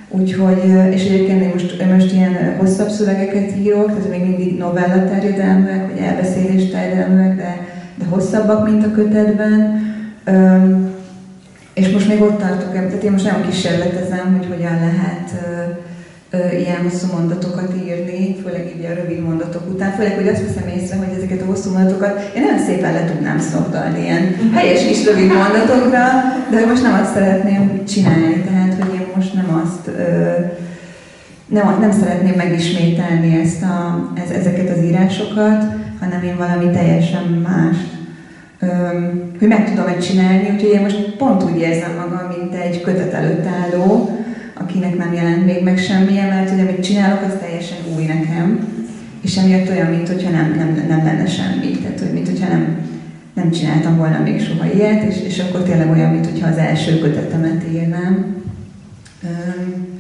úgyhogy, 0.10 0.64
és 0.92 1.06
egyébként 1.06 1.42
én 1.42 1.50
most, 1.54 1.86
most 1.92 2.14
ilyen 2.14 2.56
hosszabb 2.58 2.90
szövegeket 2.90 3.58
írok, 3.58 3.88
tehát 3.88 4.10
még 4.10 4.22
mindig 4.22 4.58
novella 4.58 5.06
terjedelműek, 5.10 5.92
vagy 5.92 6.04
elbeszélés 6.04 6.70
terjedelműek, 6.70 7.36
de, 7.36 7.68
de 7.96 8.06
hosszabbak, 8.06 8.70
mint 8.70 8.86
a 8.86 8.92
kötetben. 8.92 9.82
És 11.74 11.92
most 11.92 12.08
még 12.08 12.22
ott 12.22 12.40
tartok, 12.40 12.72
tehát 12.72 13.04
én 13.04 13.12
most 13.12 13.24
nagyon 13.24 13.50
kísérletezem, 13.50 14.38
hogy 14.38 14.48
hogyan 14.48 14.80
lehet 14.80 15.32
ilyen 16.34 16.82
hosszú 16.84 17.08
mondatokat 17.14 17.74
írni, 17.86 18.36
főleg 18.44 18.74
így 18.78 18.86
a 18.86 18.94
rövid 18.94 19.24
mondatok 19.24 19.70
után, 19.74 19.92
főleg, 19.92 20.16
hogy 20.16 20.28
azt 20.28 20.46
veszem 20.46 20.70
észre, 20.78 20.98
hogy 20.98 21.18
ezeket 21.18 21.42
a 21.42 21.46
hosszú 21.46 21.72
mondatokat 21.72 22.32
én 22.36 22.42
nagyon 22.42 22.66
szépen 22.66 22.94
le 22.94 23.06
tudnám 23.06 23.40
szokdalni 23.40 24.02
ilyen 24.02 24.36
helyes 24.54 24.86
kis 24.86 25.06
rövid 25.06 25.28
mondatokra, 25.28 26.04
de 26.52 26.66
most 26.66 26.84
nem 26.84 27.00
azt 27.02 27.14
szeretném 27.14 27.84
csinálni, 27.86 28.44
tehát 28.48 28.74
hogy 28.74 28.94
én 28.94 29.08
most 29.16 29.34
nem 29.34 29.62
azt 29.64 29.98
nem, 31.52 31.78
nem 31.80 31.92
szeretném 31.92 32.34
megismételni 32.36 33.40
ezt 33.44 33.64
a, 33.64 34.10
ez, 34.24 34.30
ezeket 34.30 34.78
az 34.78 34.84
írásokat, 34.84 35.64
hanem 36.00 36.24
én 36.24 36.38
valami 36.38 36.70
teljesen 36.72 37.24
más. 37.24 37.78
hogy 39.40 39.48
meg 39.48 39.70
tudom-e 39.70 39.98
csinálni, 39.98 40.50
úgyhogy 40.54 40.72
én 40.72 40.82
most 40.82 41.16
pont 41.18 41.44
úgy 41.44 41.60
érzem 41.60 41.92
magam, 41.96 42.28
mint 42.38 42.54
egy 42.54 42.82
kötet 42.82 43.14
előtt 43.14 43.46
álló, 43.46 44.21
akinek 44.72 44.98
nem 44.98 45.14
jelent 45.14 45.46
még 45.46 45.64
meg 45.64 45.78
semmilyen, 45.78 46.28
mert 46.28 46.50
hogy 46.50 46.60
amit 46.60 46.84
csinálok, 46.84 47.22
az 47.22 47.34
teljesen 47.40 47.78
új 47.96 48.04
nekem, 48.06 48.68
és 49.22 49.38
emiatt 49.38 49.70
olyan, 49.70 49.88
mintha 49.88 50.30
nem, 50.30 50.54
nem, 50.58 50.86
nem 50.88 51.06
lenne 51.06 51.28
semmi, 51.28 51.72
tehát 51.72 52.00
hogy 52.00 52.14
mintha 52.14 52.48
nem, 52.48 52.78
nem 53.34 53.52
csináltam 53.52 53.98
volna 53.98 54.20
még 54.20 54.42
soha 54.42 54.74
ilyet, 54.74 55.04
és, 55.04 55.16
és 55.28 55.40
akkor 55.40 55.64
tényleg 55.64 55.92
olyan, 55.92 56.12
mintha 56.12 56.48
az 56.48 56.58
első 56.58 57.00
kötetemet 57.00 57.64
írnám. 57.74 58.36
Üm, 59.24 60.00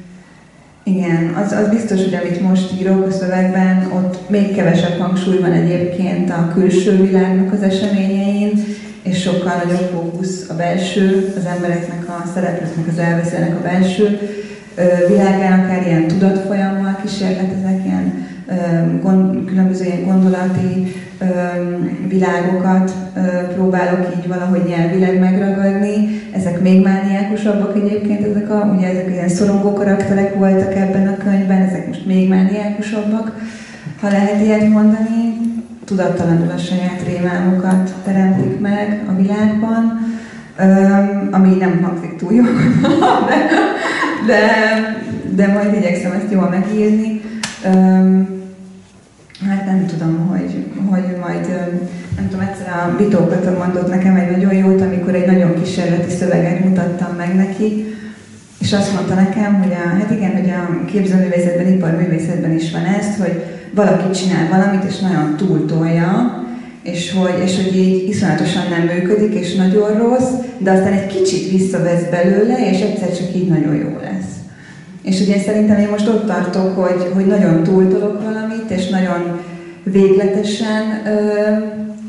igen, 0.84 1.34
az, 1.46 1.52
az 1.52 1.70
biztos, 1.70 2.04
hogy 2.04 2.20
amit 2.22 2.42
most 2.42 2.82
írok 2.82 3.08
a 3.08 3.12
szövegben, 3.12 3.92
ott 3.94 4.30
még 4.30 4.56
kevesebb 4.56 5.00
hangsúly 5.00 5.40
van 5.40 5.52
egyébként 5.52 6.30
a 6.30 6.52
külső 6.54 7.06
világnak 7.06 7.54
az 7.54 7.62
eseményein, 7.62 8.64
és 9.04 9.22
sokkal 9.22 9.62
nagyobb 9.64 9.90
fókusz 9.94 10.50
a 10.50 10.54
belső, 10.54 11.34
az 11.38 11.46
embereknek, 11.46 12.10
a 12.10 12.24
szereplőknek, 12.34 12.88
az 12.88 12.98
elveszélnek 12.98 13.56
a 13.56 13.62
belső 13.62 14.20
világán, 15.08 15.60
akár 15.60 15.86
ilyen 15.86 16.08
tudatfolyammal 16.08 16.98
kísérletezek, 17.02 17.86
ilyen 17.86 18.30
gond, 19.02 19.46
különböző 19.46 19.86
ilyen 19.86 20.04
gondolati 20.04 20.96
világokat 22.08 22.94
próbálok 23.54 24.08
így 24.18 24.28
valahogy 24.28 24.64
nyelvileg 24.68 25.20
megragadni. 25.20 26.22
Ezek 26.34 26.62
még 26.62 26.84
mániákusabbak 26.84 27.76
egyébként, 27.76 28.28
ezek, 28.28 28.50
a, 28.50 28.74
ugye 28.78 28.88
ezek 28.88 29.10
ilyen 29.10 29.30
szorongó 29.30 29.74
karakterek 29.74 30.36
voltak 30.36 30.76
ebben 30.76 31.08
a 31.08 31.18
könyvben, 31.24 31.62
ezek 31.62 31.88
most 31.88 32.06
még 32.06 32.30
mániákusabbak, 32.30 33.32
ha 34.02 34.08
lehet 34.10 34.42
ilyet 34.42 34.70
mondani. 34.70 35.40
Tudattalanul 35.86 36.52
a 36.56 36.58
saját 36.58 37.02
rémálmokat 37.08 37.94
teremtik 38.04 38.60
meg 38.60 39.04
a 39.08 39.16
világban, 39.22 40.00
ami 41.32 41.56
nem 41.56 41.84
hangzik 41.84 42.16
túl 42.16 42.34
jó, 42.34 42.44
de 43.28 43.48
de, 44.28 44.44
de 45.36 45.48
majd 45.48 45.74
igyekszem 45.74 46.12
ezt 46.12 46.32
jól 46.32 46.50
megírni. 46.50 47.22
Hát 49.50 49.66
nem 49.66 49.86
tudom, 49.86 50.28
hogy, 50.28 50.66
hogy 50.90 51.18
majd, 51.22 51.48
nem 52.16 52.30
tudom, 52.30 52.46
egyszer 52.48 52.68
a 52.68 52.96
Bitókata 52.98 53.58
mondott 53.58 53.90
nekem 53.90 54.16
egy 54.16 54.32
nagyon 54.32 54.54
jót, 54.54 54.82
amikor 54.82 55.16
egy 55.16 55.26
nagyon 55.26 55.62
kísérleti 55.62 56.16
szöveget 56.16 56.64
mutattam 56.64 57.16
meg 57.16 57.36
neki, 57.36 57.96
és 58.60 58.74
azt 58.74 58.94
mondta 58.94 59.14
nekem, 59.14 59.62
hogy 59.62 59.72
a, 59.72 59.98
hát 59.98 60.12
igen, 60.12 60.32
hogy 60.32 60.50
a 60.50 60.86
képzőművészetben, 60.86 61.68
iparművészetben 61.68 62.56
is 62.56 62.72
van 62.72 62.86
ezt, 62.86 63.20
hogy 63.20 63.44
valaki 63.74 64.10
csinál 64.10 64.48
valamit, 64.50 64.84
és 64.84 65.00
nagyon 65.00 65.36
túltolja, 65.38 66.40
és 66.84 67.14
hogy, 67.14 67.44
és 67.44 67.56
hogy 67.56 67.76
így 67.78 68.10
iszonyatosan 68.10 68.64
nem 68.70 68.96
működik, 68.96 69.34
és 69.34 69.56
nagyon 69.56 69.98
rossz, 69.98 70.32
de 70.58 70.72
aztán 70.72 70.94
egy 70.94 71.08
kicsit 71.08 71.52
visszavesz 71.52 72.10
belőle, 72.10 72.70
és 72.72 72.80
egyszer 72.80 73.18
csak 73.18 73.36
így 73.36 73.48
nagyon 73.48 73.76
jó 73.76 73.98
lesz. 74.02 74.30
És 75.04 75.22
ugye 75.22 75.40
szerintem 75.40 75.80
én 75.80 75.90
most 75.90 76.08
ott 76.08 76.26
tartok, 76.26 76.76
hogy, 76.76 77.12
hogy 77.14 77.26
nagyon 77.26 77.64
túltolok 77.64 78.24
valamit, 78.24 78.70
és 78.70 78.90
nagyon 78.90 79.40
végletesen 79.84 81.02
ö, 81.06 81.56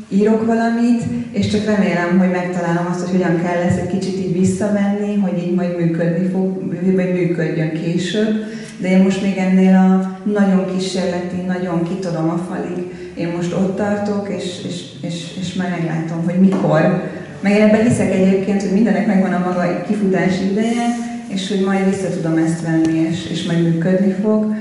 írok 0.09 0.45
valamit, 0.45 1.01
és 1.31 1.47
csak 1.47 1.65
remélem, 1.65 2.19
hogy 2.19 2.29
megtalálom 2.29 2.87
azt, 2.91 2.99
hogy 2.99 3.11
hogyan 3.11 3.41
kell 3.41 3.61
ezt 3.61 3.79
egy 3.79 3.99
kicsit 3.99 4.17
így 4.17 4.39
visszamenni, 4.39 5.15
hogy 5.15 5.37
így 5.37 5.53
majd 5.53 5.77
működni 5.77 6.29
fog, 6.29 6.63
vagy 6.95 7.13
működjön 7.13 7.71
később. 7.83 8.43
De 8.77 8.89
én 8.89 9.03
most 9.03 9.21
még 9.21 9.37
ennél 9.37 9.75
a 9.75 10.19
nagyon 10.29 10.65
kísérleti, 10.75 11.35
nagyon 11.47 11.83
kitolom 11.83 12.29
a 12.29 12.45
falig, 12.49 12.85
én 13.15 13.27
most 13.35 13.53
ott 13.53 13.75
tartok, 13.75 14.29
és, 14.29 14.61
és, 14.67 14.81
és, 15.01 15.37
és 15.39 15.53
már 15.53 15.69
meglátom, 15.69 16.23
hogy 16.23 16.39
mikor. 16.39 17.11
Meg 17.39 17.59
ebben 17.59 17.87
hiszek 17.87 18.13
egyébként, 18.13 18.61
hogy 18.61 18.71
mindenek 18.71 19.07
megvan 19.07 19.33
a 19.33 19.39
maga 19.39 19.83
kifutási 19.87 20.51
ideje, 20.51 20.85
és 21.27 21.47
hogy 21.47 21.61
majd 21.61 21.89
vissza 21.89 22.09
tudom 22.09 22.37
ezt 22.37 22.61
venni, 22.61 22.97
és, 22.97 23.29
és 23.29 23.43
majd 23.43 23.63
működni 23.63 24.15
fog. 24.21 24.55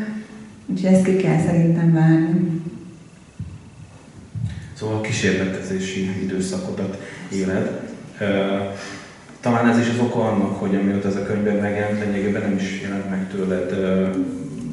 Úgyhogy 0.66 0.92
ezt 0.92 1.04
ki 1.04 1.16
kell 1.16 1.38
szerintem 1.46 1.92
várni. 1.92 2.60
Szóval 4.74 4.96
a 4.96 5.00
kísérletezési 5.00 6.10
időszakodat 6.22 6.98
éled. 7.32 7.80
Talán 9.40 9.68
ez 9.68 9.78
is 9.78 9.88
az 9.88 9.98
oka 10.00 10.28
annak, 10.28 10.60
hogy 10.60 10.74
amióta 10.74 11.08
ez 11.08 11.16
a 11.16 11.22
könyvben 11.22 11.56
megjelent, 11.56 12.04
lényegében 12.04 12.42
nem 12.42 12.56
is 12.56 12.80
jelent 12.82 13.10
meg 13.10 13.28
tőled 13.30 13.74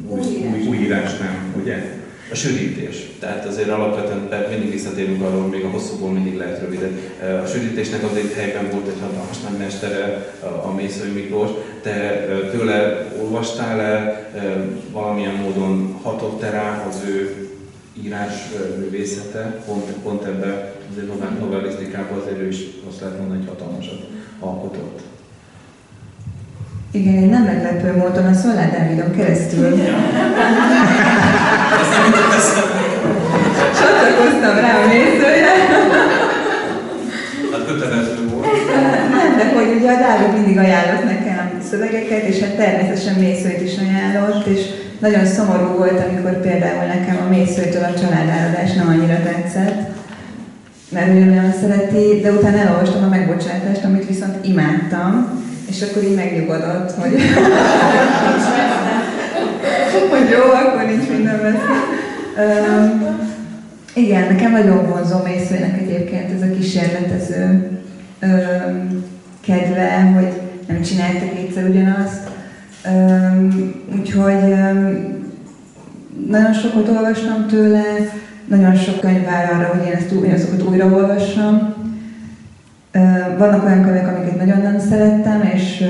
új, 0.08 0.20
új, 0.20 0.68
új 0.68 0.78
írás, 0.78 1.18
nem, 1.18 1.54
ugye? 1.62 1.99
A 2.32 2.36
sűrítés. 2.36 3.08
Tehát 3.20 3.46
azért 3.46 3.70
alapvetően 3.70 4.50
mindig 4.50 4.72
visszatérünk 4.72 5.22
arról, 5.22 5.48
még 5.48 5.64
a 5.64 5.70
hosszúból 5.70 6.12
mindig 6.12 6.38
lehet 6.38 6.62
rövidebb. 6.62 6.98
A 7.44 7.46
sűrítésnek 7.46 8.04
azért 8.04 8.34
helyben 8.34 8.70
volt 8.72 8.88
egy 8.88 9.02
hatalmas 9.02 9.40
nagy 9.50 9.58
mestere, 9.58 10.34
a 10.64 10.72
Mészői 10.72 11.12
Miklós. 11.12 11.50
Te 11.82 12.26
tőle 12.52 13.08
olvastál-e, 13.22 14.30
valamilyen 14.92 15.34
módon 15.34 16.00
hatott-e 16.02 16.50
rá 16.50 16.86
az 16.88 17.02
ő 17.08 17.50
írás 18.04 18.34
művészete, 18.78 19.64
pont, 19.66 19.92
pont 20.04 20.24
ebben 20.24 20.72
azért 20.92 21.40
novellisztikában 21.40 22.20
azért 22.20 22.40
ő 22.40 22.48
is 22.48 22.60
azt 22.90 23.00
lehet 23.00 23.18
mondani, 23.18 23.40
hogy 23.40 23.50
hatalmasat 23.50 24.08
alkotott. 24.40 25.00
Igen, 26.92 27.14
én 27.14 27.30
nem 27.30 27.44
meglepő 27.44 27.98
módon 27.98 28.26
a 28.26 28.34
Szolár 28.34 28.72
Dávidon 28.72 29.16
keresztül 29.16 29.70
csatlakoztam 33.80 34.56
rá 34.56 34.74
a 34.84 34.88
nézőre. 34.88 35.56
Hát 37.52 37.66
kötelező 37.68 38.30
volt. 38.30 38.46
Nem, 39.18 39.38
de 39.38 39.46
hogy 39.56 39.76
ugye 39.80 39.92
a 39.92 40.00
Dávid 40.00 40.34
mindig 40.34 40.58
ajánlott 40.58 41.04
nekem 41.04 41.62
szövegeket, 41.70 42.24
és 42.24 42.40
hát 42.40 42.56
természetesen 42.56 43.16
mészőt 43.20 43.62
is 43.62 43.78
ajánlott, 43.78 44.46
és 44.46 44.62
nagyon 45.00 45.26
szomorú 45.26 45.78
volt, 45.78 46.04
amikor 46.10 46.42
például 46.42 46.86
nekem 46.86 47.18
a 47.26 47.30
mészőtől 47.30 47.84
a 47.84 48.00
családáradás 48.00 48.74
nem 48.74 48.88
annyira 48.88 49.18
tetszett, 49.24 49.80
mert 50.90 51.08
ő 51.08 51.20
nagyon 51.20 51.54
szereti, 51.62 52.20
de 52.22 52.32
utána 52.32 52.58
elolvastam 52.58 53.04
a 53.04 53.08
megbocsátást, 53.08 53.84
amit 53.84 54.08
viszont 54.08 54.46
imádtam, 54.46 55.48
és 55.70 55.82
akkor 55.82 56.04
így 56.04 56.16
megnyugodott, 56.16 56.92
hogy, 56.92 57.14
hogy 60.10 60.30
jó, 60.30 60.52
akkor 60.52 60.86
nincs 60.86 61.10
minden 61.10 61.42
veszély. 61.42 61.60
igen, 63.94 64.28
nekem 64.28 64.52
nagyon 64.52 64.90
vonzó 64.90 65.18
mészőnek 65.24 65.78
egyébként 65.82 66.32
ez 66.34 66.50
a 66.50 66.56
kísérletező 66.58 67.70
kedve, 69.46 70.02
hogy 70.16 70.32
nem 70.68 70.82
csináltak 70.82 71.38
egyszer 71.38 71.64
ugyanazt. 71.64 72.30
úgyhogy 74.00 74.56
nagyon 76.28 76.54
sokat 76.54 76.88
olvastam 76.88 77.48
tőle, 77.48 77.84
nagyon 78.46 78.76
sok 78.76 79.00
könyv 79.00 79.26
vár 79.26 79.52
arra, 79.54 79.68
hogy 79.68 79.88
én 79.88 79.94
ezt 79.94 80.12
ugyanazokat 80.12 80.68
újraolvassam. 80.68 81.79
Vannak 83.38 83.66
olyan 83.66 83.84
könyvek, 83.84 84.08
amiket 84.08 84.38
nagyon 84.38 84.62
nem 84.62 84.80
szerettem, 84.90 85.50
és, 85.54 85.84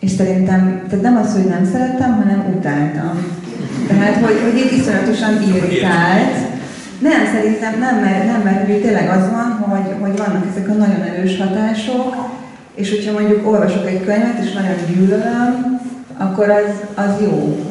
és 0.00 0.10
szerintem, 0.10 0.82
tehát 0.88 1.04
nem 1.04 1.16
az, 1.16 1.32
hogy 1.32 1.44
nem 1.44 1.68
szerettem, 1.72 2.16
hanem 2.16 2.54
utáltam. 2.56 3.38
Tehát, 3.88 4.14
hogy, 4.14 4.40
hogy 4.42 4.56
így 4.58 4.78
iszonyatosan 4.78 5.42
irritált. 5.42 6.36
Nem, 6.98 7.26
szerintem 7.34 7.78
nem, 7.78 7.96
mert, 7.96 8.26
nem, 8.26 8.40
mert 8.44 8.66
hogy 8.66 8.80
tényleg 8.80 9.08
az 9.08 9.30
van, 9.30 9.50
hogy, 9.68 9.94
hogy 10.00 10.16
vannak 10.16 10.46
ezek 10.50 10.68
a 10.68 10.72
nagyon 10.72 11.02
erős 11.02 11.38
hatások, 11.38 12.30
és 12.74 12.90
hogyha 12.90 13.12
mondjuk 13.12 13.46
olvasok 13.46 13.86
egy 13.86 14.04
könyvet, 14.04 14.38
és 14.42 14.52
nagyon 14.52 14.76
gyűlölöm, 14.88 15.80
akkor 16.18 16.48
az, 16.50 17.04
az 17.04 17.20
jó. 17.22 17.66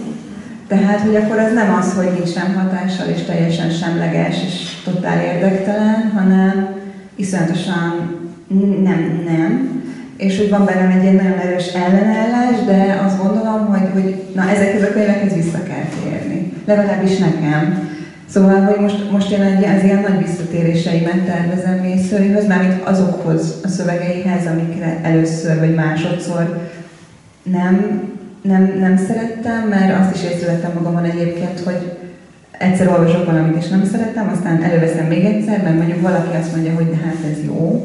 Tehát, 0.68 1.00
hogy 1.00 1.16
akkor 1.16 1.40
az 1.40 1.54
nem 1.54 1.76
az, 1.80 1.94
hogy 1.94 2.12
nincs 2.14 2.30
sem 2.30 2.56
hatással, 2.56 3.08
és 3.08 3.24
teljesen 3.24 3.70
semleges, 3.70 4.36
és 4.46 4.82
totál 4.84 5.22
érdektelen, 5.22 6.12
hanem 6.16 6.79
iszonyatosan 7.20 8.18
nem, 8.84 9.22
nem. 9.26 9.82
És 10.18 10.38
hogy 10.38 10.50
van 10.50 10.66
bennem 10.66 10.92
egy 10.98 11.04
ilyen 11.04 11.16
nagyon 11.16 11.40
erős 11.40 11.68
ellenállás, 11.68 12.66
de 12.66 13.02
azt 13.06 13.24
gondolom, 13.24 13.66
hogy, 13.66 13.90
hogy 13.94 14.24
na 14.36 14.50
ezekhez 14.50 14.82
a 14.82 14.92
könyvekhez 14.92 15.34
vissza 15.34 15.64
kell 15.64 15.86
térni. 16.04 16.54
Legalábbis 16.66 17.18
nekem. 17.18 17.88
Szóval, 18.30 18.62
hogy 18.62 18.80
most, 18.80 19.12
most 19.12 19.32
én 19.32 19.42
egy, 19.42 19.64
az 19.64 19.84
ilyen 19.84 20.06
nagy 20.10 20.26
visszatéréseimet 20.26 21.26
tervezem 21.26 21.78
mészőihöz, 21.78 22.48
mármint 22.48 22.82
azokhoz 22.84 23.60
a 23.64 23.68
szövegeihez, 23.68 24.46
amikre 24.46 25.00
először 25.04 25.60
vagy 25.60 25.76
másodszor 25.76 26.70
nem 27.44 28.08
nem, 28.42 28.74
nem 28.80 28.98
szerettem, 28.98 29.68
mert 29.68 30.00
azt 30.00 30.16
is 30.16 30.32
észrevettem 30.32 30.72
magamon 30.74 31.04
egyébként, 31.04 31.60
hogy 31.60 31.98
egyszer 32.60 32.88
olvasok 32.88 33.26
valamit 33.26 33.64
és 33.64 33.68
nem 33.68 33.86
szeretem, 33.86 34.30
aztán 34.34 34.64
előveszem 34.64 35.06
még 35.06 35.26
egyszer, 35.26 35.62
mert 35.64 35.78
mondjuk 35.78 36.02
valaki 36.02 36.36
azt 36.36 36.56
mondja, 36.56 36.74
hogy 36.74 36.90
de 36.90 36.96
hát 36.96 37.32
ez 37.32 37.46
jó. 37.46 37.82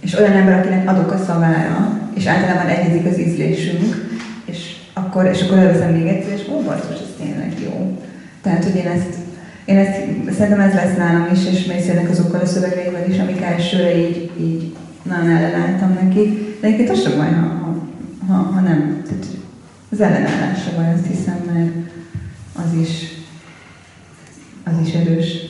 És 0.00 0.14
olyan 0.14 0.32
ember, 0.32 0.58
akinek 0.58 0.90
adok 0.90 1.12
a 1.12 1.24
szavára, 1.26 2.00
és 2.14 2.26
általában 2.26 2.66
egyezik 2.66 3.06
az 3.06 3.18
ízlésünk, 3.18 4.16
és 4.44 4.76
akkor, 4.92 5.26
és 5.26 5.42
akkor 5.42 5.58
előveszem 5.58 5.92
még 5.92 6.06
egyszer, 6.06 6.32
és 6.32 6.48
ó, 6.52 6.60
basszus, 6.62 7.00
ez 7.00 7.14
tényleg 7.22 7.52
jó. 7.64 7.98
Tehát, 8.42 8.64
hogy 8.64 8.76
én 8.76 8.86
ezt, 8.86 9.14
én 9.64 9.76
ezt, 9.76 9.96
szerintem 10.36 10.60
ez 10.60 10.74
lesz 10.74 10.96
nálam 10.96 11.28
is, 11.32 11.46
és 11.46 11.64
Mészének 11.64 12.10
azokkal 12.10 12.40
a 12.40 12.46
szövegeivel 12.46 13.08
is, 13.08 13.18
amik 13.18 13.40
elsőre 13.40 13.98
így, 13.98 14.30
így 14.40 14.76
nagyon 15.02 15.30
ellenálltam 15.30 15.98
neki. 16.02 16.56
De 16.60 16.66
egyébként 16.66 16.90
az 16.90 17.02
sem 17.02 17.16
baj, 17.16 17.32
ha, 17.32 17.76
ha, 18.26 18.34
ha 18.34 18.60
nem. 18.60 19.02
Tehát 19.06 19.26
az 19.90 20.00
ellenállása 20.00 20.70
van, 20.76 20.92
azt 20.94 21.06
hiszem, 21.06 21.38
mert 21.52 21.70
az 22.54 22.80
is, 22.80 23.17
az 24.70 24.86
is 24.86 24.94
erős. 24.94 25.46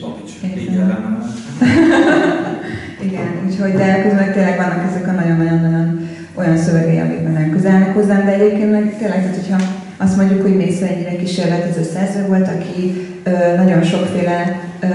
Igen, 3.07 3.27
úgyhogy 3.45 3.73
de 3.73 4.01
közben 4.01 4.31
tényleg 4.33 4.57
vannak 4.57 4.85
ezek 4.89 5.07
a 5.07 5.11
nagyon-nagyon-nagyon 5.11 6.09
olyan 6.33 6.57
szövegei, 6.57 6.99
amik 6.99 7.23
nagyon 7.23 7.49
közelnek 7.49 7.93
hozzám, 7.93 8.25
de 8.25 8.33
egyébként 8.33 8.71
meg 8.71 8.97
tényleg, 8.97 9.21
tehát 9.21 9.35
hogyha 9.35 9.57
azt 9.97 10.17
mondjuk, 10.17 10.41
hogy 10.41 10.55
Mésző 10.55 10.85
ennyire 10.85 11.15
kísérletező 11.15 11.83
szerző 11.83 12.27
volt, 12.27 12.47
aki 12.47 13.07
ö, 13.23 13.55
nagyon 13.55 13.83
sokféle 13.83 14.59
ö, 14.79 14.87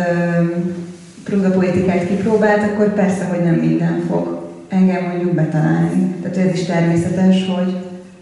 prózapoetikát 1.25 2.07
kipróbált, 2.09 2.63
akkor 2.63 2.95
persze, 2.95 3.25
hogy 3.25 3.45
nem 3.45 3.55
minden 3.55 4.05
fog 4.09 4.49
engem 4.69 5.05
mondjuk 5.05 5.35
betalálni. 5.35 6.15
Tehát 6.23 6.37
ez 6.37 6.59
is 6.59 6.65
természetes, 6.65 7.47
hogy 7.57 7.77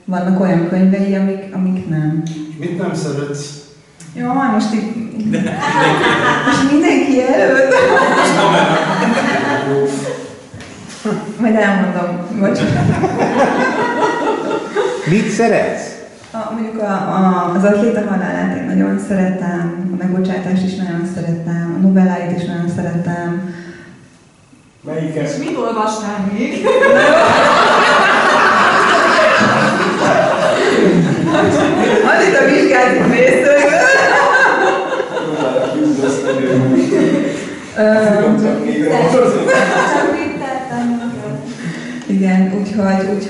vannak 0.04 0.40
olyan 0.40 0.68
könyvei, 0.68 1.14
amik, 1.14 1.54
amik 1.54 1.88
nem. 1.88 2.22
Mit 2.58 2.78
nem 2.78 2.94
szeretsz? 2.94 3.61
Jó, 4.14 4.32
most 4.32 4.74
így... 4.74 5.10
most 6.46 6.70
mindenki 6.72 7.22
előtt. 7.22 7.74
Majd 11.40 11.54
elmondom, 11.54 12.26
bocsánat. 12.38 13.10
Mit 15.06 15.30
szeretsz? 15.30 15.90
A, 16.30 16.52
mondjuk 16.52 16.82
a, 16.82 16.92
a, 16.92 17.52
az 17.56 17.64
atléta 17.64 18.00
halálát 18.08 18.56
én 18.56 18.64
nagyon 18.64 18.98
szeretem, 19.08 19.90
a 19.92 19.96
megbocsátást 19.96 20.64
is 20.64 20.74
nagyon 20.74 21.10
szeretem, 21.14 21.74
a 21.78 21.86
novelláit 21.86 22.38
is 22.38 22.44
nagyon 22.44 22.68
szeretem, 22.76 23.54
Melyiket? 24.84 25.28
És 25.28 25.36
mit 25.36 25.56
olvastál 25.56 26.30
még? 26.32 26.66
Az 32.06 32.26
itt 32.26 32.36
a 32.36 32.44
vizsgált 32.44 33.08
mészőről. 33.08 33.41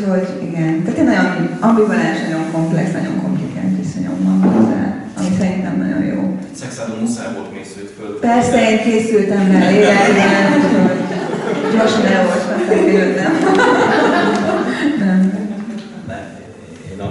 Úgyhogy, 0.03 0.29
úgyhogy, 0.29 0.49
igen. 0.49 0.83
Tehát 0.85 0.99
én 0.99 1.05
nagyon 1.05 1.59
ambivalens, 1.61 2.19
nagyon 2.29 2.53
komplex, 2.53 2.93
nagyon 2.93 3.21
komplikált 3.23 3.77
viszonyom 3.83 4.19
van 4.25 4.53
hozzá, 4.53 4.83
ami 5.19 5.29
szerintem 5.39 5.77
nagyon 5.77 6.03
jó. 6.15 6.39
Szexádon 6.61 6.99
muszáj 6.99 7.33
volt 7.37 7.53
mészőt 7.55 7.91
föl. 7.99 8.19
Persze, 8.19 8.71
én 8.71 8.79
készültem 8.83 9.53
rá, 9.53 9.71
igen, 9.71 10.53
úgyhogy 10.57 11.01
Gyorsan 11.73 12.07
elolvastam, 12.07 12.59
jöttem. 12.87 13.33
Nem. 14.99 16.31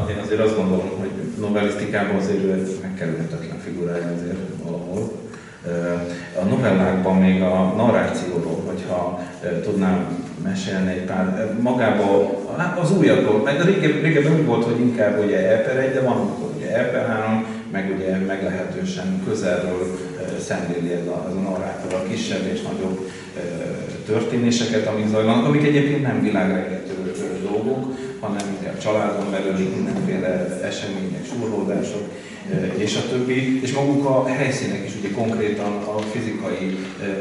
Én, 0.09 0.17
azért 0.23 0.41
azt 0.41 0.55
gondolom, 0.55 0.89
hogy 0.99 1.11
novellisztikában 1.39 2.15
azért 2.15 2.43
ő 2.43 2.51
egy 2.51 2.79
megkerülhetetlen 2.81 3.59
figurája 3.65 4.11
azért 4.17 4.37
valahol. 4.63 5.11
A 6.41 6.45
novellákban 6.45 7.15
még 7.15 7.41
a 7.41 7.73
narrációról, 7.77 8.63
hogyha 8.65 9.19
tudnám 9.63 10.20
mesélni 10.43 10.91
egy 10.91 11.05
pár, 11.05 11.55
magában 11.61 12.29
hát 12.57 12.79
az 12.79 12.91
újakról, 12.97 13.41
meg 13.43 13.61
a 13.61 13.63
régebben, 13.63 14.01
régebben 14.01 14.33
úgy 14.33 14.45
volt, 14.45 14.65
hogy 14.65 14.79
inkább 14.79 15.23
ugye 15.23 15.49
Elper 15.49 15.77
1, 15.77 15.93
de 15.93 16.01
van 16.01 16.17
amikor 16.17 16.49
ugye 16.57 16.75
Elper 16.77 17.07
3, 17.07 17.45
meg 17.71 17.93
ugye 17.97 18.17
meglehetősen 18.17 19.21
közelről 19.25 19.99
szemléli 20.39 20.91
ez 20.91 21.07
a, 21.07 21.25
ez 21.29 21.35
a 21.35 21.39
narrátor 21.39 21.93
a 21.93 22.03
kisebb 22.09 22.45
és 22.53 22.61
nagyobb 22.61 23.09
történéseket, 24.05 24.87
amik 24.87 25.07
zajlanak, 25.07 25.45
amik 25.45 25.63
egyébként 25.63 26.01
nem 26.01 26.21
világregető 26.21 27.13
dolgok, 27.49 27.93
hanem 28.19 28.57
inkább 28.57 28.77
családon 28.77 29.31
belüli 29.31 29.67
mindenféle 29.75 30.59
események, 30.63 31.25
surlódások, 31.25 32.09
és 32.77 32.95
a 32.95 33.09
többi, 33.09 33.61
és 33.61 33.73
maguk 33.73 34.05
a 34.05 34.27
helyszínek 34.27 34.85
is, 34.85 34.95
ugye 34.95 35.11
konkrétan 35.11 35.73
a 35.73 35.99
fizikai 35.99 36.77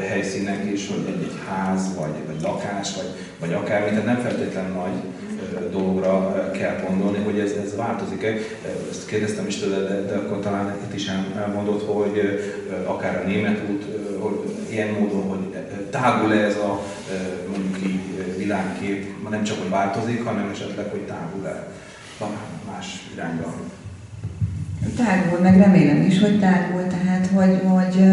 helyszínek 0.07 0.71
is, 0.71 0.87
hogy 0.87 1.03
egy-egy 1.07 1.39
ház, 1.47 1.95
vagy, 1.95 2.13
vagy 2.27 2.41
lakás, 2.41 2.95
vagy, 2.95 3.09
vagy 3.39 3.53
akármi, 3.53 3.89
tehát 3.89 4.05
nem 4.05 4.19
feltétlenül 4.19 4.73
nagy 4.73 5.01
dologra 5.71 6.51
kell 6.51 6.83
gondolni, 6.87 7.17
hogy 7.23 7.39
ez, 7.39 7.51
ez 7.65 7.75
változik-e. 7.75 8.33
Ezt 8.89 9.07
kérdeztem 9.07 9.47
is 9.47 9.55
tőle, 9.55 9.77
de, 9.77 10.01
de 10.01 10.15
akkor 10.15 10.39
talán 10.39 10.75
itt 10.87 10.95
is 10.95 11.11
elmondott, 11.37 11.85
hogy 11.87 12.41
akár 12.85 13.23
a 13.23 13.27
német 13.27 13.59
út, 13.69 13.85
hogy 14.19 14.55
ilyen 14.69 14.89
módon, 14.99 15.23
hogy 15.23 15.39
tágul-e 15.89 16.45
ez 16.45 16.55
a 16.55 16.81
mondjuk 17.49 17.77
így 17.89 18.37
világkép, 18.37 19.29
nem 19.29 19.43
csak 19.43 19.59
hogy 19.59 19.69
változik, 19.69 20.23
hanem 20.23 20.49
esetleg, 20.53 20.89
hogy 20.89 21.01
tágul-e 21.01 21.67
más 22.71 23.09
irányba. 23.13 23.53
Tágul, 24.81 25.39
meg 25.41 25.57
remélem 25.57 26.01
is, 26.01 26.19
hogy 26.19 26.39
tágul, 26.39 26.83
tehát 26.87 27.27
hogy, 27.33 27.59
hogy 27.63 28.03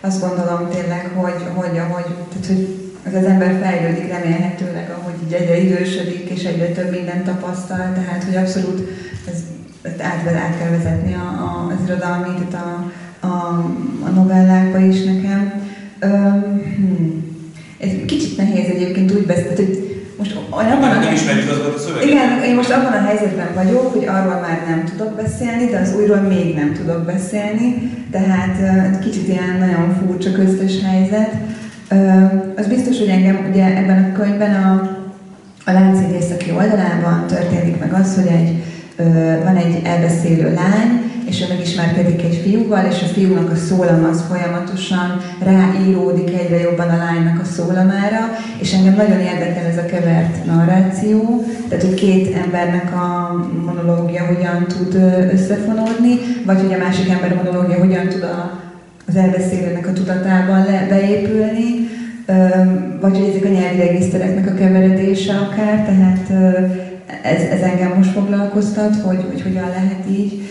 azt 0.00 0.20
gondolom 0.20 0.68
tényleg, 0.70 1.10
hogy, 1.14 1.42
hogy, 1.54 1.78
ahogy, 1.78 2.04
tehát, 2.04 2.46
hogy 2.46 2.90
az, 3.06 3.14
az 3.14 3.24
ember 3.24 3.58
fejlődik 3.62 4.08
remélhetőleg, 4.08 4.90
ahogy 4.90 5.14
így 5.26 5.32
egyre 5.32 5.60
idősödik, 5.60 6.28
és 6.28 6.44
egyre 6.44 6.66
több 6.66 6.90
mindent 6.90 7.24
tapasztal, 7.24 7.92
tehát 7.94 8.24
hogy 8.24 8.36
abszolút 8.36 8.88
ez, 9.28 9.38
ezt 9.82 10.02
át, 10.02 10.34
át 10.34 10.58
kell 10.58 10.70
vezetni 10.70 11.14
a, 11.14 11.18
a, 11.18 11.72
az 11.72 11.88
irodalmi, 11.88 12.28
tehát 12.34 12.66
a, 12.66 12.92
a, 13.26 13.64
a 14.04 14.08
novellákba 14.08 14.78
is 14.78 15.04
nekem. 15.04 15.52
Um, 16.02 16.62
hmm. 16.76 17.28
Ez 17.78 17.90
kicsit 18.06 18.36
nehéz 18.36 18.68
egyébként 18.68 19.12
úgy 19.12 19.26
beszélni, 19.26 19.88
most 20.20 20.36
abban 20.50 20.90
a, 20.90 20.98
nem 20.98 21.12
ismerjük 21.12 21.50
azokat 21.50 21.74
a 21.74 21.78
szöveget. 21.78 22.08
Igen, 22.08 22.42
én 22.42 22.54
most 22.54 22.70
abban 22.70 22.92
a 22.92 23.06
helyzetben 23.06 23.54
vagyok, 23.54 23.92
hogy 23.92 24.04
arról 24.06 24.40
már 24.40 24.58
nem 24.68 24.84
tudok 24.84 25.12
beszélni, 25.22 25.64
de 25.70 25.78
az 25.78 25.94
újról 25.98 26.20
még 26.20 26.54
nem 26.54 26.72
tudok 26.72 27.04
beszélni, 27.04 27.92
tehát 28.10 28.56
kicsit 28.98 29.28
ilyen 29.28 29.56
nagyon 29.58 29.96
furcsa 29.98 30.32
köztes 30.32 30.72
helyzet. 30.84 31.32
Az 32.56 32.66
biztos, 32.66 32.98
hogy 32.98 33.08
engem 33.08 33.46
ugye 33.50 33.64
ebben 33.64 34.04
a 34.04 34.18
könyvben 34.18 34.54
a, 34.54 34.72
a 35.64 35.72
láncid 35.72 36.10
északi 36.10 36.50
oldalában 36.50 37.26
történik 37.26 37.78
meg 37.78 37.92
az, 37.92 38.14
hogy 38.14 38.26
egy, 38.26 38.62
van 39.44 39.56
egy 39.56 39.80
elbeszélő 39.84 40.54
lány, 40.54 41.09
és 41.30 41.40
ő 41.40 41.44
megismerkedik 41.48 42.22
egy 42.22 42.40
fiúval, 42.42 42.84
és 42.90 43.02
a 43.02 43.12
fiúnak 43.12 43.50
a 43.50 43.56
szólam 43.56 44.04
az 44.04 44.24
folyamatosan 44.28 45.20
ráíródik 45.42 46.34
egyre 46.38 46.60
jobban 46.60 46.88
a 46.88 46.96
lánynak 46.96 47.40
a 47.40 47.44
szólamára, 47.44 48.20
és 48.60 48.72
engem 48.72 48.94
nagyon 48.94 49.20
érdekel 49.20 49.64
ez 49.64 49.76
a 49.76 49.84
kevert 49.84 50.44
narráció, 50.44 51.44
tehát 51.68 51.84
hogy 51.84 51.94
két 51.94 52.36
embernek 52.44 52.92
a 52.94 53.34
monológia 53.64 54.24
hogyan 54.24 54.66
tud 54.66 54.94
összefonódni, 55.32 56.18
vagy 56.46 56.60
hogy 56.60 56.72
a 56.72 56.78
másik 56.84 57.08
ember 57.08 57.34
monológia 57.34 57.78
hogyan 57.78 58.08
tud 58.08 58.22
a, 58.22 58.60
az 59.08 59.16
elbeszélőnek 59.16 59.86
a 59.86 59.92
tudatában 59.92 60.64
le, 60.64 60.86
beépülni, 60.88 61.88
vagy 63.00 63.18
hogy 63.18 63.28
ezek 63.28 63.44
a 63.44 63.48
nyelvi 63.48 63.78
regisztereknek 63.78 64.46
a 64.46 64.54
keveredése 64.54 65.34
akár, 65.34 65.84
tehát 65.84 66.30
ez, 67.22 67.42
ez 67.42 67.60
engem 67.60 67.92
most 67.96 68.10
foglalkoztat, 68.10 68.94
hogy, 68.96 69.24
hogy 69.28 69.42
hogyan 69.42 69.68
lehet 69.68 70.04
így 70.10 70.42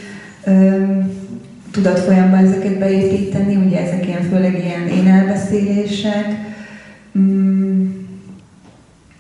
tudatfolyamban 1.71 2.45
ezeket 2.45 2.79
beépíteni, 2.79 3.55
ugye 3.55 3.79
ezek 3.79 4.07
ilyen 4.07 4.21
főleg 4.21 4.63
ilyen 4.63 4.87
én 4.87 5.07
elbeszélések. 5.07 6.25
Mm, 7.19 7.87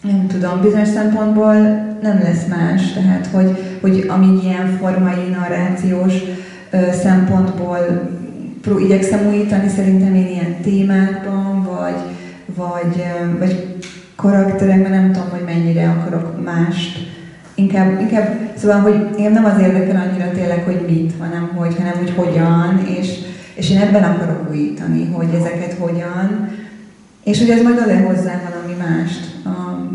nem 0.01 0.27
tudom, 0.27 0.61
bizonyos 0.61 0.87
szempontból 0.87 1.53
nem 2.01 2.19
lesz 2.23 2.45
más, 2.47 2.93
tehát 2.93 3.27
hogy, 3.27 3.57
hogy 3.81 4.05
amíg 4.07 4.43
ilyen 4.43 4.77
formai, 4.77 5.27
narrációs 5.39 6.13
szempontból 6.91 8.09
igyekszem 8.79 9.27
újítani, 9.27 9.69
szerintem 9.69 10.15
én 10.15 10.27
ilyen 10.27 10.55
témákban, 10.61 11.63
vagy, 11.63 12.01
vagy, 12.55 13.03
vagy 13.39 13.77
karakterekben 14.15 14.91
nem 14.91 15.11
tudom, 15.11 15.29
hogy 15.29 15.43
mennyire 15.45 15.89
akarok 15.89 16.43
mást. 16.43 17.18
Inkább, 17.59 18.01
inkább 18.01 18.37
szóval, 18.55 18.79
hogy 18.79 19.19
én 19.19 19.31
nem 19.31 19.45
az 19.45 19.61
érdekel 19.61 20.07
annyira 20.07 20.31
tényleg, 20.31 20.63
hogy 20.63 20.85
mit, 20.87 21.13
hanem 21.19 21.51
hogy, 21.55 21.75
hanem 21.77 21.93
hogy 21.97 22.13
hogyan, 22.15 22.85
és, 22.99 23.09
és 23.53 23.69
én 23.69 23.77
ebben 23.77 24.03
akarok 24.03 24.49
újítani, 24.49 25.05
hogy 25.05 25.27
ezeket 25.33 25.73
hogyan, 25.73 26.49
és 27.23 27.39
hogy 27.39 27.49
ez 27.49 27.61
majd 27.61 27.77
ad 27.77 28.05
hozzá 28.07 28.41
valami 28.49 28.75
mást, 28.79 29.45
a, 29.45 29.87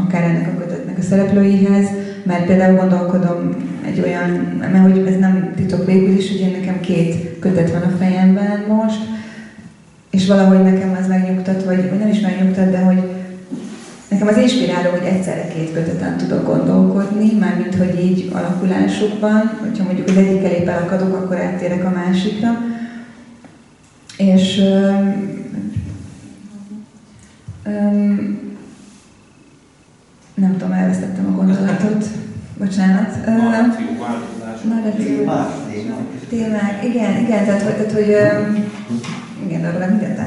akár 0.00 0.22
ennek 0.22 0.48
a 0.48 0.58
kötetnek 0.58 0.98
a 0.98 1.02
szereplőihez, 1.02 1.86
mert 2.22 2.46
például 2.46 2.76
gondolkodom 2.76 3.50
egy 3.86 4.00
olyan, 4.00 4.30
mert 4.60 4.92
hogy 4.92 5.06
ez 5.06 5.18
nem 5.18 5.52
titok 5.56 5.86
végül 5.86 6.16
is, 6.16 6.30
ugye 6.30 6.50
nekem 6.50 6.80
két 6.80 7.38
kötet 7.38 7.70
van 7.70 7.82
a 7.82 7.96
fejemben 7.98 8.64
most, 8.68 9.00
és 10.10 10.26
valahogy 10.26 10.62
nekem 10.62 10.96
az 11.00 11.08
megnyugtat, 11.08 11.64
vagy, 11.64 11.88
vagy 11.88 11.98
nem 11.98 12.08
is 12.08 12.20
megnyugtat, 12.20 12.70
de 12.70 12.78
hogy 12.78 13.15
nekem 14.18 14.34
az 14.34 14.42
inspiráló, 14.42 14.90
hogy 14.90 15.06
egyszerre 15.06 15.48
két 15.48 15.72
köteten 15.72 16.16
tudok 16.16 16.46
gondolkodni, 16.46 17.32
mármint 17.38 17.74
hogy 17.74 18.04
így 18.04 18.30
alakulásukban, 18.32 19.58
hogyha 19.60 19.84
mondjuk 19.84 20.08
az 20.08 20.16
egyik 20.16 20.44
elé 20.44 20.64
belakadok, 20.64 21.16
akkor 21.16 21.40
áttérek 21.40 21.84
a 21.84 21.90
másikra. 21.90 22.48
És 24.16 24.58
öm, 24.58 25.44
öm, 27.64 28.38
nem 30.34 30.52
tudom, 30.52 30.72
elvesztettem 30.72 31.26
a 31.26 31.36
gondolatot. 31.36 32.04
Bocsánat. 32.58 33.26
Narratív. 34.62 35.18
Témák. 36.28 36.84
Igen, 36.84 37.16
igen, 37.16 37.44
tehát, 37.44 37.74
tehát, 37.76 37.92
hogy 37.92 38.16
igen, 39.46 39.60
nem 39.78 39.90
mindent 39.90 40.18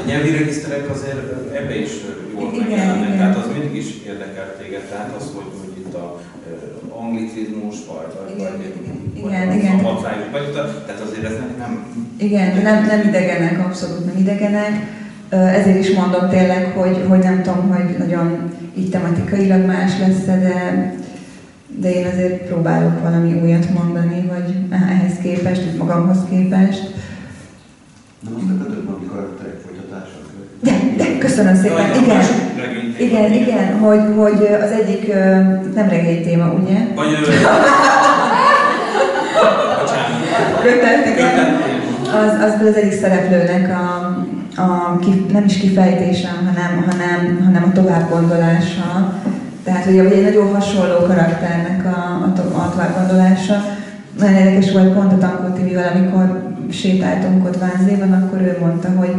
A 0.00 0.08
nyelvi 0.08 0.30
regiszterek 0.30 0.90
azért 0.90 1.52
ebbe 1.54 1.80
is 1.80 1.90
jól 2.34 2.50
megjelennek, 2.58 3.16
tehát 3.16 3.36
az 3.36 3.48
mindig 3.52 3.76
is 3.76 3.86
érdekelt 4.06 4.52
téged, 4.60 4.82
tehát 4.90 5.10
az, 5.18 5.24
hogy, 5.34 5.50
hogy 5.60 5.72
itt 5.78 5.94
a 5.94 6.20
anglicizmus, 6.98 7.76
vagy, 7.88 8.12
vagy, 8.18 8.36
igen, 8.36 8.52
vagy, 8.52 8.72
igen, 9.16 9.46
vagy 9.46 9.56
igen. 9.56 9.78
a 9.84 10.00
vagy, 10.32 10.52
tehát 10.86 11.00
azért 11.06 11.24
ez 11.24 11.36
nem... 11.58 11.86
Igen, 12.18 12.62
nem, 12.62 12.86
nem 12.86 13.08
idegenek, 13.08 13.66
abszolút 13.66 14.04
nem 14.04 14.16
idegenek. 14.18 14.72
Ezért 15.28 15.78
is 15.78 15.90
mondom 15.90 16.28
tényleg, 16.28 16.72
hogy, 16.76 17.04
hogy 17.08 17.18
nem 17.18 17.42
tudom, 17.42 17.72
hogy 17.72 17.96
nagyon 17.98 18.50
így 18.78 18.90
tematikailag 18.90 19.64
más 19.66 19.92
lesz 19.98 20.24
de 20.24 20.94
de 21.80 21.90
én 21.90 22.06
azért 22.06 22.46
próbálok 22.46 23.02
valami 23.02 23.40
újat 23.42 23.70
mondani, 23.70 24.30
vagy 24.32 24.54
ehhez 24.70 25.12
képest, 25.22 25.64
vagy 25.64 25.76
magamhoz 25.78 26.18
képest. 26.30 26.82
Nem 28.20 28.34
azt 28.36 28.44
a 28.50 28.64
kötött 28.64 29.08
karakterek 29.10 29.60
folytatása? 29.64 30.16
De, 30.60 30.72
de, 30.96 31.18
köszönöm 31.18 31.54
szépen, 31.54 31.88
Jaj, 31.88 31.98
igen. 32.02 32.24
Igen, 32.98 33.32
igen, 33.32 33.32
igen, 33.32 33.78
hogy, 33.78 34.00
hogy 34.16 34.48
az 34.62 34.70
egyik 34.70 35.14
nem 35.74 35.88
regény 35.88 36.22
téma, 36.22 36.52
ugye? 36.52 36.78
Vagy 36.94 37.06
Kötet, 40.62 41.06
igen. 41.06 41.60
Az, 42.04 42.32
az 42.42 42.66
az 42.66 42.74
egyik 42.74 43.00
szereplőnek 43.00 43.76
a, 43.78 44.16
a 44.62 44.98
kif, 44.98 45.32
nem 45.32 45.44
is 45.44 45.58
kifejtése, 45.58 46.28
hanem, 46.28 46.84
hanem, 46.90 47.42
hanem 47.44 47.62
a 47.62 47.72
továbbgondolása 47.72 49.14
tehát 49.66 49.84
hogy 49.84 49.98
egy 49.98 50.22
nagyon 50.22 50.54
hasonló 50.54 50.98
karakternek 51.06 51.84
a, 51.84 51.98
a, 51.98 52.58
a 52.58 52.70
továbbgondolása. 52.70 53.54
Nagyon 54.18 54.36
érdekes 54.36 54.72
volt 54.72 54.92
pont 54.92 55.12
a 55.12 55.18
Tankó 55.18 55.54
TV-vel, 55.54 55.92
amikor 55.94 56.54
sétáltunk 56.70 57.44
ott 57.44 57.58
Vánzéban, 57.58 58.12
akkor 58.12 58.40
ő 58.40 58.56
mondta, 58.60 58.88
hogy 58.88 59.14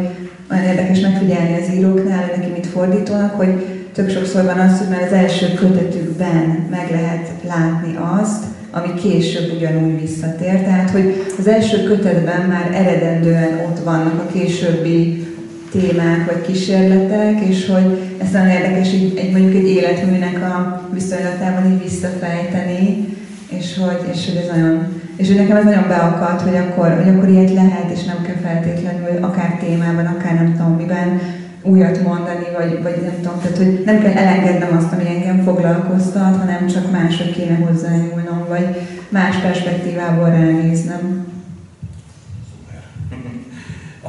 nagyon 0.49 0.65
érdekes 0.65 0.99
megfigyelni 0.99 1.61
az 1.61 1.73
íróknál, 1.75 2.27
hogy 2.27 2.37
neki 2.37 2.51
mit 2.51 2.67
fordítónak, 2.67 3.35
hogy 3.35 3.65
tök 3.93 4.09
sokszor 4.09 4.43
van 4.43 4.59
az, 4.59 4.77
hogy 4.77 4.89
már 4.89 5.01
az 5.01 5.13
első 5.13 5.53
kötetükben 5.53 6.67
meg 6.69 6.87
lehet 6.91 7.29
látni 7.47 7.97
azt, 8.21 8.43
ami 8.71 8.93
később 8.93 9.53
ugyanúgy 9.57 10.01
visszatér. 10.01 10.61
Tehát, 10.61 10.89
hogy 10.89 11.25
az 11.39 11.47
első 11.47 11.83
kötetben 11.83 12.41
már 12.41 12.69
eredendően 12.73 13.59
ott 13.69 13.83
vannak 13.83 14.19
a 14.19 14.31
későbbi 14.31 15.27
témák 15.72 16.26
vagy 16.26 16.41
kísérletek, 16.41 17.39
és 17.39 17.70
hogy 17.70 18.15
ez 18.22 18.32
nagyon 18.32 18.49
érdekes 18.49 18.93
így, 18.93 19.18
egy, 19.18 19.32
mondjuk 19.32 19.55
egy 19.55 19.70
életműnek 19.70 20.41
a 20.41 20.82
viszonylatában 20.93 21.72
így 21.72 21.84
visszafejteni, 21.84 23.05
és 23.49 23.78
hogy, 23.78 24.09
és 24.13 24.26
hogy 24.26 24.36
ez 24.36 24.55
nagyon, 24.55 25.01
és 25.15 25.28
hogy 25.28 25.38
nekem 25.38 25.57
ez 25.57 25.63
nagyon 25.63 25.88
beakadt, 25.88 26.41
hogy 26.41 26.55
akkor, 26.55 27.01
hogy 27.03 27.13
akkor 27.13 27.30
ilyet 27.30 27.53
lehet, 27.53 27.91
és 27.93 28.03
nem 28.03 28.22
kell 28.22 28.51
feltétlenül 28.51 29.24
akár 29.24 29.57
témában, 29.59 30.05
akár 30.05 30.34
nem 30.34 30.55
tudom 30.55 30.76
miben 30.76 31.20
újat 31.61 32.03
mondani, 32.03 32.47
vagy, 32.57 32.80
vagy 32.84 33.01
nem 33.01 33.15
tudom, 33.22 33.39
tehát 33.41 33.57
hogy 33.57 33.82
nem 33.86 33.99
kell 33.99 34.13
elengednem 34.13 34.78
azt, 34.78 34.93
ami 34.93 35.07
engem 35.07 35.43
foglalkoztat, 35.43 36.38
hanem 36.38 36.68
csak 36.68 36.91
máshogy 36.91 37.32
kéne 37.32 37.55
hozzányúlnom, 37.55 38.45
vagy 38.49 38.68
más 39.09 39.36
perspektívából 39.36 40.30
ránéznem. 40.30 41.26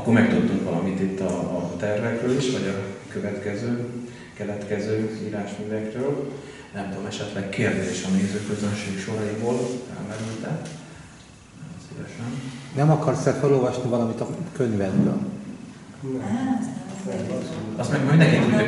Akkor 0.09 0.21
megtudtunk 0.21 0.65
valamit 0.65 1.01
itt 1.01 1.21
a, 1.21 1.57
a 1.57 1.77
tervekről 1.77 2.37
is, 2.37 2.51
vagy 2.51 2.67
a 2.67 3.09
következő, 3.09 3.87
keletkező 4.35 5.19
írásművekről. 5.27 6.33
Nem 6.75 6.91
tudom, 6.91 7.07
esetleg 7.07 7.49
kérdés 7.49 8.05
a 8.05 8.09
nézőközönség 8.09 8.99
soraiból 8.99 9.59
elmerült-e? 9.97 10.61
Szívesen. 11.89 12.41
Nem 12.75 12.91
akarsz-e 12.91 13.33
felolvasni 13.33 13.89
valamit 13.89 14.21
a 14.21 14.29
könyvedből? 14.53 15.19
Azt 17.77 17.91
meg 17.91 18.05
mindenki 18.05 18.39
tudja. 18.39 18.59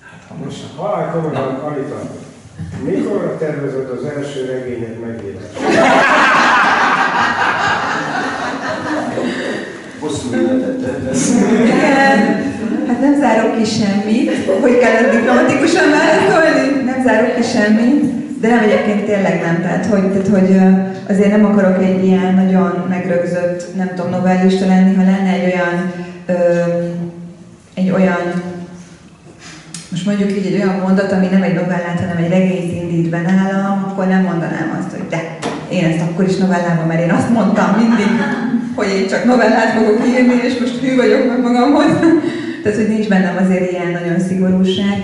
Hát, 0.00 0.24
ha 0.28 0.34
most... 0.44 0.64
Halálkoron, 0.76 1.34
Anita, 1.34 2.27
mikor 2.84 3.36
tervezed 3.38 3.90
az 3.90 4.04
első 4.16 4.44
regényed 4.44 4.98
megírását? 5.00 5.56
Hosszú 10.00 10.34
életet 10.34 11.14
Igen. 11.62 12.46
Hát 12.88 13.00
nem 13.00 13.16
zárok 13.20 13.56
ki 13.56 13.64
semmit, 13.64 14.30
hogy 14.60 14.78
kell 14.78 14.92
ezt 14.92 15.10
diplomatikusan 15.10 15.84
válaszolni, 15.90 16.82
nem 16.84 17.02
zárok 17.02 17.34
ki 17.34 17.42
semmit, 17.42 18.04
de 18.40 18.48
nem 18.48 18.58
egyébként 18.58 19.04
tényleg 19.04 19.40
nem, 19.42 19.62
tehát 19.62 19.86
hogy, 19.86 20.12
tehát 20.12 20.28
hogy 20.28 20.60
azért 21.08 21.30
nem 21.30 21.44
akarok 21.44 21.82
egy 21.82 22.04
ilyen 22.04 22.34
nagyon 22.34 22.86
megrögzött, 22.88 23.76
nem 23.76 23.90
tudom, 23.94 24.10
novellista 24.10 24.66
lenni, 24.66 24.94
ha 24.94 25.02
lenne 25.02 25.32
egy 25.32 25.52
olyan, 25.52 25.92
ö, 26.26 26.34
egy 27.74 27.90
olyan 27.90 28.42
most 30.04 30.18
mondjuk 30.18 30.38
így 30.38 30.52
egy 30.52 30.60
olyan 30.60 30.80
mondat, 30.84 31.12
ami 31.12 31.26
nem 31.26 31.42
egy 31.42 31.54
novellát, 31.54 32.00
hanem 32.00 32.24
egy 32.24 32.30
regényt 32.30 32.72
indít 32.72 33.08
be 33.10 33.20
nálam, 33.20 33.84
akkor 33.88 34.06
nem 34.06 34.22
mondanám 34.22 34.78
azt, 34.78 34.90
hogy 34.96 35.06
de, 35.08 35.38
én 35.70 35.84
ezt 35.84 36.00
akkor 36.00 36.24
is 36.28 36.36
novellában, 36.36 36.86
mert 36.86 37.00
én 37.00 37.10
azt 37.10 37.30
mondtam 37.30 37.70
mindig, 37.80 38.10
hogy 38.74 38.88
én 38.96 39.08
csak 39.08 39.24
novellát 39.24 39.70
fogok 39.76 39.98
írni, 40.08 40.34
és 40.48 40.58
most 40.60 40.80
hű 40.80 40.96
vagyok 40.96 41.28
meg 41.28 41.40
magamhoz. 41.42 41.92
Tehát, 42.62 42.78
hogy 42.78 42.88
nincs 42.88 43.08
bennem 43.08 43.36
azért 43.44 43.70
ilyen 43.70 43.90
nagyon 43.90 44.20
szigorúság. 44.28 44.96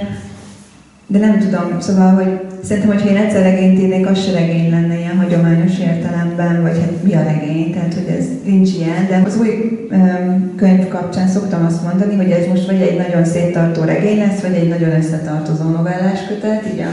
De 1.06 1.18
nem 1.18 1.38
tudom, 1.38 1.80
szóval, 1.80 2.14
hogy 2.14 2.40
szerintem, 2.62 2.92
hogyha 2.92 3.08
én 3.08 3.16
egyszer 3.16 3.42
regényt 3.42 3.80
írnék, 3.80 4.06
az 4.06 4.24
se 4.24 4.32
regény 4.32 4.70
lenne 4.70 4.98
ilyen 4.98 5.16
hagyományos 5.16 5.78
értelemben, 5.78 6.62
vagy 6.62 6.78
hát 6.80 7.02
mi 7.02 7.14
a 7.14 7.22
regény, 7.22 7.72
tehát 7.72 7.94
hogy 7.94 8.16
ez 8.18 8.24
nincs 8.44 8.70
ilyen, 8.72 9.06
de 9.08 9.22
az 9.26 9.36
új 9.36 9.48
öm, 9.90 10.52
könyv 10.56 10.88
kapcsán 10.88 11.28
szoktam 11.28 11.64
azt 11.64 11.82
mondani, 11.82 12.16
hogy 12.16 12.30
ez 12.30 12.46
most 12.46 12.66
vagy 12.66 12.80
egy 12.80 12.96
nagyon 12.96 13.24
széttartó 13.24 13.82
regény 13.82 14.18
lesz, 14.18 14.40
vagy 14.40 14.54
egy 14.54 14.68
nagyon 14.68 14.92
összetartozó 14.92 15.68
novellás 15.68 16.26
kötet, 16.28 16.66
így 16.72 16.80
a, 16.80 16.90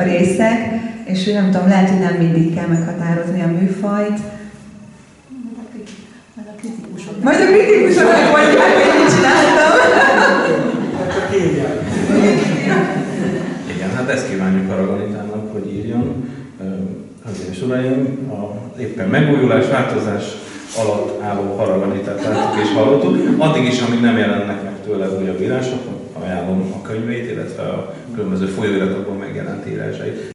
a 0.00 0.02
részek, 0.02 0.58
és 1.04 1.24
hogy 1.24 1.34
nem 1.34 1.50
tudom, 1.50 1.68
lehet, 1.68 1.90
hogy 1.90 2.00
nem 2.00 2.14
mindig 2.14 2.54
kell 2.54 2.66
meghatározni 2.66 3.42
a 3.42 3.46
műfajt. 3.46 4.18
Majd 7.22 7.40
a 7.40 7.46
kritikusoknak 7.46 8.30
mondják, 8.30 8.72
hogy 8.74 9.00
mit 9.00 9.14
csináltam. 9.14 9.72
Csak 11.14 11.28
írják. 11.40 11.82
Igen, 13.74 13.83
hát 13.94 14.08
ezt 14.08 14.28
kívánjuk 14.28 14.70
Aragonitának, 14.70 15.52
hogy 15.52 15.72
írjon. 15.72 16.28
Hölgyeim 17.24 17.50
és 17.50 17.62
uraim, 17.62 18.30
a 18.30 18.80
éppen 18.80 19.08
megújulás, 19.08 19.68
változás 19.68 20.24
alatt 20.78 21.22
álló 21.22 21.56
Haragonitát 21.56 22.22
láttuk 22.22 22.62
és 22.62 22.72
hallottuk. 22.72 23.16
Addig 23.38 23.64
is, 23.64 23.80
amíg 23.80 24.00
nem 24.00 24.18
jelennek 24.18 24.62
meg 24.62 24.72
tőle 24.84 25.08
újabb 25.08 25.40
írások, 25.40 25.80
ajánlom 26.22 26.72
a 26.72 26.86
könyveit, 26.86 27.30
illetve 27.30 27.62
a 27.62 27.94
különböző 28.14 28.46
folyóiratokban 28.46 29.16
megjelent 29.16 29.70
írásait. 29.70 30.32